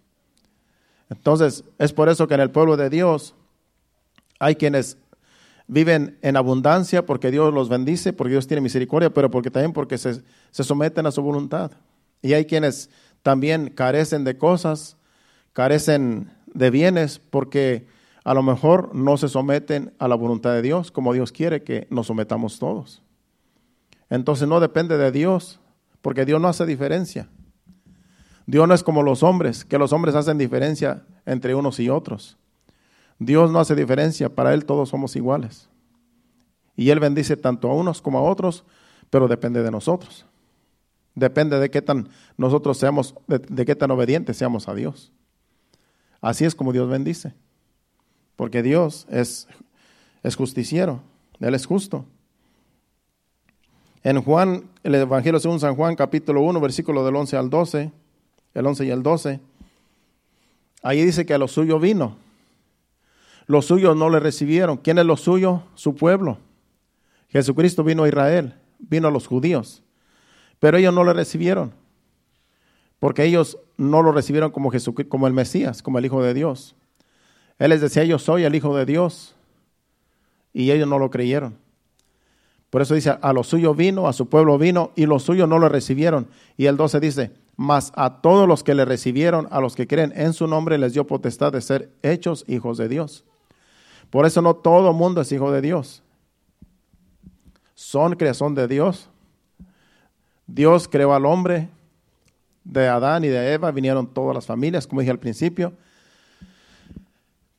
Entonces, 1.11 1.64
es 1.76 1.93
por 1.93 2.09
eso 2.09 2.28
que 2.28 2.34
en 2.34 2.40
el 2.40 2.53
pueblo 2.53 2.76
de 2.76 2.88
Dios 2.88 3.34
hay 4.38 4.55
quienes 4.55 4.97
viven 5.66 6.20
en 6.22 6.36
abundancia 6.36 7.05
porque 7.05 7.32
Dios 7.32 7.53
los 7.53 7.68
bendice, 7.68 8.12
porque 8.12 8.30
Dios 8.30 8.47
tiene 8.47 8.61
misericordia, 8.61 9.12
pero 9.12 9.28
porque 9.28 9.51
también 9.51 9.72
porque 9.72 9.99
se, 9.99 10.22
se 10.53 10.62
someten 10.62 11.05
a 11.05 11.11
su 11.11 11.20
voluntad. 11.20 11.72
Y 12.22 12.34
hay 12.34 12.45
quienes 12.45 12.90
también 13.24 13.70
carecen 13.70 14.22
de 14.22 14.38
cosas, 14.38 14.97
carecen 15.53 16.30
de 16.47 16.70
bienes, 16.70 17.18
porque 17.18 17.88
a 18.22 18.34
lo 18.34 18.45
mejor 18.45 18.95
no 18.95 19.16
se 19.16 19.26
someten 19.26 19.93
a 19.99 20.07
la 20.07 20.14
voluntad 20.14 20.53
de 20.53 20.62
Dios 20.62 20.93
como 20.93 21.12
Dios 21.12 21.32
quiere 21.32 21.64
que 21.64 21.88
nos 21.90 22.07
sometamos 22.07 22.61
todos. 22.61 23.03
Entonces 24.11 24.47
no 24.47 24.61
depende 24.61 24.97
de 24.97 25.11
Dios, 25.11 25.59
porque 26.03 26.26
Dios 26.26 26.40
no 26.40 26.48
hace 26.48 26.66
diferencia. 26.66 27.28
Dios 28.46 28.66
no 28.68 28.74
es 28.74 28.82
como 28.82 29.03
los 29.03 29.22
hombres, 29.22 29.64
que 29.64 29.78
los 29.78 29.92
hombres 29.92 30.14
hacen 30.14 30.36
diferencia 30.36 31.05
entre 31.24 31.55
unos 31.55 31.78
y 31.80 31.88
otros. 31.88 32.36
Dios 33.18 33.53
no 33.53 33.61
hace 33.61 33.74
diferencia, 33.76 34.34
para 34.34 34.53
Él 34.53 34.64
todos 34.64 34.88
somos 34.88 35.14
iguales. 35.16 35.68
Y 36.76 36.90
Él 36.90 36.98
bendice 36.98 37.36
tanto 37.36 37.70
a 37.70 37.74
unos 37.74 38.03
como 38.03 38.18
a 38.18 38.22
otros, 38.22 38.64
pero 39.11 39.28
depende 39.28 39.62
de 39.62 39.70
nosotros. 39.70 40.26
Depende 41.14 41.59
de 41.59 41.70
qué 41.70 41.82
tan 41.82 42.09
nosotros 42.36 42.78
seamos, 42.78 43.14
de, 43.28 43.64
qué 43.64 43.76
tan 43.76 43.90
obedientes 43.90 44.36
seamos 44.36 44.68
a 44.68 44.74
Dios. 44.74 45.12
Así 46.20 46.44
es 46.44 46.55
como 46.55 46.72
Dios 46.72 46.88
bendice. 46.88 47.34
Porque 48.34 48.62
Dios 48.62 49.07
es, 49.11 49.46
es 50.22 50.34
justiciero, 50.34 51.03
Él 51.38 51.55
es 51.55 51.66
justo. 51.66 52.07
En 54.05 54.20
Juan, 54.20 54.64
el 54.82 54.96
Evangelio 54.96 55.38
según 55.38 55.61
San 55.61 55.76
Juan, 55.76 55.94
capítulo 55.94 56.40
1, 56.42 56.61
versículo 56.61 57.05
del 57.05 57.14
11 57.14 57.36
al 57.36 57.50
12, 57.50 57.92
el 58.55 58.66
11 58.66 58.84
y 58.84 58.90
el 58.90 59.03
12, 59.03 59.40
ahí 60.82 61.05
dice 61.05 61.24
que 61.24 61.34
a 61.34 61.38
lo 61.38 61.46
suyo 61.46 61.78
vino. 61.78 62.16
Los 63.46 63.66
suyos 63.66 63.96
no 63.96 64.11
le 64.11 64.18
recibieron. 64.18 64.76
¿Quién 64.76 64.98
es 64.98 65.07
lo 65.07 65.16
suyo? 65.16 65.62
Su 65.74 65.94
pueblo. 65.94 66.38
Jesucristo 67.28 67.84
vino 67.84 68.03
a 68.03 68.09
Israel, 68.09 68.55
vino 68.78 69.09
a 69.09 69.11
los 69.11 69.26
judíos, 69.26 69.82
pero 70.59 70.76
ellos 70.76 70.92
no 70.92 71.05
le 71.05 71.12
recibieron, 71.12 71.72
porque 72.98 73.24
ellos 73.24 73.59
no 73.78 74.03
lo 74.03 74.12
recibieron 74.12 74.50
como, 74.50 74.70
como 75.09 75.26
el 75.26 75.32
Mesías, 75.32 75.82
como 75.82 75.98
el 75.98 76.05
Hijo 76.05 76.22
de 76.22 76.34
Dios. 76.34 76.74
Él 77.59 77.70
les 77.70 77.80
decía, 77.80 78.05
yo 78.05 78.18
soy 78.18 78.44
el 78.44 78.55
Hijo 78.55 78.76
de 78.76 78.84
Dios, 78.84 79.34
y 80.53 80.72
ellos 80.72 80.88
no 80.88 80.98
lo 80.98 81.11
creyeron. 81.11 81.61
Por 82.72 82.80
eso 82.80 82.94
dice, 82.94 83.18
a 83.20 83.32
lo 83.34 83.44
suyo 83.44 83.74
vino, 83.74 84.08
a 84.08 84.14
su 84.14 84.30
pueblo 84.30 84.56
vino, 84.56 84.92
y 84.96 85.04
los 85.04 85.24
suyos 85.24 85.46
no 85.46 85.58
lo 85.58 85.68
recibieron. 85.68 86.28
Y 86.56 86.64
el 86.64 86.78
12 86.78 87.00
dice, 87.00 87.30
mas 87.54 87.92
a 87.96 88.22
todos 88.22 88.48
los 88.48 88.64
que 88.64 88.74
le 88.74 88.86
recibieron, 88.86 89.46
a 89.50 89.60
los 89.60 89.76
que 89.76 89.86
creen 89.86 90.10
en 90.16 90.32
su 90.32 90.46
nombre, 90.46 90.78
les 90.78 90.94
dio 90.94 91.06
potestad 91.06 91.52
de 91.52 91.60
ser 91.60 91.90
hechos 92.02 92.46
hijos 92.48 92.78
de 92.78 92.88
Dios. 92.88 93.26
Por 94.08 94.24
eso 94.24 94.40
no 94.40 94.56
todo 94.56 94.94
mundo 94.94 95.20
es 95.20 95.30
hijo 95.32 95.52
de 95.52 95.60
Dios. 95.60 96.02
Son 97.74 98.16
creación 98.16 98.54
de 98.54 98.66
Dios. 98.66 99.10
Dios 100.46 100.88
creó 100.88 101.12
al 101.12 101.26
hombre, 101.26 101.68
de 102.64 102.88
Adán 102.88 103.22
y 103.22 103.28
de 103.28 103.52
Eva 103.52 103.70
vinieron 103.70 104.06
todas 104.06 104.34
las 104.34 104.46
familias, 104.46 104.86
como 104.86 105.02
dije 105.02 105.10
al 105.10 105.18
principio. 105.18 105.74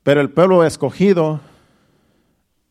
Pero 0.01 0.21
el 0.21 0.31
pueblo 0.31 0.63
escogido 0.63 1.39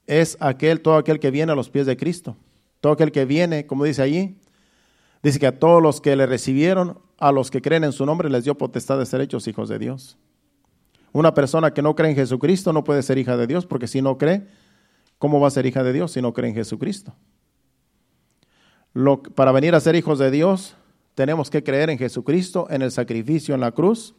es 0.07 0.37
aquel, 0.41 0.81
todo 0.81 0.97
aquel 0.97 1.21
que 1.21 1.31
viene 1.31 1.53
a 1.53 1.55
los 1.55 1.71
pies 1.71 1.87
de 1.87 1.97
Cristo. 1.97 2.37
Todo 2.81 2.93
aquel 2.93 3.13
que 3.13 3.25
viene, 3.25 3.67
como 3.67 3.85
dice 3.85 4.03
allí, 4.03 4.37
dice 5.23 5.39
que 5.39 5.47
a 5.47 5.59
todos 5.59 5.83
los 5.83 6.01
que 6.01 6.17
le 6.17 6.27
recibieron, 6.27 6.99
a 7.19 7.31
los 7.33 7.51
que 7.51 7.63
creen 7.63 7.85
en 7.85 7.93
su 7.93 8.05
nombre, 8.05 8.29
les 8.29 8.45
dio 8.45 8.57
potestad 8.57 8.99
de 8.99 9.07
ser 9.07 9.21
hechos 9.21 9.47
hijos 9.47 9.69
de 9.69 9.79
Dios. 9.79 10.19
Una 11.13 11.35
persona 11.35 11.73
que 11.75 11.83
no 11.83 11.95
cree 11.95 12.11
en 12.11 12.17
Jesucristo 12.17 12.73
no 12.73 12.85
puede 12.85 13.03
ser 13.03 13.19
hija 13.19 13.37
de 13.37 13.47
Dios, 13.47 13.67
porque 13.67 13.87
si 13.87 14.03
no 14.03 14.19
cree, 14.19 14.47
¿cómo 15.19 15.41
va 15.41 15.49
a 15.49 15.51
ser 15.53 15.67
hija 15.67 15.83
de 15.83 15.93
Dios 15.93 16.13
si 16.13 16.23
no 16.23 16.33
cree 16.33 16.51
en 16.51 16.57
Jesucristo? 16.57 17.15
Lo, 18.95 19.23
para 19.23 19.53
venir 19.53 19.75
a 19.75 19.81
ser 19.81 19.95
hijos 19.95 20.19
de 20.19 20.31
Dios, 20.31 20.75
tenemos 21.15 21.51
que 21.51 21.63
creer 21.63 21.91
en 21.91 21.99
Jesucristo, 21.99 22.67
en 22.71 22.83
el 22.83 22.91
sacrificio 22.91 23.55
en 23.55 23.61
la 23.61 23.73
cruz, 23.73 24.15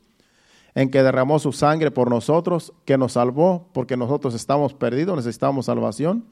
en 0.76 0.90
que 0.90 1.04
derramó 1.04 1.40
su 1.40 1.52
sangre 1.52 1.92
por 1.92 2.10
nosotros, 2.10 2.74
que 2.86 2.98
nos 2.98 3.14
salvó 3.14 3.70
porque 3.74 3.98
nosotros 3.98 4.34
estamos 4.34 4.74
perdidos, 4.74 5.16
necesitamos 5.16 5.68
salvación. 5.68 6.26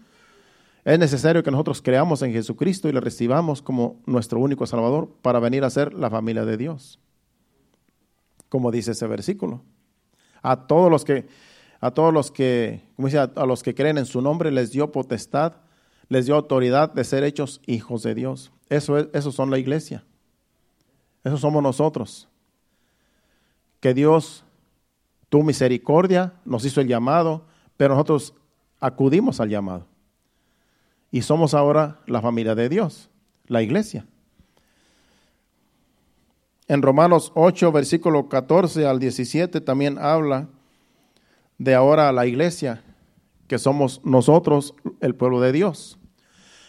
Es 0.83 0.97
necesario 0.97 1.43
que 1.43 1.51
nosotros 1.51 1.81
creamos 1.81 2.23
en 2.23 2.33
Jesucristo 2.33 2.89
y 2.89 2.91
le 2.91 3.01
recibamos 3.01 3.61
como 3.61 4.01
nuestro 4.07 4.39
único 4.39 4.65
Salvador 4.65 5.09
para 5.21 5.39
venir 5.39 5.63
a 5.63 5.69
ser 5.69 5.93
la 5.93 6.09
familia 6.09 6.43
de 6.43 6.57
Dios. 6.57 6.99
Como 8.49 8.71
dice 8.71 8.91
ese 8.91 9.05
versículo. 9.05 9.61
A 10.41 10.65
todos 10.65 10.89
los 10.89 11.05
que, 11.05 11.27
a 11.79 11.91
todos 11.91 12.11
los 12.11 12.31
que, 12.31 12.81
como 12.95 13.09
dice, 13.09 13.19
a, 13.19 13.45
los 13.45 13.61
que 13.61 13.75
creen 13.75 13.99
en 13.99 14.07
su 14.07 14.21
nombre 14.21 14.51
les 14.51 14.71
dio 14.71 14.91
potestad, 14.91 15.53
les 16.09 16.25
dio 16.25 16.35
autoridad 16.35 16.91
de 16.91 17.03
ser 17.03 17.23
hechos 17.23 17.61
hijos 17.67 18.01
de 18.01 18.15
Dios. 18.15 18.51
Eso 18.69 18.97
es, 18.97 19.07
eso 19.13 19.31
son 19.31 19.51
la 19.51 19.59
iglesia. 19.59 20.03
Eso 21.23 21.37
somos 21.37 21.61
nosotros 21.61 22.30
que 23.81 23.93
Dios 23.93 24.45
tu 25.31 25.43
misericordia, 25.43 26.33
nos 26.43 26.65
hizo 26.65 26.81
el 26.81 26.89
llamado, 26.89 27.45
pero 27.77 27.95
nosotros 27.95 28.33
acudimos 28.81 29.39
al 29.39 29.47
llamado. 29.47 29.87
Y 31.09 31.21
somos 31.21 31.53
ahora 31.53 32.01
la 32.05 32.21
familia 32.21 32.53
de 32.53 32.67
Dios, 32.67 33.09
la 33.47 33.61
iglesia. 33.61 34.05
En 36.67 36.81
Romanos 36.81 37.31
8, 37.33 37.71
versículo 37.71 38.27
14 38.27 38.85
al 38.85 38.99
17 38.99 39.61
también 39.61 39.97
habla 39.97 40.49
de 41.57 41.75
ahora 41.75 42.11
la 42.11 42.25
iglesia, 42.25 42.83
que 43.47 43.57
somos 43.57 44.01
nosotros 44.03 44.75
el 44.99 45.15
pueblo 45.15 45.39
de 45.39 45.53
Dios. 45.53 45.97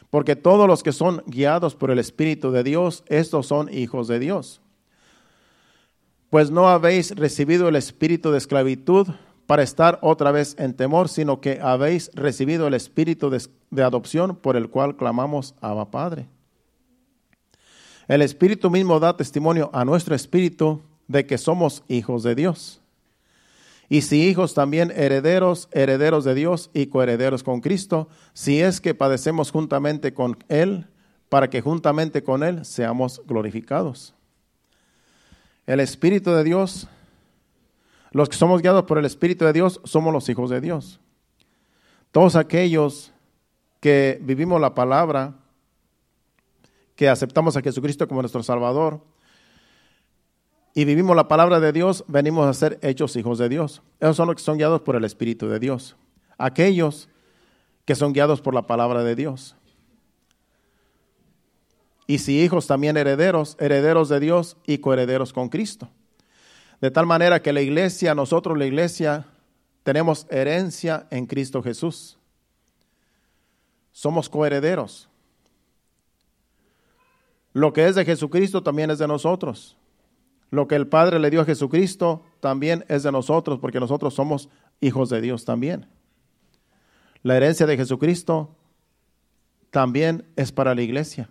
Porque 0.09 0.37
todos 0.37 0.69
los 0.69 0.85
que 0.85 0.93
son 0.93 1.25
guiados 1.27 1.75
por 1.75 1.91
el 1.91 1.99
Espíritu 1.99 2.53
de 2.53 2.63
Dios, 2.63 3.03
estos 3.09 3.47
son 3.47 3.75
hijos 3.75 4.07
de 4.07 4.21
Dios 4.21 4.62
pues 6.33 6.51
no 6.51 6.71
habéis 6.71 7.15
recibido 7.15 7.69
el 7.69 7.77
espíritu 7.77 8.31
de 8.31 8.39
esclavitud 8.39 9.07
para 9.47 9.63
estar 9.63 9.99
otra 10.01 10.33
vez 10.33 10.57
en 10.59 10.73
temor, 10.73 11.11
sino 11.11 11.43
que 11.43 11.61
habéis 11.61 12.11
recibido 12.15 12.67
el 12.67 12.73
espíritu 12.73 13.29
de, 13.29 13.83
adopción 13.83 14.37
por 14.37 14.57
el 14.57 14.71
cual 14.71 14.97
clamamos 14.97 15.55
Abba 15.61 15.91
Padre. 15.91 16.27
El 18.09 18.23
espíritu 18.23 18.71
mismo 18.71 18.99
da 18.99 19.15
testimonio 19.15 19.69
a 19.75 19.85
nuestro 19.85 20.15
espíritu 20.15 20.81
de 21.07 21.27
que 21.27 21.37
somos 21.37 21.85
hijos 21.87 22.23
de 22.23 22.35
Dios. 22.35 22.81
Y 23.91 24.01
si 24.01 24.27
hijos 24.27 24.55
también 24.55 24.91
herederos, 24.97 25.69
herederos 25.71 26.25
de 26.25 26.35
Dios 26.35 26.71
y 26.73 26.87
coherederos 26.87 27.43
con 27.43 27.61
Cristo, 27.61 28.09
si 28.33 28.63
es 28.63 28.81
que 28.81 28.95
padecemos 28.95 29.51
juntamente 29.51 30.15
con 30.15 30.39
Él, 30.49 30.87
para 31.29 31.51
que 31.51 31.61
juntamente 31.61 32.25
con 32.25 32.43
Él 32.43 32.65
seamos 32.65 33.21
glorificados. 33.27 34.15
El 35.73 35.81
Espíritu 35.81 36.33
de 36.33 36.45
Dios, 36.45 36.87
los 38.11 38.29
que 38.29 38.37
somos 38.37 38.61
guiados 38.61 38.85
por 38.85 38.99
el 38.99 39.07
Espíritu 39.07 39.47
de 39.47 39.55
Dios, 39.55 39.81
somos 39.85 40.13
los 40.13 40.29
hijos 40.29 40.51
de 40.51 40.61
Dios. 40.61 41.01
Todos 42.11 42.37
aquellos 42.37 43.11
que 43.81 44.19
vivimos 44.21 44.61
la 44.61 44.75
palabra, 44.75 45.33
que 46.95 47.09
aceptamos 47.09 47.57
a 47.57 47.63
Jesucristo 47.63 48.07
como 48.07 48.21
nuestro 48.21 48.43
Salvador 48.43 49.01
y 50.75 50.85
vivimos 50.85 51.17
la 51.17 51.27
palabra 51.27 51.59
de 51.59 51.73
Dios, 51.73 52.05
venimos 52.07 52.47
a 52.47 52.53
ser 52.53 52.79
hechos 52.83 53.17
hijos 53.17 53.39
de 53.39 53.49
Dios. 53.49 53.81
Esos 53.99 54.17
son 54.17 54.27
los 54.27 54.37
que 54.37 54.43
son 54.43 54.59
guiados 54.59 54.83
por 54.83 54.95
el 54.95 55.05
Espíritu 55.05 55.49
de 55.49 55.59
Dios. 55.59 55.97
Aquellos 56.37 57.09
que 57.87 57.95
son 57.95 58.13
guiados 58.13 58.43
por 58.43 58.53
la 58.53 58.67
palabra 58.67 59.03
de 59.05 59.17
Dios. 59.17 59.57
Y 62.07 62.19
si 62.19 62.43
hijos 62.43 62.67
también 62.67 62.97
herederos, 62.97 63.57
herederos 63.61 64.09
de 64.09 64.21
Dios 64.21 64.57
y 64.67 64.79
coherederos 64.79 65.33
con 65.33 65.49
Cristo. 65.49 65.89
De 66.81 66.91
tal 66.91 67.07
manera 67.07 67.41
que 67.41 67.53
la 67.53 67.63
iglesia, 67.63 68.15
nosotros 68.15 68.59
la 68.59 68.67
iglesia, 68.67 69.27
tenemos 69.85 70.27
herencia 70.31 71.07
en 71.11 71.27
Cristo 71.27 71.63
Jesús. 71.63 72.19
Somos 73.93 74.29
coherederos. 74.29 75.09
Lo 77.53 77.73
que 77.73 77.87
es 77.87 77.95
de 77.95 78.05
Jesucristo 78.05 78.63
también 78.63 78.91
es 78.91 78.99
de 78.99 79.07
nosotros. 79.07 79.77
Lo 80.51 80.69
que 80.69 80.75
el 80.75 80.87
Padre 80.87 81.19
le 81.19 81.31
dio 81.31 81.41
a 81.41 81.45
Jesucristo 81.45 82.25
también 82.41 82.85
es 82.89 83.03
de 83.03 83.13
nosotros, 83.13 83.59
porque 83.59 83.81
nosotros 83.81 84.15
somos 84.15 84.49
hijos 84.81 85.09
de 85.09 85.21
Dios 85.21 85.45
también. 85.45 85.87
La 87.23 87.37
herencia 87.37 87.67
de 87.67 87.77
Jesucristo 87.77 88.57
también 89.71 90.27
es 90.37 90.53
para 90.53 90.75
la 90.75 90.83
iglesia. 90.83 91.31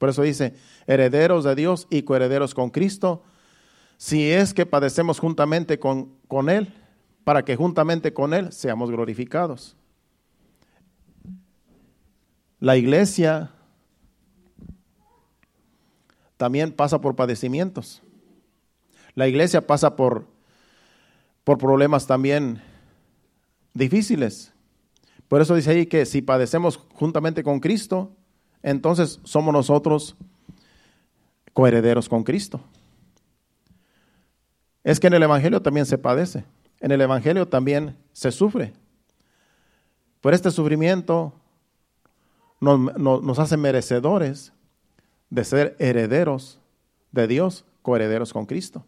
Por 0.00 0.08
eso 0.08 0.22
dice, 0.22 0.54
herederos 0.86 1.44
de 1.44 1.54
Dios 1.54 1.86
y 1.90 2.04
coherederos 2.04 2.54
con 2.54 2.70
Cristo, 2.70 3.22
si 3.98 4.30
es 4.30 4.54
que 4.54 4.64
padecemos 4.64 5.18
juntamente 5.18 5.78
con, 5.78 6.14
con 6.26 6.48
Él, 6.48 6.72
para 7.22 7.44
que 7.44 7.54
juntamente 7.54 8.14
con 8.14 8.32
Él 8.32 8.50
seamos 8.50 8.90
glorificados. 8.90 9.76
La 12.60 12.78
iglesia 12.78 13.50
también 16.38 16.72
pasa 16.72 17.02
por 17.02 17.14
padecimientos. 17.14 18.00
La 19.14 19.28
iglesia 19.28 19.66
pasa 19.66 19.96
por, 19.96 20.28
por 21.44 21.58
problemas 21.58 22.06
también 22.06 22.62
difíciles. 23.74 24.54
Por 25.28 25.42
eso 25.42 25.54
dice 25.54 25.72
ahí 25.72 25.84
que 25.84 26.06
si 26.06 26.22
padecemos 26.22 26.78
juntamente 26.94 27.42
con 27.42 27.60
Cristo, 27.60 28.16
entonces 28.62 29.20
somos 29.24 29.52
nosotros 29.52 30.16
coherederos 31.52 32.08
con 32.08 32.24
Cristo. 32.24 32.60
Es 34.84 35.00
que 35.00 35.08
en 35.08 35.14
el 35.14 35.22
Evangelio 35.22 35.60
también 35.60 35.86
se 35.86 35.98
padece, 35.98 36.44
en 36.80 36.90
el 36.90 37.00
Evangelio 37.00 37.48
también 37.48 37.96
se 38.12 38.32
sufre. 38.32 38.72
Por 40.20 40.34
este 40.34 40.50
sufrimiento 40.50 41.32
nos, 42.60 42.96
nos 42.98 43.38
hace 43.38 43.56
merecedores 43.56 44.52
de 45.30 45.44
ser 45.44 45.76
herederos 45.78 46.58
de 47.12 47.26
Dios, 47.26 47.64
coherederos 47.82 48.32
con 48.32 48.46
Cristo. 48.46 48.84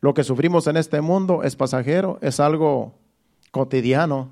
Lo 0.00 0.14
que 0.14 0.24
sufrimos 0.24 0.66
en 0.66 0.76
este 0.76 1.00
mundo 1.00 1.42
es 1.42 1.56
pasajero, 1.56 2.18
es 2.20 2.40
algo 2.40 2.94
cotidiano, 3.50 4.30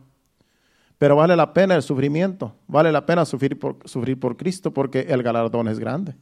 pero 1.03 1.17
vale 1.17 1.35
la 1.35 1.53
pena 1.53 1.75
el 1.75 1.83
sufrimiento, 1.83 2.55
vale 2.69 2.93
la 2.93 3.05
pena 3.05 3.25
sufrir 3.25 3.59
por, 3.59 4.37
Cristo 4.37 4.73
porque 4.73 5.01
el 5.01 5.25
galardón 5.25 5.67
es 5.67 5.81
grande. 5.81 6.15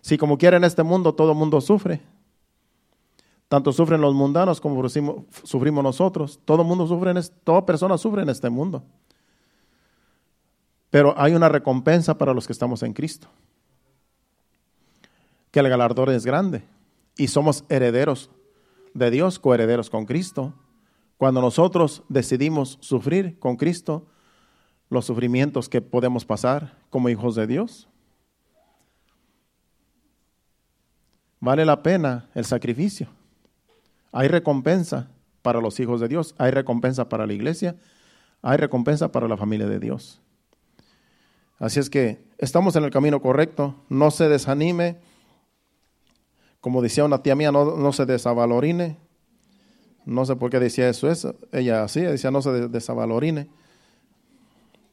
Si 0.00 0.16
como 0.16 0.38
quiera 0.38 0.56
en 0.56 0.64
este 0.64 0.82
mundo 0.82 1.14
todo 1.14 1.34
mundo 1.34 1.60
sufre, 1.60 2.00
tanto 3.46 3.74
sufren 3.74 4.00
los 4.00 4.14
mundanos 4.14 4.58
como 4.58 4.88
sufrimos 4.88 5.84
nosotros, 5.84 6.40
todo 6.46 6.64
mundo 6.64 6.86
sufre, 6.86 7.10
en 7.10 7.20
toda 7.44 7.66
persona 7.66 7.98
sufre 7.98 8.22
en 8.22 8.30
este 8.30 8.48
mundo. 8.48 8.82
Pero 10.88 11.12
hay 11.18 11.34
una 11.34 11.50
recompensa 11.50 12.16
para 12.16 12.32
los 12.32 12.46
que 12.46 12.54
estamos 12.54 12.82
en 12.82 12.94
Cristo, 12.94 13.28
que 15.50 15.60
el 15.60 15.68
galardón 15.68 16.08
es 16.08 16.24
grande 16.24 16.62
y 17.18 17.28
somos 17.28 17.64
herederos 17.68 18.30
de 18.94 19.10
Dios, 19.10 19.38
coherederos 19.38 19.90
con 19.90 20.06
Cristo. 20.06 20.54
Cuando 21.16 21.40
nosotros 21.40 22.02
decidimos 22.08 22.78
sufrir 22.80 23.38
con 23.38 23.56
Cristo 23.56 24.06
los 24.90 25.06
sufrimientos 25.06 25.68
que 25.68 25.80
podemos 25.80 26.24
pasar 26.24 26.78
como 26.90 27.08
hijos 27.08 27.34
de 27.34 27.46
Dios, 27.46 27.88
vale 31.40 31.64
la 31.64 31.82
pena 31.82 32.28
el 32.34 32.44
sacrificio. 32.44 33.08
Hay 34.12 34.28
recompensa 34.28 35.08
para 35.42 35.60
los 35.60 35.78
hijos 35.80 36.00
de 36.00 36.08
Dios, 36.08 36.34
hay 36.38 36.50
recompensa 36.50 37.08
para 37.08 37.26
la 37.26 37.32
iglesia, 37.32 37.76
hay 38.42 38.56
recompensa 38.56 39.10
para 39.10 39.28
la 39.28 39.36
familia 39.36 39.66
de 39.66 39.80
Dios. 39.80 40.20
Así 41.58 41.80
es 41.80 41.88
que 41.88 42.24
estamos 42.38 42.76
en 42.76 42.84
el 42.84 42.90
camino 42.90 43.20
correcto, 43.22 43.74
no 43.88 44.10
se 44.10 44.28
desanime 44.28 44.98
como 46.64 46.80
decía 46.80 47.04
una 47.04 47.22
tía 47.22 47.34
mía, 47.34 47.52
no, 47.52 47.92
se 47.92 48.06
desavalorine. 48.06 48.96
No 50.04 50.24
sé 50.26 50.36
por 50.36 50.50
qué 50.50 50.60
decía 50.60 50.88
eso, 50.88 51.10
eso. 51.10 51.34
ella 51.52 51.82
así, 51.82 52.00
decía 52.00 52.30
no 52.30 52.42
se 52.42 52.68
desavalorine. 52.68 53.48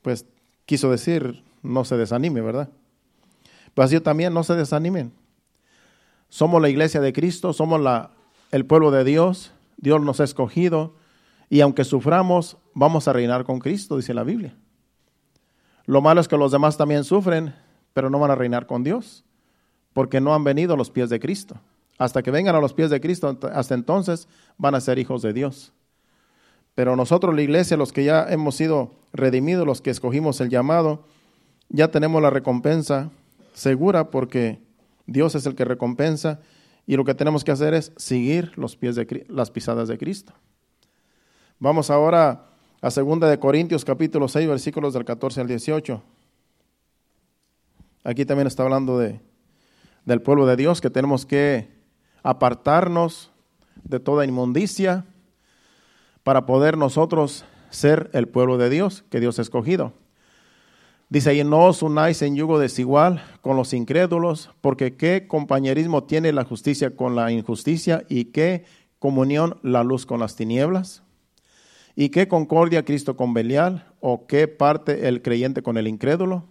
Pues 0.01 0.26
quiso 0.66 0.89
decir, 0.89 1.43
no 1.62 1.86
se 1.86 1.97
desanime, 1.97 2.41
¿verdad? 2.41 2.70
Pues 3.74 3.88
así 3.88 3.99
también, 3.99 4.34
no 4.34 4.43
se 4.43 4.55
desanimen. 4.55 5.12
Somos 6.30 6.62
la 6.62 6.70
iglesia 6.70 7.01
de 7.01 7.14
Cristo, 7.14 7.53
somos 7.53 7.82
la, 7.82 8.12
el 8.51 8.66
pueblo 8.66 8.91
de 8.91 9.03
Dios, 9.03 9.51
Dios 9.78 10.01
nos 10.01 10.20
ha 10.20 10.24
escogido 10.24 10.95
y 11.49 11.62
aunque 11.62 11.84
suframos, 11.84 12.57
vamos 12.74 13.07
a 13.07 13.14
reinar 13.14 13.43
con 13.43 13.59
Cristo, 13.59 13.97
dice 13.97 14.14
la 14.14 14.24
Biblia. 14.24 14.55
Lo 15.86 16.01
malo 16.01 16.22
es 16.22 16.28
que 16.28 16.38
los 16.38 16.51
demás 16.51 16.78
también 16.78 17.03
sufren, 17.03 17.53
pero 17.93 18.09
no 18.09 18.20
van 18.20 18.32
a 18.32 18.36
reinar 18.36 18.66
con 18.66 18.84
Dios 18.84 19.26
porque 19.93 20.22
no 20.22 20.34
han 20.34 20.43
venido 20.43 20.74
a 20.74 20.78
los 20.78 20.89
pies 20.89 21.09
de 21.09 21.20
Cristo. 21.20 21.59
Hasta 22.01 22.23
que 22.23 22.31
vengan 22.31 22.55
a 22.55 22.59
los 22.59 22.73
pies 22.73 22.89
de 22.89 22.99
Cristo, 22.99 23.37
hasta 23.53 23.75
entonces 23.75 24.27
van 24.57 24.73
a 24.73 24.81
ser 24.81 24.97
hijos 24.97 25.21
de 25.21 25.33
Dios. 25.33 25.71
Pero 26.73 26.95
nosotros, 26.95 27.35
la 27.35 27.43
iglesia, 27.43 27.77
los 27.77 27.93
que 27.93 28.03
ya 28.03 28.25
hemos 28.27 28.55
sido 28.55 28.95
redimidos, 29.13 29.67
los 29.67 29.81
que 29.81 29.91
escogimos 29.91 30.41
el 30.41 30.49
llamado, 30.49 31.03
ya 31.69 31.89
tenemos 31.91 32.19
la 32.19 32.31
recompensa 32.31 33.11
segura 33.53 34.09
porque 34.09 34.63
Dios 35.05 35.35
es 35.35 35.45
el 35.45 35.53
que 35.53 35.63
recompensa 35.63 36.39
y 36.87 36.95
lo 36.95 37.05
que 37.05 37.13
tenemos 37.13 37.43
que 37.43 37.51
hacer 37.51 37.75
es 37.75 37.91
seguir 37.97 38.57
los 38.57 38.75
pies 38.75 38.95
de, 38.95 39.27
las 39.29 39.51
pisadas 39.51 39.87
de 39.87 39.99
Cristo. 39.99 40.33
Vamos 41.59 41.91
ahora 41.91 42.47
a 42.81 42.89
2 42.89 43.19
de 43.19 43.37
Corintios 43.37 43.85
capítulo 43.85 44.27
6 44.27 44.47
versículos 44.47 44.95
del 44.95 45.05
14 45.05 45.41
al 45.41 45.47
18. 45.47 46.01
Aquí 48.05 48.25
también 48.25 48.47
está 48.47 48.63
hablando 48.63 48.97
de 48.97 49.21
del 50.03 50.23
pueblo 50.23 50.47
de 50.47 50.55
Dios, 50.55 50.81
que 50.81 50.89
tenemos 50.89 51.27
que 51.27 51.80
apartarnos 52.24 53.32
de 53.84 53.99
toda 53.99 54.26
inmundicia 54.26 55.05
para 56.24 56.45
poder 56.45 56.78
nosotros 56.78 57.45
ser 57.69 58.09
el 58.13 58.28
pueblo 58.28 58.57
de 58.57 58.69
Dios 58.69 59.03
que 59.09 59.19
Dios 59.19 59.39
ha 59.39 59.41
escogido. 59.41 59.93
Dice 61.09 61.32
ahí, 61.32 61.43
no 61.43 61.65
os 61.65 61.82
unáis 61.82 62.22
en 62.22 62.38
yugo 62.38 62.57
desigual 62.57 63.22
con 63.41 63.57
los 63.57 63.74
incrédulos, 63.74 64.49
porque 64.61 64.95
qué 64.95 65.28
compañerismo 65.28 66.05
tiene 66.05 66.32
la 66.32 66.45
justicia 66.45 66.95
con 66.95 67.15
la 67.15 67.32
injusticia 67.34 68.05
y 68.07 68.26
qué 68.26 68.63
comunión 68.97 69.57
la 69.61 69.84
luz 69.84 70.05
con 70.05 70.22
las 70.22 70.38
tinieblas. 70.38 71.03
¿Y 71.97 72.09
qué 72.09 72.30
concordia 72.30 72.86
Cristo 72.86 73.17
con 73.17 73.34
Belial? 73.34 73.88
¿O 73.99 74.26
qué 74.26 74.47
parte 74.47 75.09
el 75.09 75.22
creyente 75.22 75.61
con 75.61 75.78
el 75.78 75.88
incrédulo? 75.88 76.45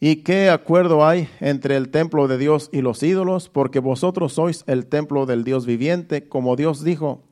¿Y 0.00 0.16
qué 0.16 0.50
acuerdo 0.50 1.06
hay 1.06 1.28
entre 1.40 1.76
el 1.76 1.88
templo 1.88 2.28
de 2.28 2.36
Dios 2.36 2.68
y 2.72 2.82
los 2.82 3.02
ídolos? 3.02 3.48
Porque 3.48 3.78
vosotros 3.78 4.34
sois 4.34 4.64
el 4.66 4.86
templo 4.86 5.24
del 5.24 5.44
Dios 5.44 5.66
viviente, 5.66 6.28
como 6.28 6.56
Dios 6.56 6.84
dijo, 6.84 7.22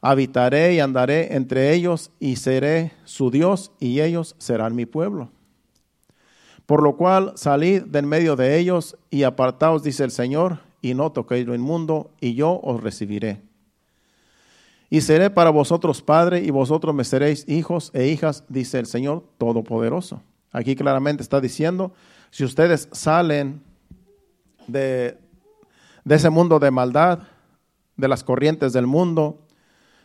habitaré 0.00 0.74
y 0.74 0.80
andaré 0.80 1.36
entre 1.36 1.72
ellos 1.72 2.10
y 2.18 2.36
seré 2.36 2.92
su 3.04 3.30
Dios 3.30 3.72
y 3.78 4.00
ellos 4.00 4.34
serán 4.38 4.74
mi 4.74 4.86
pueblo. 4.86 5.30
Por 6.66 6.82
lo 6.82 6.96
cual 6.96 7.32
salid 7.36 7.82
de 7.82 8.00
en 8.00 8.08
medio 8.08 8.34
de 8.36 8.58
ellos 8.58 8.96
y 9.10 9.24
apartaos, 9.24 9.82
dice 9.82 10.04
el 10.04 10.10
Señor, 10.10 10.60
y 10.80 10.94
no 10.94 11.12
toquéis 11.12 11.46
lo 11.46 11.54
inmundo, 11.54 12.10
y 12.20 12.34
yo 12.34 12.60
os 12.62 12.82
recibiré. 12.82 13.42
Y 14.90 15.00
seré 15.00 15.30
para 15.30 15.50
vosotros 15.50 16.02
padre, 16.02 16.40
y 16.40 16.50
vosotros 16.50 16.94
me 16.94 17.04
seréis 17.04 17.48
hijos 17.48 17.90
e 17.94 18.08
hijas, 18.08 18.44
dice 18.48 18.78
el 18.78 18.86
Señor 18.86 19.24
Todopoderoso. 19.38 20.22
Aquí 20.52 20.76
claramente 20.76 21.22
está 21.22 21.40
diciendo, 21.40 21.94
si 22.30 22.44
ustedes 22.44 22.88
salen 22.92 23.62
de, 24.66 25.18
ese 26.08 26.30
mundo 26.30 26.58
de 26.58 26.70
maldad, 26.70 27.20
de 27.96 28.08
las 28.08 28.22
corrientes 28.22 28.72
del 28.72 28.86
mundo, 28.86 29.46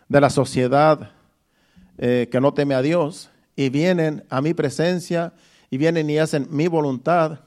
de 0.07 0.21
la 0.21 0.29
sociedad 0.29 1.11
eh, 1.97 2.29
que 2.31 2.39
no 2.39 2.53
teme 2.53 2.75
a 2.75 2.81
Dios, 2.81 3.29
y 3.55 3.69
vienen 3.69 4.23
a 4.29 4.39
mi 4.41 4.53
presencia, 4.53 5.33
y 5.69 5.77
vienen 5.77 6.09
y 6.09 6.17
hacen 6.17 6.47
mi 6.49 6.67
voluntad, 6.67 7.39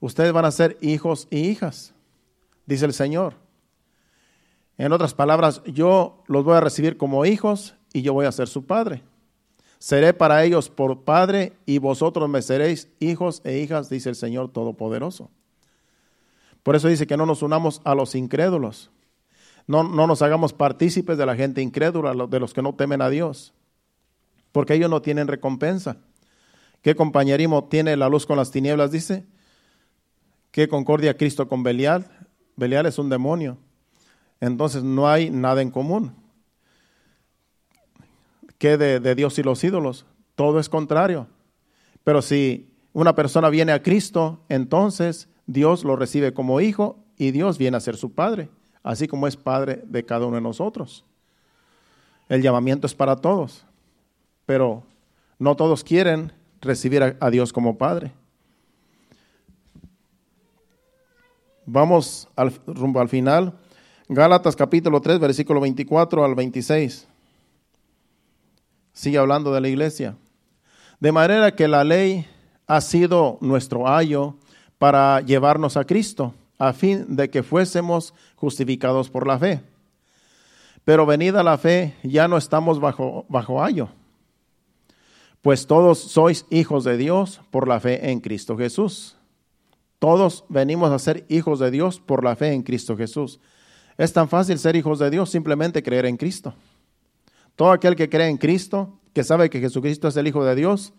ustedes 0.00 0.32
van 0.32 0.44
a 0.44 0.50
ser 0.50 0.76
hijos 0.80 1.28
y 1.30 1.48
hijas. 1.48 1.94
dice 2.66 2.86
el 2.86 2.94
Señor. 2.94 3.34
En 4.76 4.92
otras 4.92 5.14
palabras, 5.14 5.62
yo 5.66 6.24
los 6.26 6.42
voy 6.44 6.56
a 6.56 6.60
recibir 6.60 6.96
como 6.96 7.24
hijos 7.26 7.76
y 7.92 8.02
yo 8.02 8.12
voy 8.12 8.26
a 8.26 8.32
ser 8.32 8.48
su 8.48 8.66
padre. 8.66 9.02
Seré 9.84 10.14
para 10.14 10.42
ellos 10.44 10.70
por 10.70 11.02
padre 11.02 11.52
y 11.66 11.76
vosotros 11.76 12.26
me 12.26 12.40
seréis 12.40 12.88
hijos 13.00 13.42
e 13.44 13.58
hijas, 13.58 13.90
dice 13.90 14.08
el 14.08 14.14
Señor 14.14 14.50
Todopoderoso. 14.50 15.28
Por 16.62 16.74
eso 16.74 16.88
dice 16.88 17.06
que 17.06 17.18
no 17.18 17.26
nos 17.26 17.42
unamos 17.42 17.82
a 17.84 17.94
los 17.94 18.14
incrédulos. 18.14 18.90
No, 19.66 19.84
no 19.84 20.06
nos 20.06 20.22
hagamos 20.22 20.54
partícipes 20.54 21.18
de 21.18 21.26
la 21.26 21.36
gente 21.36 21.60
incrédula, 21.60 22.14
de 22.26 22.40
los 22.40 22.54
que 22.54 22.62
no 22.62 22.74
temen 22.74 23.02
a 23.02 23.10
Dios. 23.10 23.52
Porque 24.52 24.72
ellos 24.72 24.88
no 24.88 25.02
tienen 25.02 25.28
recompensa. 25.28 25.98
¿Qué 26.80 26.96
compañerismo 26.96 27.64
tiene 27.64 27.94
la 27.98 28.08
luz 28.08 28.24
con 28.24 28.38
las 28.38 28.50
tinieblas? 28.50 28.90
Dice. 28.90 29.26
¿Qué 30.50 30.66
concordia 30.66 31.18
Cristo 31.18 31.46
con 31.46 31.62
Belial? 31.62 32.10
Belial 32.56 32.86
es 32.86 32.98
un 32.98 33.10
demonio. 33.10 33.58
Entonces 34.40 34.82
no 34.82 35.10
hay 35.10 35.28
nada 35.28 35.60
en 35.60 35.70
común. 35.70 36.23
¿Qué 38.58 38.76
de, 38.76 39.00
de 39.00 39.14
Dios 39.14 39.38
y 39.38 39.42
los 39.42 39.62
ídolos? 39.64 40.06
Todo 40.34 40.58
es 40.60 40.68
contrario. 40.68 41.26
Pero 42.04 42.22
si 42.22 42.70
una 42.92 43.14
persona 43.14 43.48
viene 43.48 43.72
a 43.72 43.82
Cristo, 43.82 44.40
entonces 44.48 45.28
Dios 45.46 45.84
lo 45.84 45.96
recibe 45.96 46.32
como 46.32 46.60
hijo 46.60 46.98
y 47.16 47.30
Dios 47.30 47.58
viene 47.58 47.76
a 47.76 47.80
ser 47.80 47.96
su 47.96 48.12
padre, 48.12 48.48
así 48.82 49.08
como 49.08 49.26
es 49.26 49.36
padre 49.36 49.82
de 49.86 50.04
cada 50.04 50.26
uno 50.26 50.36
de 50.36 50.42
nosotros. 50.42 51.04
El 52.28 52.42
llamamiento 52.42 52.86
es 52.86 52.94
para 52.94 53.16
todos, 53.16 53.66
pero 54.46 54.82
no 55.38 55.56
todos 55.56 55.84
quieren 55.84 56.32
recibir 56.60 57.16
a, 57.20 57.30
Dios 57.30 57.52
como 57.52 57.76
padre. 57.76 58.12
Vamos 61.66 62.28
al, 62.36 62.52
rumbo 62.66 63.00
al 63.00 63.08
final. 63.08 63.58
Gálatas 64.08 64.56
capítulo 64.56 65.00
3, 65.00 65.18
versículo 65.18 65.60
24 65.60 66.24
al 66.24 66.34
26. 66.34 67.08
Sigue 68.94 69.18
hablando 69.18 69.52
de 69.52 69.60
la 69.60 69.68
iglesia. 69.68 70.16
De 71.00 71.12
manera 71.12 71.54
que 71.54 71.68
la 71.68 71.84
ley 71.84 72.26
ha 72.66 72.80
sido 72.80 73.36
nuestro 73.42 73.86
ayo 73.88 74.36
para 74.78 75.20
llevarnos 75.20 75.76
a 75.76 75.84
Cristo, 75.84 76.32
a 76.58 76.72
fin 76.72 77.04
de 77.16 77.28
que 77.28 77.42
fuésemos 77.42 78.14
justificados 78.36 79.10
por 79.10 79.26
la 79.26 79.38
fe. 79.38 79.60
Pero 80.84 81.04
venida 81.04 81.42
la 81.42 81.58
fe, 81.58 81.94
ya 82.02 82.28
no 82.28 82.36
estamos 82.36 82.80
bajo, 82.80 83.26
bajo 83.28 83.62
ayo, 83.62 83.88
pues 85.42 85.66
todos 85.66 85.98
sois 85.98 86.46
hijos 86.48 86.84
de 86.84 86.96
Dios 86.96 87.40
por 87.50 87.68
la 87.68 87.80
fe 87.80 88.10
en 88.10 88.20
Cristo 88.20 88.56
Jesús. 88.56 89.16
Todos 89.98 90.44
venimos 90.48 90.90
a 90.90 90.98
ser 90.98 91.26
hijos 91.28 91.58
de 91.58 91.70
Dios 91.70 92.00
por 92.00 92.24
la 92.24 92.36
fe 92.36 92.52
en 92.52 92.62
Cristo 92.62 92.96
Jesús. 92.96 93.40
Es 93.98 94.12
tan 94.12 94.28
fácil 94.28 94.58
ser 94.58 94.76
hijos 94.76 94.98
de 94.98 95.10
Dios, 95.10 95.30
simplemente 95.30 95.82
creer 95.82 96.06
en 96.06 96.16
Cristo. 96.16 96.54
Todo 97.56 97.70
aquel 97.70 97.96
que 97.96 98.08
cree 98.08 98.28
en 98.28 98.36
Cristo, 98.36 98.98
que 99.12 99.24
sabe 99.24 99.50
que 99.50 99.60
Jesucristo 99.60 100.08
es 100.08 100.16
el 100.16 100.26
Hijo 100.26 100.44
de 100.44 100.54
Dios, 100.54 100.92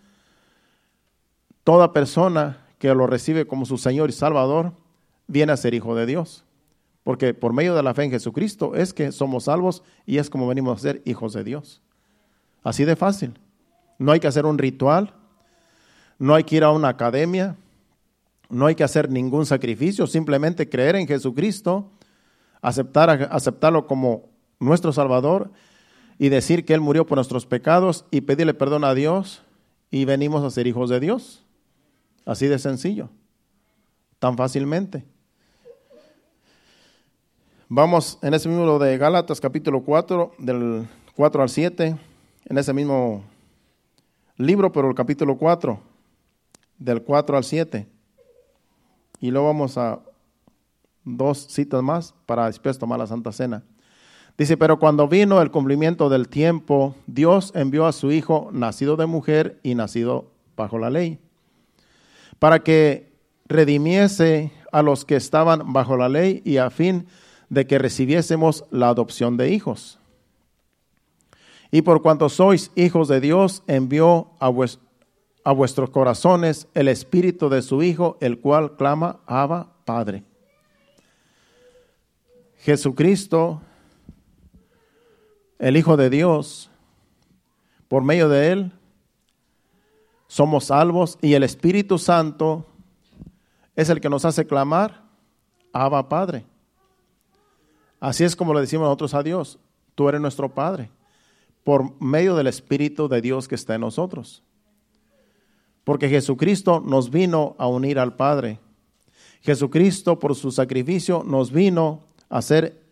toda 1.64 1.94
persona 1.94 2.66
que 2.80 2.94
lo 2.94 3.08
recibe 3.08 3.48
como 3.48 3.66
su 3.66 3.78
Señor 3.78 4.10
y 4.10 4.14
Salvador, 4.14 4.74
viene 5.28 5.52
a 5.52 5.58
ser 5.58 5.74
hijo 5.74 5.96
de 5.96 6.06
Dios. 6.06 6.46
Porque 7.04 7.34
por 7.34 7.54
medio 7.54 7.76
de 7.76 7.84
la 7.84 7.94
fe 7.94 8.04
en 8.04 8.12
Jesucristo 8.12 8.76
es 8.76 8.94
que 8.94 9.12
somos 9.12 9.46
salvos 9.46 9.84
y 10.06 10.18
es 10.18 10.30
como 10.30 10.48
venimos 10.48 10.78
a 10.78 10.82
ser 10.82 11.02
hijos 11.06 11.34
de 11.34 11.44
Dios. 11.44 11.82
Así 12.64 12.86
de 12.86 12.96
fácil. 12.96 13.40
No 13.98 14.12
hay 14.12 14.20
que 14.20 14.28
hacer 14.28 14.46
un 14.46 14.58
ritual, 14.58 15.14
no 16.18 16.36
hay 16.36 16.44
que 16.44 16.58
ir 16.58 16.64
a 16.64 16.72
una 16.72 16.90
academia, 16.90 17.56
no 18.50 18.66
hay 18.66 18.76
que 18.76 18.84
hacer 18.84 19.10
ningún 19.10 19.46
sacrificio, 19.46 20.08
simplemente 20.08 20.70
creer 20.70 20.96
en 20.96 21.08
Jesucristo, 21.08 21.92
aceptar, 22.62 23.30
aceptarlo 23.32 23.88
como 23.88 24.30
nuestro 24.60 24.92
Salvador 24.92 25.52
y 26.18 26.30
decir 26.30 26.66
que 26.66 26.74
Él 26.74 26.82
murió 26.82 27.06
por 27.06 27.18
nuestros 27.18 27.46
pecados 27.46 28.06
y 28.12 28.22
pedirle 28.22 28.54
perdón 28.54 28.84
a 28.84 28.94
Dios 28.94 29.44
y 29.92 30.06
venimos 30.06 30.44
a 30.44 30.50
ser 30.50 30.68
hijos 30.68 30.90
de 30.90 31.00
Dios. 31.00 31.44
Así 32.26 32.48
de 32.48 32.58
sencillo, 32.58 33.10
tan 34.20 34.36
fácilmente. 34.38 35.06
Vamos 37.68 38.20
en 38.22 38.34
ese 38.34 38.48
mismo 38.48 38.80
de 38.80 38.98
Gálatas 38.98 39.42
capítulo 39.42 39.84
4, 39.84 40.36
del 40.38 40.88
4 41.16 41.42
al 41.42 41.50
7, 41.50 41.98
en 42.46 42.58
ese 42.58 42.74
mismo 42.74 43.24
libro, 44.38 44.72
pero 44.72 44.90
el 44.90 44.96
capítulo 44.96 45.38
4, 45.38 45.80
del 46.78 47.02
4 47.02 47.38
al 47.38 47.44
7. 47.44 47.88
Y 49.20 49.32
luego 49.32 49.48
vamos 49.48 49.78
a 49.78 50.00
dos 51.04 51.48
citas 51.50 51.82
más 51.82 52.14
para 52.26 52.48
después 52.48 52.78
tomar 52.78 53.00
la 53.00 53.08
Santa 53.08 53.32
Cena. 53.32 53.64
Dice, 54.38 54.58
pero 54.58 54.80
cuando 54.80 55.08
vino 55.08 55.42
el 55.42 55.52
cumplimiento 55.52 56.10
del 56.10 56.28
tiempo, 56.28 56.96
Dios 57.08 57.52
envió 57.56 57.86
a 57.86 57.94
su 57.94 58.12
Hijo, 58.12 58.50
nacido 58.52 58.98
de 58.98 59.06
mujer 59.06 59.60
y 59.64 59.76
nacido 59.76 60.26
bajo 60.56 60.78
la 60.78 60.90
ley 60.90 61.20
para 62.40 62.60
que 62.60 63.12
redimiese 63.48 64.52
a 64.72 64.82
los 64.82 65.06
que 65.06 65.16
estaban 65.16 65.74
bajo 65.74 65.98
la 65.98 66.10
ley 66.10 66.42
y 66.46 66.58
a 66.58 66.70
fin 66.70 67.08
de 67.50 67.68
que 67.68 67.80
recibiésemos 67.80 68.66
la 68.72 68.90
adopción 68.90 69.38
de 69.38 69.52
hijos. 69.52 70.00
Y 71.72 71.82
por 71.82 72.02
cuanto 72.02 72.30
sois 72.30 72.72
hijos 72.76 73.08
de 73.08 73.20
Dios, 73.20 73.64
envió 73.68 74.32
a, 74.40 74.50
vuestros 75.54 75.90
corazones 75.90 76.68
el 76.74 76.88
espíritu 76.88 77.50
de 77.50 77.62
su 77.62 77.84
Hijo, 77.84 78.18
el 78.22 78.40
cual 78.40 78.76
clama, 78.78 79.20
Abba, 79.26 79.74
Padre. 79.84 80.24
Jesucristo, 82.60 83.62
el 85.60 85.78
Hijo 85.78 85.98
de 85.98 86.10
Dios, 86.10 86.70
por 87.88 88.04
medio 88.04 88.30
de 88.30 88.52
Él, 88.52 88.72
somos 90.28 90.66
salvos 90.66 91.18
y 91.22 91.34
el 91.34 91.44
Espíritu 91.44 91.98
Santo 91.98 92.66
es 93.76 93.90
el 93.90 94.02
que 94.02 94.10
nos 94.10 94.26
hace 94.26 94.46
clamar, 94.46 95.04
Abba 95.72 96.08
Padre. 96.10 96.46
Así 98.00 98.24
es 98.24 98.36
como 98.36 98.54
le 98.54 98.62
decimos 98.62 98.86
nosotros 98.86 99.14
a 99.14 99.24
Dios, 99.24 99.60
tú 99.94 100.10
eres 100.10 100.22
nuestro 100.22 100.54
Padre, 100.54 100.90
por 101.64 102.00
medio 102.02 102.36
del 102.36 102.48
Espíritu 102.48 103.08
de 103.08 103.22
Dios 103.22 103.48
que 103.48 103.56
está 103.56 103.76
en 103.76 103.82
nosotros. 103.82 104.44
Porque 105.84 106.10
Jesucristo 106.10 106.82
nos 106.82 107.12
vino 107.12 107.56
a 107.60 107.68
unir 107.68 108.00
al 108.00 108.16
Padre. 108.16 108.60
Jesucristo 109.42 110.18
por 110.18 110.36
su 110.36 110.52
sacrificio 110.52 111.24
nos 111.24 111.52
vino 111.52 112.04
a 112.30 112.42
ser 112.42 112.84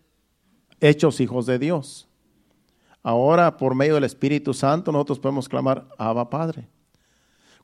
hechos 0.79 1.19
hijos 1.19 1.45
de 1.45 1.57
Dios. 1.57 2.07
Ahora, 3.03 3.57
por 3.57 3.75
medio 3.75 3.95
del 3.95 4.05
Espíritu 4.05 4.53
Santo, 4.53 4.91
nosotros 4.91 5.19
podemos 5.19 5.49
clamar, 5.49 5.85
Abba 5.97 6.29
Padre. 6.29 6.69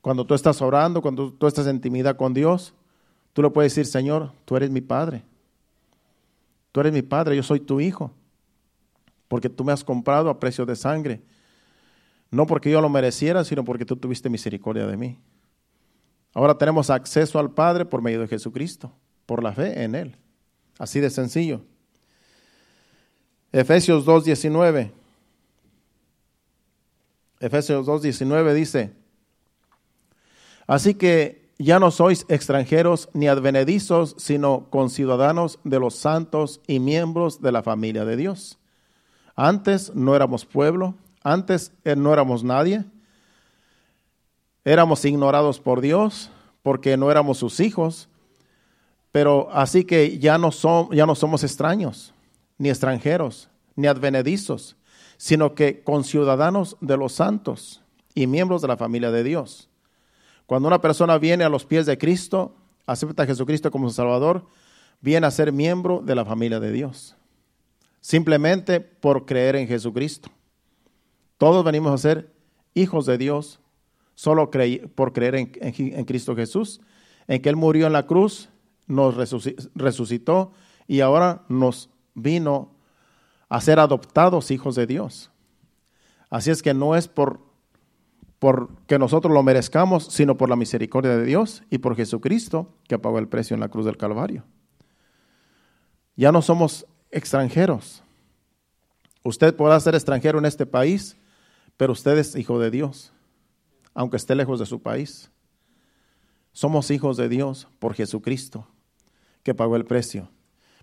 Cuando 0.02 0.26
tú 0.26 0.34
estás 0.34 0.60
orando, 0.60 1.00
cuando 1.00 1.32
tú 1.32 1.46
estás 1.46 1.66
en 1.66 1.76
intimidad 1.76 2.16
con 2.16 2.34
Dios, 2.34 2.74
tú 3.32 3.42
le 3.42 3.48
puedes 3.48 3.74
decir, 3.74 3.90
Señor, 3.90 4.32
tú 4.44 4.56
eres 4.56 4.70
mi 4.70 4.82
Padre. 4.82 5.24
Tú 6.72 6.80
eres 6.80 6.92
mi 6.92 7.02
Padre, 7.02 7.36
yo 7.36 7.42
soy 7.42 7.60
tu 7.60 7.80
Hijo. 7.80 8.12
Porque 9.28 9.48
tú 9.48 9.64
me 9.64 9.72
has 9.72 9.82
comprado 9.82 10.28
a 10.28 10.38
precio 10.38 10.66
de 10.66 10.76
sangre. 10.76 11.22
No 12.30 12.46
porque 12.46 12.70
yo 12.70 12.80
lo 12.82 12.88
mereciera, 12.90 13.42
sino 13.42 13.64
porque 13.64 13.84
tú 13.86 13.96
tuviste 13.96 14.28
misericordia 14.28 14.86
de 14.86 14.96
mí. 14.96 15.18
Ahora 16.34 16.56
tenemos 16.56 16.90
acceso 16.90 17.38
al 17.38 17.50
Padre 17.50 17.86
por 17.86 18.02
medio 18.02 18.20
de 18.20 18.28
Jesucristo, 18.28 18.92
por 19.26 19.42
la 19.42 19.52
fe 19.52 19.82
en 19.82 19.94
Él. 19.94 20.16
Así 20.78 21.00
de 21.00 21.10
sencillo. 21.10 21.62
Efesios 23.52 24.06
2.19. 24.06 24.99
Efesios 27.40 27.86
2.19 27.86 28.52
dice, 28.52 28.92
Así 30.66 30.94
que 30.94 31.50
ya 31.58 31.78
no 31.78 31.90
sois 31.90 32.24
extranjeros 32.28 33.08
ni 33.12 33.28
advenedizos, 33.28 34.14
sino 34.18 34.70
conciudadanos 34.70 35.58
de 35.64 35.80
los 35.80 35.96
santos 35.96 36.60
y 36.66 36.78
miembros 36.78 37.42
de 37.42 37.50
la 37.50 37.62
familia 37.62 38.04
de 38.04 38.16
Dios. 38.16 38.58
Antes 39.34 39.94
no 39.94 40.14
éramos 40.14 40.46
pueblo, 40.46 40.94
antes 41.22 41.72
eh, 41.84 41.96
no 41.96 42.12
éramos 42.12 42.44
nadie, 42.44 42.84
éramos 44.64 45.04
ignorados 45.04 45.60
por 45.60 45.80
Dios 45.80 46.30
porque 46.62 46.96
no 46.96 47.10
éramos 47.10 47.38
sus 47.38 47.60
hijos, 47.60 48.08
pero 49.12 49.48
así 49.52 49.84
que 49.84 50.18
ya 50.18 50.38
no, 50.38 50.50
ya 50.92 51.04
no 51.04 51.14
somos 51.14 51.42
extraños, 51.42 52.14
ni 52.58 52.68
extranjeros, 52.68 53.48
ni 53.74 53.86
advenedizos, 53.86 54.76
sino 55.20 55.54
que 55.54 55.82
conciudadanos 55.84 56.78
de 56.80 56.96
los 56.96 57.12
santos 57.12 57.82
y 58.14 58.26
miembros 58.26 58.62
de 58.62 58.68
la 58.68 58.78
familia 58.78 59.10
de 59.10 59.22
Dios. 59.22 59.68
Cuando 60.46 60.66
una 60.66 60.80
persona 60.80 61.18
viene 61.18 61.44
a 61.44 61.50
los 61.50 61.66
pies 61.66 61.84
de 61.84 61.98
Cristo, 61.98 62.56
acepta 62.86 63.24
a 63.24 63.26
Jesucristo 63.26 63.70
como 63.70 63.90
su 63.90 63.96
Salvador, 63.96 64.46
viene 65.02 65.26
a 65.26 65.30
ser 65.30 65.52
miembro 65.52 66.00
de 66.00 66.14
la 66.14 66.24
familia 66.24 66.58
de 66.58 66.72
Dios. 66.72 67.16
Simplemente 68.00 68.80
por 68.80 69.26
creer 69.26 69.56
en 69.56 69.68
Jesucristo. 69.68 70.30
Todos 71.36 71.66
venimos 71.66 71.92
a 71.92 71.98
ser 71.98 72.32
hijos 72.72 73.04
de 73.04 73.18
Dios 73.18 73.60
solo 74.14 74.50
por 74.94 75.12
creer 75.12 75.34
en, 75.34 76.04
Cristo 76.06 76.34
Jesús, 76.34 76.80
en 77.28 77.42
que 77.42 77.50
Él 77.50 77.56
murió 77.56 77.86
en 77.86 77.92
la 77.92 78.06
cruz, 78.06 78.48
nos 78.86 79.16
resucitó 79.74 80.52
y 80.88 81.00
ahora 81.00 81.44
nos 81.50 81.90
vino 82.14 82.79
a 83.50 83.60
ser 83.60 83.78
adoptados 83.80 84.50
hijos 84.50 84.76
de 84.76 84.86
Dios. 84.86 85.30
Así 86.30 86.50
es 86.50 86.62
que 86.62 86.72
no 86.72 86.96
es 86.96 87.08
por 87.08 87.50
porque 88.38 88.98
nosotros 88.98 89.34
lo 89.34 89.42
merezcamos, 89.42 90.06
sino 90.06 90.38
por 90.38 90.48
la 90.48 90.56
misericordia 90.56 91.14
de 91.14 91.26
Dios 91.26 91.62
y 91.68 91.76
por 91.76 91.94
Jesucristo 91.94 92.72
que 92.88 92.98
pagó 92.98 93.18
el 93.18 93.28
precio 93.28 93.52
en 93.52 93.60
la 93.60 93.68
cruz 93.68 93.84
del 93.84 93.98
Calvario. 93.98 94.44
Ya 96.16 96.32
no 96.32 96.40
somos 96.40 96.86
extranjeros. 97.10 98.02
Usted 99.24 99.54
podrá 99.54 99.78
ser 99.78 99.94
extranjero 99.94 100.38
en 100.38 100.46
este 100.46 100.64
país, 100.64 101.18
pero 101.76 101.92
usted 101.92 102.16
es 102.16 102.34
hijo 102.34 102.58
de 102.58 102.70
Dios, 102.70 103.12
aunque 103.92 104.16
esté 104.16 104.34
lejos 104.34 104.58
de 104.58 104.64
su 104.64 104.80
país. 104.80 105.30
Somos 106.52 106.90
hijos 106.90 107.18
de 107.18 107.28
Dios 107.28 107.68
por 107.78 107.92
Jesucristo, 107.92 108.66
que 109.42 109.54
pagó 109.54 109.76
el 109.76 109.84
precio. 109.84 110.30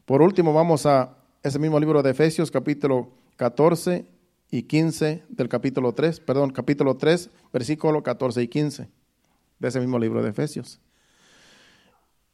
Por 0.05 0.22
último, 0.22 0.53
vamos 0.53 0.86
a 0.86 1.18
ese 1.44 1.60
mismo 1.60 1.80
libro 1.80 2.04
de 2.04 2.12
Efesios, 2.12 2.52
capítulo 2.52 3.10
14 3.38 4.06
y 4.50 4.64
15 4.64 5.24
del 5.30 5.50
capítulo 5.50 5.94
3, 5.94 6.20
perdón, 6.20 6.52
capítulo 6.52 6.98
3, 6.98 7.30
versículo 7.54 8.04
14 8.04 8.42
y 8.42 8.48
15 8.48 8.90
de 9.60 9.68
ese 9.68 9.80
mismo 9.80 10.00
libro 10.00 10.22
de 10.22 10.30
Efesios. 10.30 10.80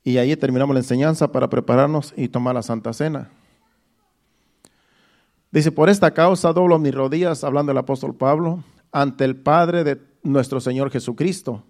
Y 0.03 0.17
ahí 0.17 0.35
terminamos 0.35 0.73
la 0.73 0.81
enseñanza 0.81 1.31
para 1.31 1.49
prepararnos 1.49 2.13
y 2.17 2.27
tomar 2.27 2.55
la 2.55 2.61
Santa 2.61 2.91
Cena. 2.93 3.29
Dice, 5.51 5.71
por 5.71 5.89
esta 5.89 6.11
causa 6.11 6.51
doblo 6.51 6.79
mis 6.79 6.93
rodillas, 6.93 7.43
hablando 7.43 7.71
el 7.71 7.77
apóstol 7.77 8.15
Pablo, 8.15 8.63
ante 8.91 9.23
el 9.23 9.35
Padre 9.35 9.83
de 9.83 10.01
nuestro 10.23 10.59
Señor 10.59 10.91
Jesucristo, 10.91 11.63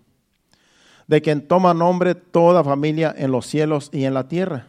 de 1.08 1.22
quien 1.22 1.48
toma 1.48 1.74
nombre 1.74 2.16
toda 2.16 2.64
familia 2.64 3.14
en 3.18 3.32
los 3.32 3.46
cielos 3.46 3.90
y 3.92 4.06
en 4.06 4.14
la 4.14 4.28
tierra. 4.28 4.68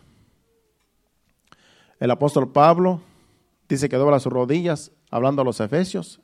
El 2.04 2.10
apóstol 2.10 2.52
Pablo 2.52 3.00
dice 3.66 3.88
que 3.88 3.96
dobla 3.96 4.20
sus 4.20 4.30
rodillas 4.30 4.92
hablando 5.10 5.40
a 5.40 5.44
los 5.46 5.58
efesios, 5.60 6.20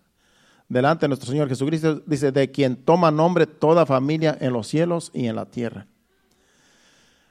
delante 0.69 1.05
de 1.05 1.09
nuestro 1.09 1.31
Señor 1.31 1.49
Jesucristo, 1.49 2.03
dice, 2.05 2.33
de 2.33 2.51
quien 2.51 2.77
toma 2.77 3.11
nombre 3.11 3.47
toda 3.47 3.87
familia 3.87 4.37
en 4.43 4.53
los 4.53 4.67
cielos 4.67 5.11
y 5.15 5.27
en 5.27 5.37
la 5.37 5.47
tierra. 5.47 5.87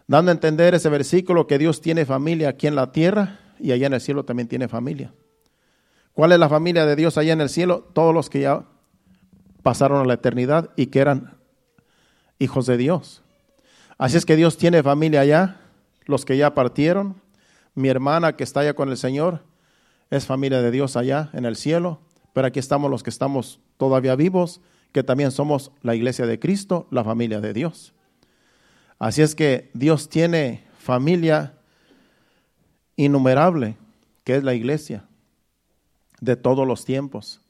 Dando 0.08 0.32
a 0.32 0.34
entender 0.34 0.74
ese 0.74 0.90
versículo 0.90 1.46
que 1.46 1.60
Dios 1.60 1.80
tiene 1.80 2.08
familia 2.08 2.50
aquí 2.50 2.66
en 2.66 2.74
la 2.74 2.92
tierra 2.92 3.40
y 3.60 3.72
allá 3.72 3.86
en 3.86 3.94
el 3.94 4.02
cielo 4.02 4.26
también 4.26 4.48
tiene 4.48 4.68
familia. 4.68 5.14
¿Cuál 6.14 6.32
es 6.32 6.40
la 6.40 6.50
familia 6.50 6.88
de 6.88 6.96
Dios 6.96 7.20
allá 7.20 7.34
en 7.34 7.42
el 7.42 7.50
cielo? 7.50 7.88
Todos 7.94 8.16
los 8.16 8.32
que 8.32 8.40
ya 8.40 8.66
pasaron 9.62 10.02
a 10.02 10.06
la 10.06 10.16
eternidad 10.16 10.72
y 10.76 10.88
que 10.88 11.02
eran 11.02 11.38
hijos 12.40 12.66
de 12.66 12.78
Dios. 12.78 13.22
Así 14.00 14.18
es 14.18 14.26
que 14.26 14.36
Dios 14.36 14.58
tiene 14.58 14.82
familia 14.82 15.22
allá, 15.22 15.62
los 16.06 16.26
que 16.26 16.36
ya 16.36 16.56
partieron. 16.56 17.29
Mi 17.76 17.90
hermana 17.90 18.36
que 18.36 18.44
está 18.44 18.62
allá 18.62 18.74
con 18.74 18.90
el 18.90 18.98
Señor 18.98 19.44
es 20.10 20.26
familia 20.26 20.62
de 20.62 20.72
Dios 20.72 20.96
allá 20.98 21.30
en 21.34 21.46
el 21.46 21.56
cielo, 21.56 22.02
pero 22.34 22.48
aquí 22.48 22.60
estamos 22.60 22.90
los 22.90 23.04
que 23.04 23.10
estamos 23.10 23.60
todavía 23.78 24.16
vivos, 24.16 24.62
que 24.92 25.04
también 25.04 25.32
somos 25.32 25.72
la 25.82 25.96
iglesia 25.96 26.26
de 26.26 26.40
Cristo, 26.40 26.88
la 26.90 27.04
familia 27.04 27.42
de 27.42 27.54
Dios. 27.54 27.94
Así 28.98 29.22
es 29.22 29.36
que 29.36 29.70
Dios 29.74 30.10
tiene 30.10 30.68
familia 30.78 31.54
innumerable, 32.96 33.78
que 34.24 34.36
es 34.36 34.44
la 34.44 34.54
iglesia 34.54 35.06
de 36.20 36.36
todos 36.36 36.68
los 36.68 36.86
tiempos. 36.86 37.42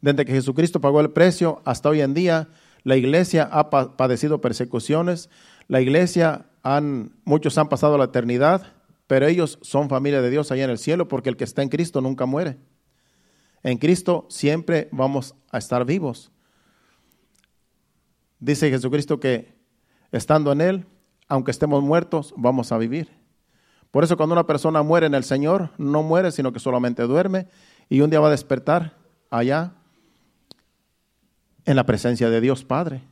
Desde 0.00 0.24
que 0.24 0.32
Jesucristo 0.32 0.80
pagó 0.80 1.00
el 1.00 1.10
precio 1.10 1.62
hasta 1.64 1.88
hoy 1.88 2.00
en 2.00 2.14
día, 2.14 2.48
la 2.84 2.96
iglesia 2.96 3.48
ha 3.50 3.70
padecido 3.70 4.40
persecuciones, 4.40 5.30
la 5.68 5.80
iglesia 5.80 6.46
han, 6.62 7.12
muchos 7.24 7.58
han 7.58 7.68
pasado 7.68 7.98
la 7.98 8.04
eternidad, 8.04 8.66
pero 9.06 9.26
ellos 9.26 9.58
son 9.62 9.88
familia 9.88 10.22
de 10.22 10.30
Dios 10.30 10.50
allá 10.50 10.64
en 10.64 10.70
el 10.70 10.78
cielo 10.78 11.08
porque 11.08 11.28
el 11.28 11.36
que 11.36 11.44
está 11.44 11.62
en 11.62 11.68
Cristo 11.68 12.00
nunca 12.00 12.26
muere. 12.26 12.58
En 13.62 13.78
Cristo 13.78 14.26
siempre 14.28 14.88
vamos 14.90 15.34
a 15.50 15.58
estar 15.58 15.84
vivos. 15.84 16.30
Dice 18.40 18.70
Jesucristo 18.70 19.20
que 19.20 19.54
estando 20.10 20.50
en 20.52 20.60
Él, 20.60 20.86
aunque 21.28 21.50
estemos 21.50 21.82
muertos, 21.82 22.34
vamos 22.36 22.72
a 22.72 22.78
vivir. 22.78 23.08
Por 23.90 24.04
eso 24.04 24.16
cuando 24.16 24.32
una 24.32 24.46
persona 24.46 24.82
muere 24.82 25.06
en 25.06 25.14
el 25.14 25.22
Señor, 25.22 25.70
no 25.78 26.02
muere, 26.02 26.32
sino 26.32 26.52
que 26.52 26.58
solamente 26.58 27.02
duerme 27.02 27.46
y 27.88 28.00
un 28.00 28.10
día 28.10 28.20
va 28.20 28.28
a 28.28 28.32
despertar 28.32 28.96
allá 29.30 29.74
en 31.64 31.76
la 31.76 31.86
presencia 31.86 32.30
de 32.30 32.40
Dios 32.40 32.64
Padre. 32.64 33.02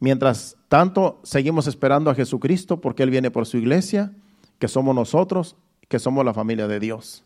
Mientras 0.00 0.56
tanto, 0.68 1.20
seguimos 1.22 1.66
esperando 1.66 2.10
a 2.10 2.14
Jesucristo 2.14 2.80
porque 2.80 3.02
Él 3.02 3.10
viene 3.10 3.30
por 3.30 3.46
su 3.46 3.58
iglesia 3.58 4.12
que 4.58 4.68
somos 4.68 4.94
nosotros, 4.94 5.56
que 5.88 5.98
somos 5.98 6.24
la 6.24 6.34
familia 6.34 6.66
de 6.66 6.80
Dios. 6.80 7.24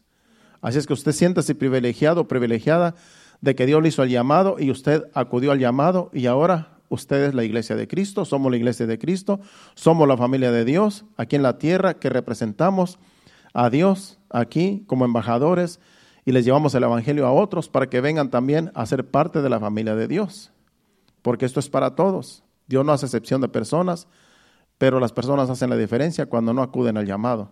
Así 0.60 0.78
es 0.78 0.86
que 0.86 0.92
usted 0.92 1.12
siéntase 1.12 1.54
privilegiado, 1.54 2.26
privilegiada 2.26 2.94
de 3.40 3.54
que 3.54 3.66
Dios 3.66 3.82
le 3.82 3.88
hizo 3.88 4.02
el 4.02 4.10
llamado 4.10 4.56
y 4.58 4.70
usted 4.70 5.04
acudió 5.14 5.52
al 5.52 5.58
llamado 5.58 6.10
y 6.12 6.26
ahora 6.26 6.78
usted 6.88 7.24
es 7.24 7.34
la 7.34 7.44
iglesia 7.44 7.76
de 7.76 7.86
Cristo, 7.86 8.24
somos 8.24 8.50
la 8.50 8.56
iglesia 8.56 8.86
de 8.86 8.98
Cristo, 8.98 9.40
somos 9.74 10.08
la 10.08 10.16
familia 10.16 10.50
de 10.50 10.64
Dios 10.64 11.04
aquí 11.16 11.36
en 11.36 11.42
la 11.42 11.58
tierra 11.58 11.94
que 11.94 12.10
representamos 12.10 12.98
a 13.52 13.70
Dios 13.70 14.18
aquí 14.30 14.84
como 14.86 15.04
embajadores 15.04 15.80
y 16.24 16.32
les 16.32 16.44
llevamos 16.44 16.74
el 16.74 16.82
Evangelio 16.82 17.26
a 17.26 17.32
otros 17.32 17.68
para 17.68 17.88
que 17.88 18.00
vengan 18.00 18.30
también 18.30 18.70
a 18.74 18.84
ser 18.86 19.08
parte 19.08 19.40
de 19.40 19.48
la 19.48 19.60
familia 19.60 19.94
de 19.94 20.08
Dios. 20.08 20.50
Porque 21.22 21.46
esto 21.46 21.60
es 21.60 21.70
para 21.70 21.94
todos. 21.94 22.44
Dios 22.66 22.84
no 22.84 22.92
hace 22.92 23.06
excepción 23.06 23.40
de 23.40 23.48
personas, 23.48 24.08
pero 24.78 25.00
las 25.00 25.12
personas 25.12 25.50
hacen 25.50 25.70
la 25.70 25.76
diferencia 25.76 26.26
cuando 26.26 26.54
no 26.54 26.62
acuden 26.62 26.96
al 26.96 27.06
llamado. 27.06 27.50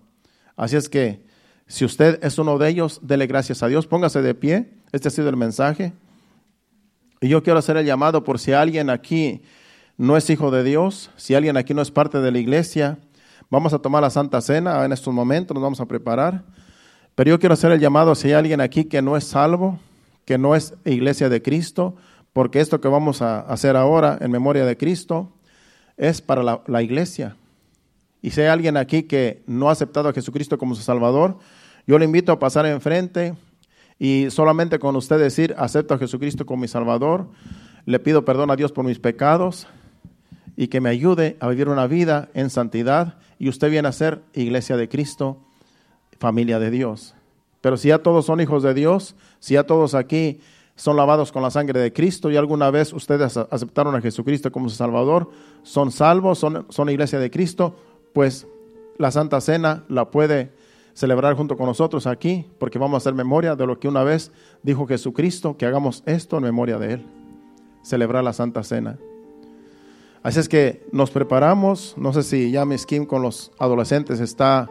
Así 0.57 0.77
es 0.77 0.89
que 0.89 1.27
si 1.67 1.85
usted 1.85 2.23
es 2.23 2.39
uno 2.39 2.57
de 2.59 2.69
ellos, 2.69 3.01
dele 3.03 3.27
gracias 3.27 3.63
a 3.63 3.69
Dios, 3.69 3.87
póngase 3.89 4.23
de 4.23 4.35
pie. 4.35 4.73
Este 4.93 5.09
ha 5.09 5.11
sido 5.11 5.29
el 5.29 5.37
mensaje. 5.37 5.93
Y 7.21 7.29
yo 7.29 7.43
quiero 7.43 7.59
hacer 7.59 7.77
el 7.77 7.85
llamado 7.85 8.23
por 8.23 8.39
si 8.39 8.53
alguien 8.53 8.89
aquí 8.89 9.43
no 9.97 10.17
es 10.17 10.31
hijo 10.31 10.51
de 10.51 10.63
Dios, 10.63 11.11
si 11.17 11.35
alguien 11.35 11.57
aquí 11.57 11.75
no 11.75 11.83
es 11.83 11.91
parte 11.91 12.21
de 12.21 12.31
la 12.31 12.39
iglesia, 12.39 12.99
vamos 13.51 13.73
a 13.73 13.81
tomar 13.81 14.03
la 14.03 14.11
Santa 14.11 14.41
Cena 14.41 14.85
en 14.85 14.93
estos 14.93 15.13
momentos, 15.13 15.55
nos 15.55 15.63
vamos 15.63 15.81
a 15.81 15.87
preparar. 15.87 16.45
Pero 17.15 17.31
yo 17.31 17.41
quiero 17.41 17.55
hacer 17.55 17.73
el 17.73 17.81
llamado 17.81 18.15
si 18.15 18.29
hay 18.29 18.35
alguien 18.35 18.61
aquí 18.61 18.85
que 18.85 19.03
no 19.03 19.17
es 19.17 19.25
salvo, 19.25 19.81
que 20.25 20.39
no 20.39 20.55
es 20.55 20.75
iglesia 20.85 21.29
de 21.29 21.43
Cristo, 21.43 21.97
porque 22.33 22.61
esto 22.61 22.81
que 22.81 22.89
vamos 22.89 23.23
a 23.23 23.41
hacer 23.41 23.75
ahora 23.75 24.19
en 24.21 24.31
memoria 24.31 24.67
de 24.67 24.77
Cristo 24.77 25.33
es 25.97 26.21
para 26.21 26.63
la, 26.67 26.83
iglesia. 26.83 27.37
Y 28.23 28.31
si 28.31 28.41
hay 28.41 28.49
alguien 28.49 28.77
aquí 28.77 29.05
que 29.05 29.43
no 29.47 29.69
ha 29.69 29.73
aceptado 29.73 30.09
a 30.09 30.13
Jesucristo 30.13 30.59
como 30.59 30.75
su 30.75 30.83
Salvador, 30.83 31.39
yo 31.87 31.99
le 31.99 32.05
invito 32.05 32.33
a 32.33 32.39
pasar 32.39 32.67
enfrente 32.67 33.35
y 33.99 34.27
solamente 34.31 34.79
con 34.79 34.97
usted 34.97 35.19
decir, 35.19 35.55
acepto 35.59 35.95
a 35.95 35.99
Jesucristo 35.99 36.45
como 36.45 36.63
mi 36.63 36.69
Salvador, 36.69 37.29
le 37.85 37.99
pido 37.99 38.25
perdón 38.25 38.51
a 38.51 38.57
Dios 38.57 38.73
por 38.73 38.85
mis 38.85 38.99
pecados 38.99 39.67
y 40.57 40.69
que 40.69 40.81
me 40.81 40.91
ayude 40.91 41.37
a 41.41 41.49
vivir 41.49 41.69
una 41.69 41.87
vida 41.87 42.29
en 42.35 42.51
santidad 42.51 43.15
y 43.39 43.49
usted 43.49 43.71
viene 43.71 43.89
a 43.89 43.93
ser 43.93 44.23
iglesia 44.35 44.77
de 44.77 44.89
Cristo, 44.89 45.39
familia 46.19 46.59
de 46.59 46.71
Dios. 46.71 47.15
Pero 47.61 47.77
si 47.77 47.89
ya 47.89 47.99
todos 47.99 48.27
son 48.27 48.41
hijos 48.41 48.63
de 48.63 48.75
Dios, 48.75 49.15
si 49.39 49.55
ya 49.55 49.65
todos 49.65 49.95
aquí 49.95 50.41
son 50.77 50.97
lavados 50.97 51.33
con 51.33 51.43
la 51.43 51.51
sangre 51.51 51.81
de 51.81 51.93
Cristo 51.93 52.31
y 52.31 52.37
alguna 52.37 52.71
vez 52.71 52.93
ustedes 52.93 53.37
aceptaron 53.37 53.95
a 53.97 54.01
Jesucristo 54.01 54.53
como 54.53 54.69
su 54.69 54.77
Salvador, 54.77 55.31
son 55.63 55.91
salvos, 55.91 56.39
son, 56.39 56.67
son 56.69 56.91
iglesia 56.91 57.19
de 57.19 57.31
Cristo, 57.31 57.75
pues 58.13 58.47
la 58.99 59.11
Santa 59.11 59.41
Cena 59.41 59.85
la 59.89 60.11
puede 60.11 60.53
celebrar 60.93 61.35
junto 61.35 61.57
con 61.57 61.67
nosotros 61.67 62.07
aquí, 62.07 62.47
porque 62.59 62.79
vamos 62.79 62.95
a 62.95 62.99
hacer 62.99 63.15
memoria 63.15 63.57
de 63.57 63.67
lo 63.67 63.81
que 63.81 63.89
una 63.89 64.05
vez 64.05 64.33
dijo 64.63 64.87
Jesucristo, 64.87 65.57
que 65.57 65.67
hagamos 65.67 66.03
esto 66.07 66.37
en 66.37 66.45
memoria 66.45 66.79
de 66.79 66.95
Él, 66.95 67.07
celebrar 67.83 68.23
la 68.23 68.35
Santa 68.35 68.63
Cena. 68.63 68.99
Así 70.23 70.41
es 70.41 70.49
que 70.49 70.87
nos 70.93 71.11
preparamos, 71.11 71.95
no 71.97 72.13
sé 72.13 72.23
si 72.23 72.51
ya 72.51 72.65
Miss 72.65 72.85
Kim 72.85 73.07
con 73.07 73.23
los 73.23 73.51
adolescentes 73.59 74.21
está 74.21 74.69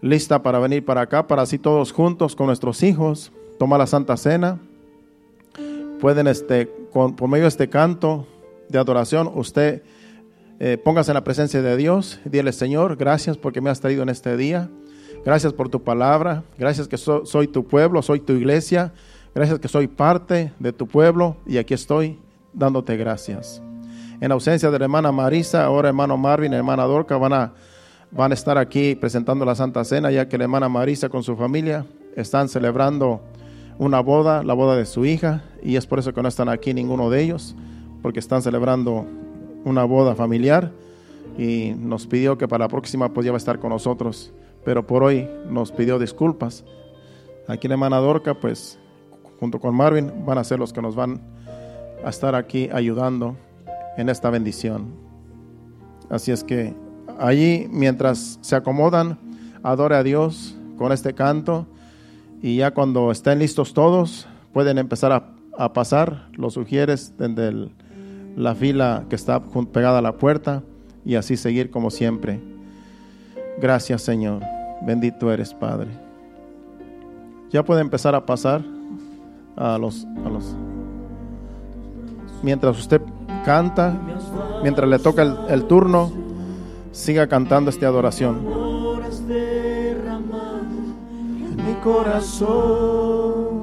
lista 0.00 0.42
para 0.42 0.58
venir 0.58 0.84
para 0.84 1.02
acá, 1.02 1.26
para 1.26 1.42
así 1.42 1.58
todos 1.58 1.92
juntos 1.92 2.34
con 2.34 2.46
nuestros 2.46 2.82
hijos, 2.82 3.30
tomar 3.58 3.78
la 3.78 3.86
Santa 3.86 4.16
Cena 4.16 4.58
pueden, 6.00 6.26
este, 6.26 6.66
por 6.66 7.28
medio 7.28 7.44
de 7.44 7.48
este 7.48 7.68
canto 7.68 8.26
de 8.68 8.78
adoración, 8.78 9.30
usted 9.34 9.82
eh, 10.62 10.76
póngase 10.76 11.10
en 11.10 11.14
la 11.14 11.24
presencia 11.24 11.62
de 11.62 11.74
Dios 11.76 12.20
dile, 12.24 12.52
Señor, 12.52 12.96
gracias 12.96 13.38
porque 13.38 13.60
me 13.60 13.70
has 13.70 13.80
traído 13.80 14.02
en 14.02 14.10
este 14.10 14.36
día. 14.36 14.68
Gracias 15.24 15.52
por 15.52 15.68
tu 15.68 15.82
palabra. 15.82 16.44
Gracias 16.58 16.86
que 16.86 16.98
soy 16.98 17.48
tu 17.48 17.66
pueblo, 17.66 18.02
soy 18.02 18.20
tu 18.20 18.34
iglesia. 18.34 18.92
Gracias 19.34 19.58
que 19.58 19.68
soy 19.68 19.86
parte 19.86 20.52
de 20.58 20.72
tu 20.72 20.86
pueblo 20.86 21.36
y 21.46 21.56
aquí 21.56 21.72
estoy 21.74 22.18
dándote 22.52 22.96
gracias. 22.96 23.62
En 24.20 24.32
ausencia 24.32 24.70
de 24.70 24.78
la 24.78 24.84
hermana 24.84 25.12
Marisa, 25.12 25.64
ahora 25.64 25.88
hermano 25.88 26.16
Marvin, 26.16 26.52
hermana 26.52 26.84
Dorca 26.84 27.16
van 27.16 27.32
a, 27.32 27.52
van 28.10 28.32
a 28.32 28.34
estar 28.34 28.58
aquí 28.58 28.94
presentando 28.96 29.46
la 29.46 29.54
Santa 29.54 29.82
Cena, 29.84 30.10
ya 30.10 30.28
que 30.28 30.36
la 30.36 30.44
hermana 30.44 30.68
Marisa 30.68 31.08
con 31.08 31.22
su 31.22 31.36
familia 31.36 31.86
están 32.16 32.48
celebrando 32.50 33.22
una 33.80 33.98
boda, 33.98 34.44
la 34.44 34.54
boda 34.54 34.76
de 34.76 34.86
su 34.86 35.04
hija, 35.04 35.42
y 35.60 35.74
es 35.74 35.86
por 35.86 35.98
eso 35.98 36.14
que 36.14 36.22
no 36.22 36.28
están 36.28 36.48
aquí 36.48 36.72
ninguno 36.72 37.10
de 37.10 37.22
ellos, 37.22 37.56
porque 38.00 38.20
están 38.20 38.42
celebrando 38.42 39.04
una 39.64 39.82
boda 39.82 40.14
familiar 40.14 40.70
y 41.36 41.74
nos 41.76 42.06
pidió 42.06 42.38
que 42.38 42.46
para 42.46 42.66
la 42.66 42.68
próxima 42.68 43.12
pues 43.12 43.24
ya 43.24 43.32
va 43.32 43.36
a 43.36 43.38
estar 43.38 43.58
con 43.58 43.70
nosotros 43.70 44.32
pero 44.64 44.86
por 44.86 45.02
hoy 45.02 45.28
nos 45.48 45.72
pidió 45.72 45.98
disculpas. 45.98 46.64
Aquí 47.48 47.68
la 47.68 47.74
hermana 47.74 47.98
Dorca, 47.98 48.34
pues 48.34 48.78
junto 49.38 49.58
con 49.58 49.74
Marvin, 49.74 50.24
van 50.26 50.38
a 50.38 50.44
ser 50.44 50.58
los 50.58 50.72
que 50.72 50.82
nos 50.82 50.94
van 50.94 51.20
a 52.04 52.10
estar 52.10 52.34
aquí 52.34 52.68
ayudando 52.72 53.36
en 53.96 54.08
esta 54.08 54.30
bendición. 54.30 54.94
Así 56.08 56.30
es 56.30 56.44
que 56.44 56.74
allí, 57.18 57.68
mientras 57.70 58.38
se 58.42 58.56
acomodan, 58.56 59.18
adore 59.62 59.96
a 59.96 60.02
Dios 60.02 60.56
con 60.76 60.92
este 60.92 61.14
canto 61.14 61.66
y 62.42 62.56
ya 62.56 62.72
cuando 62.72 63.10
estén 63.10 63.38
listos 63.38 63.74
todos, 63.74 64.26
pueden 64.52 64.78
empezar 64.78 65.12
a, 65.12 65.72
pasar, 65.72 66.28
los 66.32 66.54
sugieres 66.54 67.14
desde 67.18 67.70
la 68.34 68.54
fila 68.54 69.04
que 69.10 69.16
está 69.16 69.42
pegada 69.72 69.98
a 69.98 70.02
la 70.02 70.16
puerta 70.16 70.62
y 71.04 71.16
así 71.16 71.36
seguir 71.36 71.70
como 71.70 71.90
siempre. 71.90 72.40
Gracias 73.60 74.02
Señor, 74.02 74.42
bendito 74.82 75.30
eres 75.30 75.52
Padre. 75.52 75.90
Ya 77.50 77.62
puede 77.62 77.82
empezar 77.82 78.14
a 78.14 78.24
pasar 78.24 78.62
a 79.56 79.76
los, 79.76 80.06
a 80.24 80.30
los 80.30 80.56
mientras 82.42 82.78
usted 82.78 83.02
canta, 83.44 83.98
mientras 84.62 84.88
le 84.88 84.98
toca 84.98 85.22
el, 85.48 85.64
turno, 85.64 86.10
siga 86.92 87.26
cantando 87.26 87.70
esta 87.70 87.86
adoración. 87.86 88.69
Corazón 91.82 93.60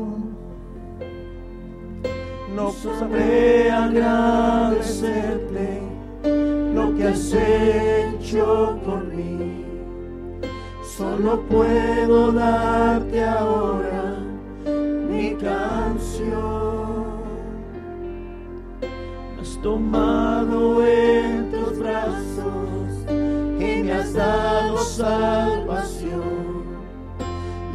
no 2.56 2.72
sabré 2.72 3.72
agradecerte 3.72 5.82
lo 6.74 6.96
que 6.96 7.08
has 7.08 7.34
hecho 7.34 8.80
por 8.84 9.06
mí. 9.14 9.64
Solo 10.98 11.42
puedo 11.42 12.32
darte 12.32 13.24
ahora 13.24 14.16
mi 15.10 15.36
canción 15.36 16.78
tomado 19.62 20.86
en 20.86 21.52
tus 21.52 21.80
brazos 21.80 23.06
y 23.60 23.84
me 23.84 23.92
has 23.92 24.14
dado 24.14 24.78
salvación. 24.78 25.57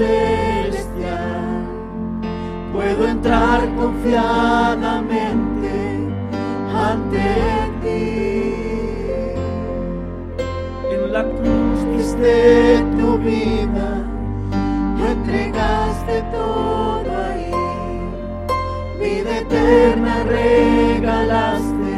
celestial. 0.00 1.64
Puedo 2.72 3.02
entrar 3.08 3.60
confiadamente 3.76 5.72
ante 6.88 7.26
ti. 7.82 8.04
En 10.94 11.02
la 11.12 11.24
cruz 11.24 11.78
de 12.16 12.84
tu 12.98 13.08
vida, 13.18 13.88
entregaste 15.12 16.16
todo 16.32 17.10
ahí. 17.28 17.52
Vida 19.00 19.32
eterna 19.44 20.14
regalaste 20.24 21.96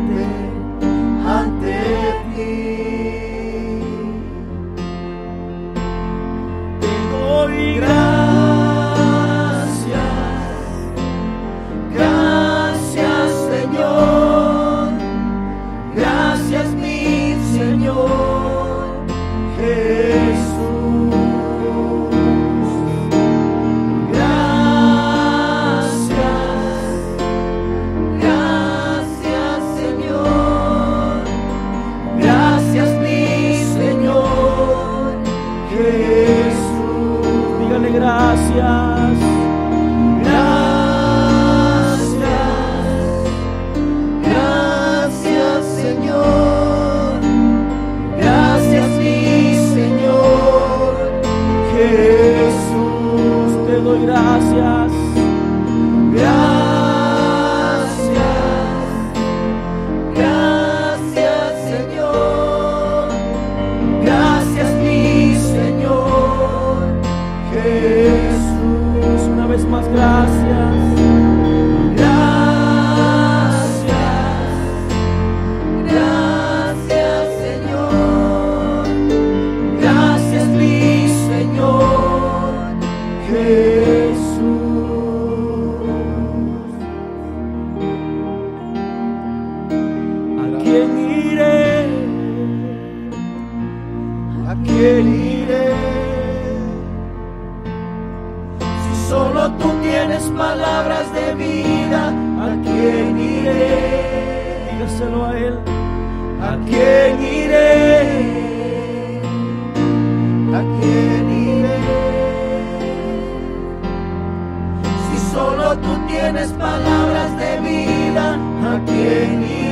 ¿a 119.10 119.12
quién 119.12 119.69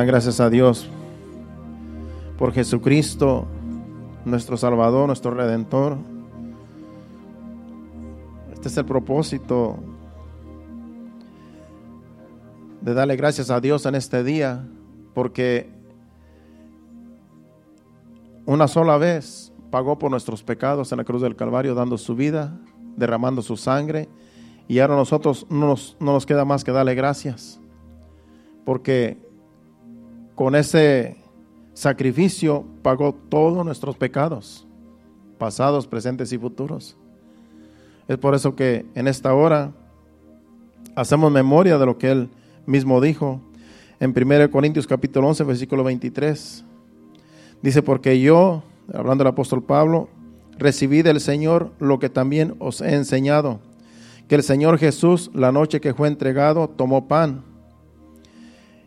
¿Cuánto 0.00 0.12
le 0.12 0.12
dan 0.12 0.22
gracias 0.22 0.40
a 0.40 0.48
Dios 0.48 0.88
por 2.38 2.54
Jesucristo, 2.54 3.46
nuestro 4.24 4.56
Salvador, 4.56 5.06
nuestro 5.06 5.30
Redentor? 5.32 5.98
Este 8.50 8.68
es 8.68 8.76
el 8.78 8.86
propósito 8.86 9.76
de 12.80 12.94
darle 12.94 13.16
gracias 13.16 13.50
a 13.50 13.60
Dios 13.60 13.84
en 13.84 13.94
este 13.94 14.24
día, 14.24 14.66
porque 15.12 15.68
una 18.46 18.68
sola 18.68 18.96
vez 18.96 19.52
pagó 19.70 19.98
por 19.98 20.10
nuestros 20.10 20.42
pecados 20.42 20.92
en 20.92 20.98
la 20.98 21.04
cruz 21.04 21.20
del 21.20 21.36
Calvario, 21.36 21.74
dando 21.74 21.98
su 21.98 22.16
vida, 22.16 22.58
derramando 22.96 23.42
su 23.42 23.58
sangre, 23.58 24.08
y 24.66 24.78
ahora 24.78 24.96
nosotros 24.96 25.46
no 25.50 25.66
nos, 25.66 25.98
no 26.00 26.14
nos 26.14 26.24
queda 26.24 26.46
más 26.46 26.64
que 26.64 26.72
darle 26.72 26.94
gracias, 26.94 27.60
porque 28.64 29.29
con 30.34 30.54
ese 30.54 31.16
sacrificio 31.74 32.64
pagó 32.82 33.14
todos 33.28 33.64
nuestros 33.64 33.96
pecados, 33.96 34.66
pasados, 35.38 35.86
presentes 35.86 36.32
y 36.32 36.38
futuros. 36.38 36.96
Es 38.08 38.18
por 38.18 38.34
eso 38.34 38.56
que 38.56 38.86
en 38.94 39.08
esta 39.08 39.34
hora 39.34 39.72
hacemos 40.96 41.30
memoria 41.30 41.78
de 41.78 41.86
lo 41.86 41.98
que 41.98 42.10
Él 42.10 42.30
mismo 42.66 43.00
dijo 43.00 43.40
en 44.00 44.14
1 44.16 44.50
Corintios 44.50 44.86
capítulo 44.86 45.28
11, 45.28 45.44
versículo 45.44 45.84
23. 45.84 46.64
Dice, 47.62 47.82
porque 47.82 48.18
yo, 48.20 48.62
hablando 48.92 49.22
del 49.22 49.32
apóstol 49.32 49.62
Pablo, 49.62 50.08
recibí 50.58 51.02
del 51.02 51.20
Señor 51.20 51.72
lo 51.78 51.98
que 51.98 52.08
también 52.08 52.54
os 52.58 52.80
he 52.80 52.94
enseñado, 52.94 53.60
que 54.26 54.36
el 54.36 54.42
Señor 54.42 54.78
Jesús, 54.78 55.30
la 55.34 55.52
noche 55.52 55.80
que 55.80 55.92
fue 55.92 56.08
entregado, 56.08 56.68
tomó 56.68 57.08
pan. 57.08 57.44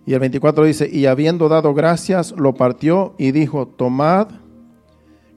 Y 0.05 0.13
el 0.13 0.19
24 0.19 0.65
dice, 0.65 0.89
y 0.91 1.05
habiendo 1.05 1.47
dado 1.47 1.73
gracias, 1.73 2.33
lo 2.37 2.55
partió 2.55 3.15
y 3.17 3.31
dijo, 3.31 3.67
tomad, 3.67 4.27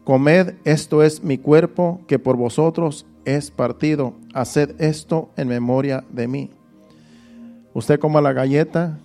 comed, 0.04 0.54
esto 0.64 1.02
es 1.02 1.22
mi 1.22 1.38
cuerpo, 1.38 2.00
que 2.08 2.18
por 2.18 2.36
vosotros 2.36 3.06
es 3.24 3.50
partido. 3.50 4.14
Haced 4.34 4.80
esto 4.80 5.30
en 5.36 5.48
memoria 5.48 6.04
de 6.10 6.26
mí. 6.26 6.50
Usted 7.74 8.00
coma 8.00 8.20
la 8.20 8.32
galleta, 8.32 8.98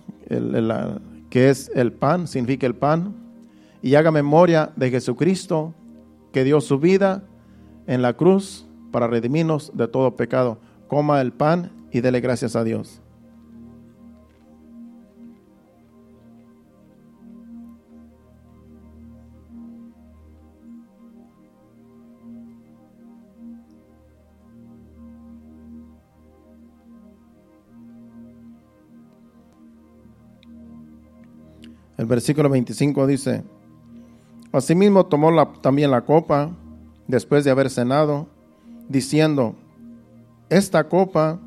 que 1.30 1.50
es 1.50 1.70
el 1.74 1.92
pan, 1.92 2.26
significa 2.26 2.66
el 2.66 2.74
pan, 2.74 3.14
y 3.82 3.94
haga 3.96 4.10
memoria 4.10 4.72
de 4.76 4.90
Jesucristo, 4.90 5.74
que 6.32 6.44
dio 6.44 6.60
su 6.60 6.78
vida 6.78 7.22
en 7.86 8.00
la 8.00 8.14
cruz 8.14 8.66
para 8.90 9.06
redimirnos 9.08 9.72
de 9.74 9.88
todo 9.88 10.16
pecado. 10.16 10.58
Coma 10.88 11.20
el 11.20 11.32
pan 11.32 11.70
y 11.90 12.00
dele 12.00 12.20
gracias 12.20 12.56
a 12.56 12.64
Dios. 12.64 13.01
El 32.02 32.08
versículo 32.08 32.48
25 32.48 33.06
dice, 33.06 33.44
Asimismo 34.50 35.06
tomó 35.06 35.46
también 35.60 35.92
la 35.92 36.00
copa 36.00 36.50
después 37.06 37.44
de 37.44 37.52
haber 37.52 37.70
cenado, 37.70 38.26
diciendo, 38.88 39.54
Esta 40.48 40.88
copa 40.88 41.38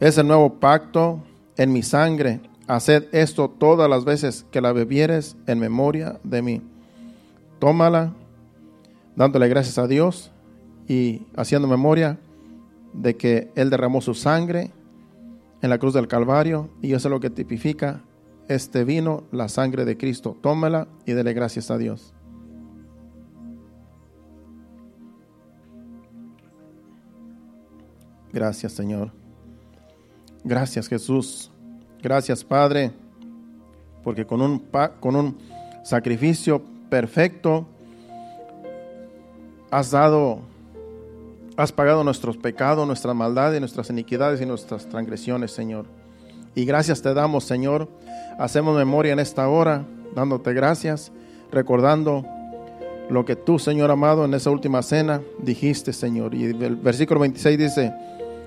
es 0.00 0.18
el 0.18 0.26
nuevo 0.26 0.54
pacto 0.54 1.22
en 1.56 1.72
mi 1.72 1.84
sangre. 1.84 2.40
Haced 2.66 3.04
esto 3.12 3.48
todas 3.48 3.88
las 3.88 4.04
veces 4.04 4.44
que 4.50 4.60
la 4.60 4.72
bebieres 4.72 5.36
en 5.46 5.60
memoria 5.60 6.18
de 6.24 6.42
mí. 6.42 6.62
Tómala, 7.60 8.12
dándole 9.14 9.46
gracias 9.46 9.78
a 9.78 9.86
Dios 9.86 10.32
y 10.88 11.22
haciendo 11.36 11.68
memoria 11.68 12.18
de 12.92 13.16
que 13.16 13.52
Él 13.54 13.70
derramó 13.70 14.00
su 14.00 14.14
sangre 14.14 14.72
en 15.62 15.70
la 15.70 15.78
cruz 15.78 15.94
del 15.94 16.08
Calvario 16.08 16.70
y 16.82 16.92
eso 16.92 17.06
es 17.06 17.12
lo 17.12 17.20
que 17.20 17.30
tipifica 17.30 18.02
este 18.48 18.84
vino, 18.84 19.24
la 19.32 19.48
sangre 19.48 19.84
de 19.84 19.96
Cristo. 19.96 20.36
Tómala 20.40 20.88
y 21.04 21.12
dele 21.12 21.32
gracias 21.32 21.70
a 21.70 21.78
Dios. 21.78 22.12
Gracias 28.32 28.72
Señor. 28.72 29.12
Gracias 30.44 30.88
Jesús. 30.88 31.50
Gracias 32.02 32.44
Padre, 32.44 32.92
porque 34.04 34.26
con 34.26 34.42
un, 34.42 34.62
con 35.00 35.16
un 35.16 35.38
sacrificio 35.82 36.62
perfecto 36.90 37.66
has 39.70 39.90
dado, 39.90 40.40
has 41.56 41.72
pagado 41.72 42.04
nuestros 42.04 42.36
pecados, 42.36 42.86
nuestras 42.86 43.16
maldades, 43.16 43.58
nuestras 43.60 43.90
iniquidades 43.90 44.40
y 44.40 44.46
nuestras 44.46 44.86
transgresiones, 44.86 45.50
Señor. 45.50 45.86
Y 46.56 46.64
gracias 46.64 47.02
te 47.02 47.12
damos, 47.12 47.44
Señor. 47.44 47.86
Hacemos 48.38 48.74
memoria 48.74 49.12
en 49.12 49.18
esta 49.18 49.46
hora, 49.46 49.84
dándote 50.14 50.54
gracias, 50.54 51.12
recordando 51.52 52.24
lo 53.10 53.26
que 53.26 53.36
tú, 53.36 53.58
Señor 53.58 53.90
amado, 53.90 54.24
en 54.24 54.32
esa 54.32 54.50
última 54.50 54.82
cena 54.82 55.20
dijiste, 55.38 55.92
Señor. 55.92 56.34
Y 56.34 56.44
el 56.44 56.76
versículo 56.76 57.20
26 57.20 57.58
dice, 57.58 57.92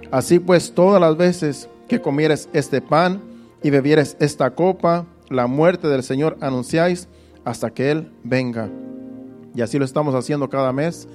así 0.09 0.39
pues 0.39 0.73
todas 0.73 0.99
las 0.99 1.15
veces 1.17 1.69
que 1.87 2.01
comieres 2.01 2.49
este 2.51 2.81
pan 2.81 3.21
y 3.61 3.69
bebieres 3.69 4.17
esta 4.19 4.49
copa, 4.55 5.05
la 5.29 5.45
muerte 5.45 5.87
del 5.87 6.01
Señor 6.01 6.35
anunciáis 6.41 7.07
hasta 7.45 7.69
que 7.69 7.91
Él 7.91 8.11
venga. 8.23 8.69
Y 9.53 9.61
así 9.61 9.77
lo 9.77 9.85
estamos 9.85 10.15
haciendo 10.15 10.49
cada 10.49 10.73
mes. 10.73 11.07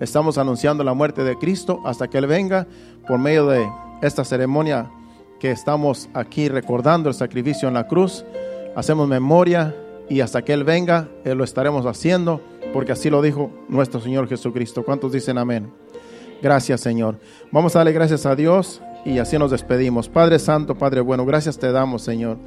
Estamos 0.00 0.38
anunciando 0.38 0.82
la 0.82 0.94
muerte 0.94 1.24
de 1.24 1.36
Cristo 1.36 1.82
hasta 1.84 2.08
que 2.08 2.16
Él 2.16 2.26
venga 2.26 2.66
por 3.06 3.18
medio 3.18 3.46
de 3.48 3.68
esta 4.00 4.24
ceremonia 4.24 4.90
que 5.38 5.50
estamos 5.50 6.08
aquí 6.14 6.48
recordando 6.48 7.08
el 7.08 7.14
sacrificio 7.14 7.68
en 7.68 7.74
la 7.74 7.86
cruz. 7.86 8.24
Hacemos 8.76 9.08
memoria 9.08 9.74
y 10.08 10.20
hasta 10.20 10.42
que 10.42 10.52
Él 10.52 10.64
venga, 10.64 11.08
Él 11.24 11.38
lo 11.38 11.44
estaremos 11.44 11.86
haciendo, 11.86 12.40
porque 12.72 12.92
así 12.92 13.10
lo 13.10 13.22
dijo 13.22 13.50
nuestro 13.68 14.00
Señor 14.00 14.28
Jesucristo. 14.28 14.84
¿Cuántos 14.84 15.12
dicen 15.12 15.38
amén? 15.38 15.72
Gracias, 16.42 16.80
Señor. 16.80 17.18
Vamos 17.50 17.74
a 17.74 17.80
darle 17.80 17.92
gracias 17.92 18.26
a 18.26 18.36
Dios 18.36 18.80
y 19.04 19.18
así 19.18 19.38
nos 19.38 19.50
despedimos. 19.50 20.08
Padre 20.08 20.38
Santo, 20.38 20.76
Padre 20.76 21.00
bueno, 21.00 21.24
gracias 21.24 21.58
te 21.58 21.70
damos, 21.72 22.02
Señor. 22.02 22.38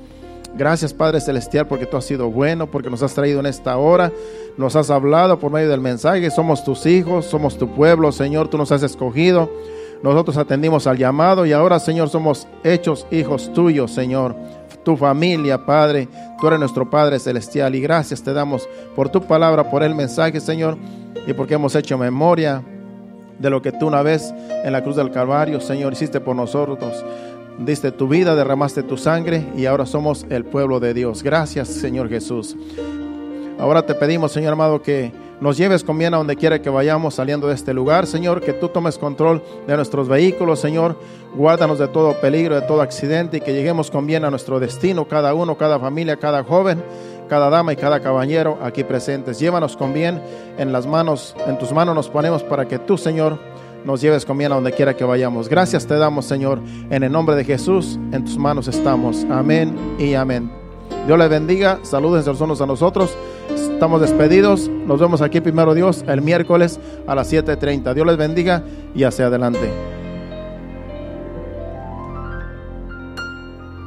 Gracias 0.54 0.94
Padre 0.94 1.22
Celestial 1.22 1.68
porque 1.68 1.86
tú 1.86 1.96
has 1.96 2.04
sido 2.04 2.30
bueno, 2.30 2.70
porque 2.70 2.90
nos 2.90 3.02
has 3.04 3.14
traído 3.14 3.40
en 3.40 3.46
esta 3.46 3.78
hora, 3.78 4.12
nos 4.58 4.76
has 4.76 4.90
hablado 4.90 5.40
por 5.40 5.50
medio 5.50 5.70
del 5.70 5.80
mensaje, 5.80 6.30
somos 6.30 6.66
tus 6.66 6.86
hijos, 6.86 7.26
somos 7.26 7.58
tu 7.58 7.74
pueblo, 7.74 8.12
Señor, 8.12 8.50
tú 8.50 8.58
nos 8.58 8.72
has 8.74 8.84
escogido. 8.84 9.50
Nosotros 10.04 10.38
atendimos 10.38 10.88
al 10.88 10.98
llamado 10.98 11.46
y 11.46 11.54
ahora, 11.54 11.80
Señor, 11.80 12.10
somos 12.10 12.48
hechos 12.64 13.06
hijos 13.12 13.52
tuyos, 13.54 13.92
Señor. 13.92 14.36
Tu 14.84 14.98
familia, 14.98 15.64
Padre, 15.64 16.08
tú 16.40 16.48
eres 16.48 16.60
nuestro 16.60 16.90
Padre 16.90 17.20
Celestial 17.20 17.76
y 17.76 17.82
gracias 17.82 18.24
te 18.24 18.34
damos 18.34 18.68
por 18.96 19.10
tu 19.10 19.22
palabra, 19.22 19.70
por 19.70 19.84
el 19.84 19.94
mensaje, 19.94 20.40
Señor, 20.40 20.76
y 21.28 21.34
porque 21.34 21.54
hemos 21.54 21.76
hecho 21.76 22.00
memoria 22.00 22.64
de 23.38 23.50
lo 23.52 23.62
que 23.62 23.72
tú 23.72 23.88
una 23.88 24.02
vez 24.02 24.34
en 24.64 24.72
la 24.74 24.82
cruz 24.82 24.96
del 24.96 25.12
Calvario, 25.12 25.62
Señor, 25.62 25.94
hiciste 25.94 26.20
por 26.20 26.36
nosotros. 26.36 27.04
Diste 27.60 27.92
tu 27.92 28.08
vida, 28.08 28.36
derramaste 28.36 28.82
tu 28.82 28.98
sangre 28.98 29.46
y 29.56 29.68
ahora 29.68 29.86
somos 29.86 30.26
el 30.30 30.46
pueblo 30.46 30.80
de 30.80 30.96
Dios. 30.96 31.22
Gracias, 31.22 31.68
Señor 31.68 32.10
Jesús. 32.10 32.56
Ahora 33.60 33.86
te 33.86 33.94
pedimos, 33.94 34.32
Señor 34.32 34.54
amado, 34.54 34.82
que 34.82 35.12
nos 35.42 35.58
lleves 35.58 35.84
con 35.84 35.98
bien 35.98 36.14
a 36.14 36.18
donde 36.18 36.36
quiera 36.36 36.62
que 36.62 36.70
vayamos 36.70 37.16
saliendo 37.16 37.48
de 37.48 37.56
este 37.56 37.74
lugar, 37.74 38.06
Señor, 38.06 38.42
que 38.42 38.54
tú 38.54 38.70
tomes 38.70 39.00
control 39.00 39.42
de 39.66 39.76
nuestros 39.76 40.08
vehículos, 40.08 40.60
Señor. 40.60 40.96
Guárdanos 41.34 41.80
de 41.80 41.88
todo 41.88 42.14
peligro, 42.22 42.54
de 42.54 42.62
todo 42.62 42.82
accidente 42.82 43.38
y 43.38 43.42
que 43.42 43.52
lleguemos 43.52 43.90
con 43.90 44.06
bien 44.06 44.24
a 44.24 44.30
nuestro 44.30 44.60
destino, 44.60 45.08
cada 45.08 45.34
uno, 45.34 45.58
cada 45.58 45.80
familia, 45.80 46.18
cada 46.18 46.44
joven, 46.44 46.84
cada 47.28 47.50
dama 47.50 47.74
y 47.74 47.76
cada 47.76 48.02
caballero 48.02 48.60
aquí 48.62 48.84
presentes. 48.84 49.40
Llévanos 49.40 49.76
con 49.76 49.94
bien 49.94 50.22
en 50.60 50.72
las 50.72 50.86
manos, 50.86 51.36
en 51.48 51.58
tus 51.58 51.72
manos 51.72 51.96
nos 51.96 52.08
ponemos 52.08 52.44
para 52.44 52.68
que 52.68 52.78
tú, 52.78 52.96
Señor, 52.96 53.40
nos 53.84 54.00
lleves 54.00 54.26
con 54.26 54.38
bien 54.38 54.52
a 54.52 54.56
donde 54.56 54.74
quiera 54.74 54.96
que 54.96 55.06
vayamos. 55.06 55.50
Gracias 55.50 55.88
te 55.88 55.96
damos, 55.96 56.26
Señor, 56.26 56.60
en 56.92 57.02
el 57.02 57.12
nombre 57.12 57.36
de 57.36 57.46
Jesús, 57.46 57.98
en 58.12 58.26
tus 58.26 58.38
manos 58.38 58.68
estamos. 58.68 59.26
Amén 59.32 59.76
y 59.98 60.14
amén. 60.14 60.52
Dios 61.08 61.18
les 61.18 61.30
bendiga, 61.30 61.80
saluden 61.82 62.24
los 62.24 62.42
unos 62.42 62.62
a 62.62 62.68
nosotros. 62.68 63.18
Estamos 63.64 64.02
despedidos. 64.02 64.70
Nos 64.70 65.00
vemos 65.00 65.22
aquí 65.22 65.42
primero 65.42 65.74
Dios 65.74 66.04
el 66.08 66.22
miércoles 66.22 66.80
a 67.08 67.16
las 67.16 67.32
7:30. 67.32 67.94
Dios 67.94 68.06
les 68.08 68.18
bendiga 68.18 68.64
y 68.96 69.04
hacia 69.04 69.28
adelante. 69.28 70.01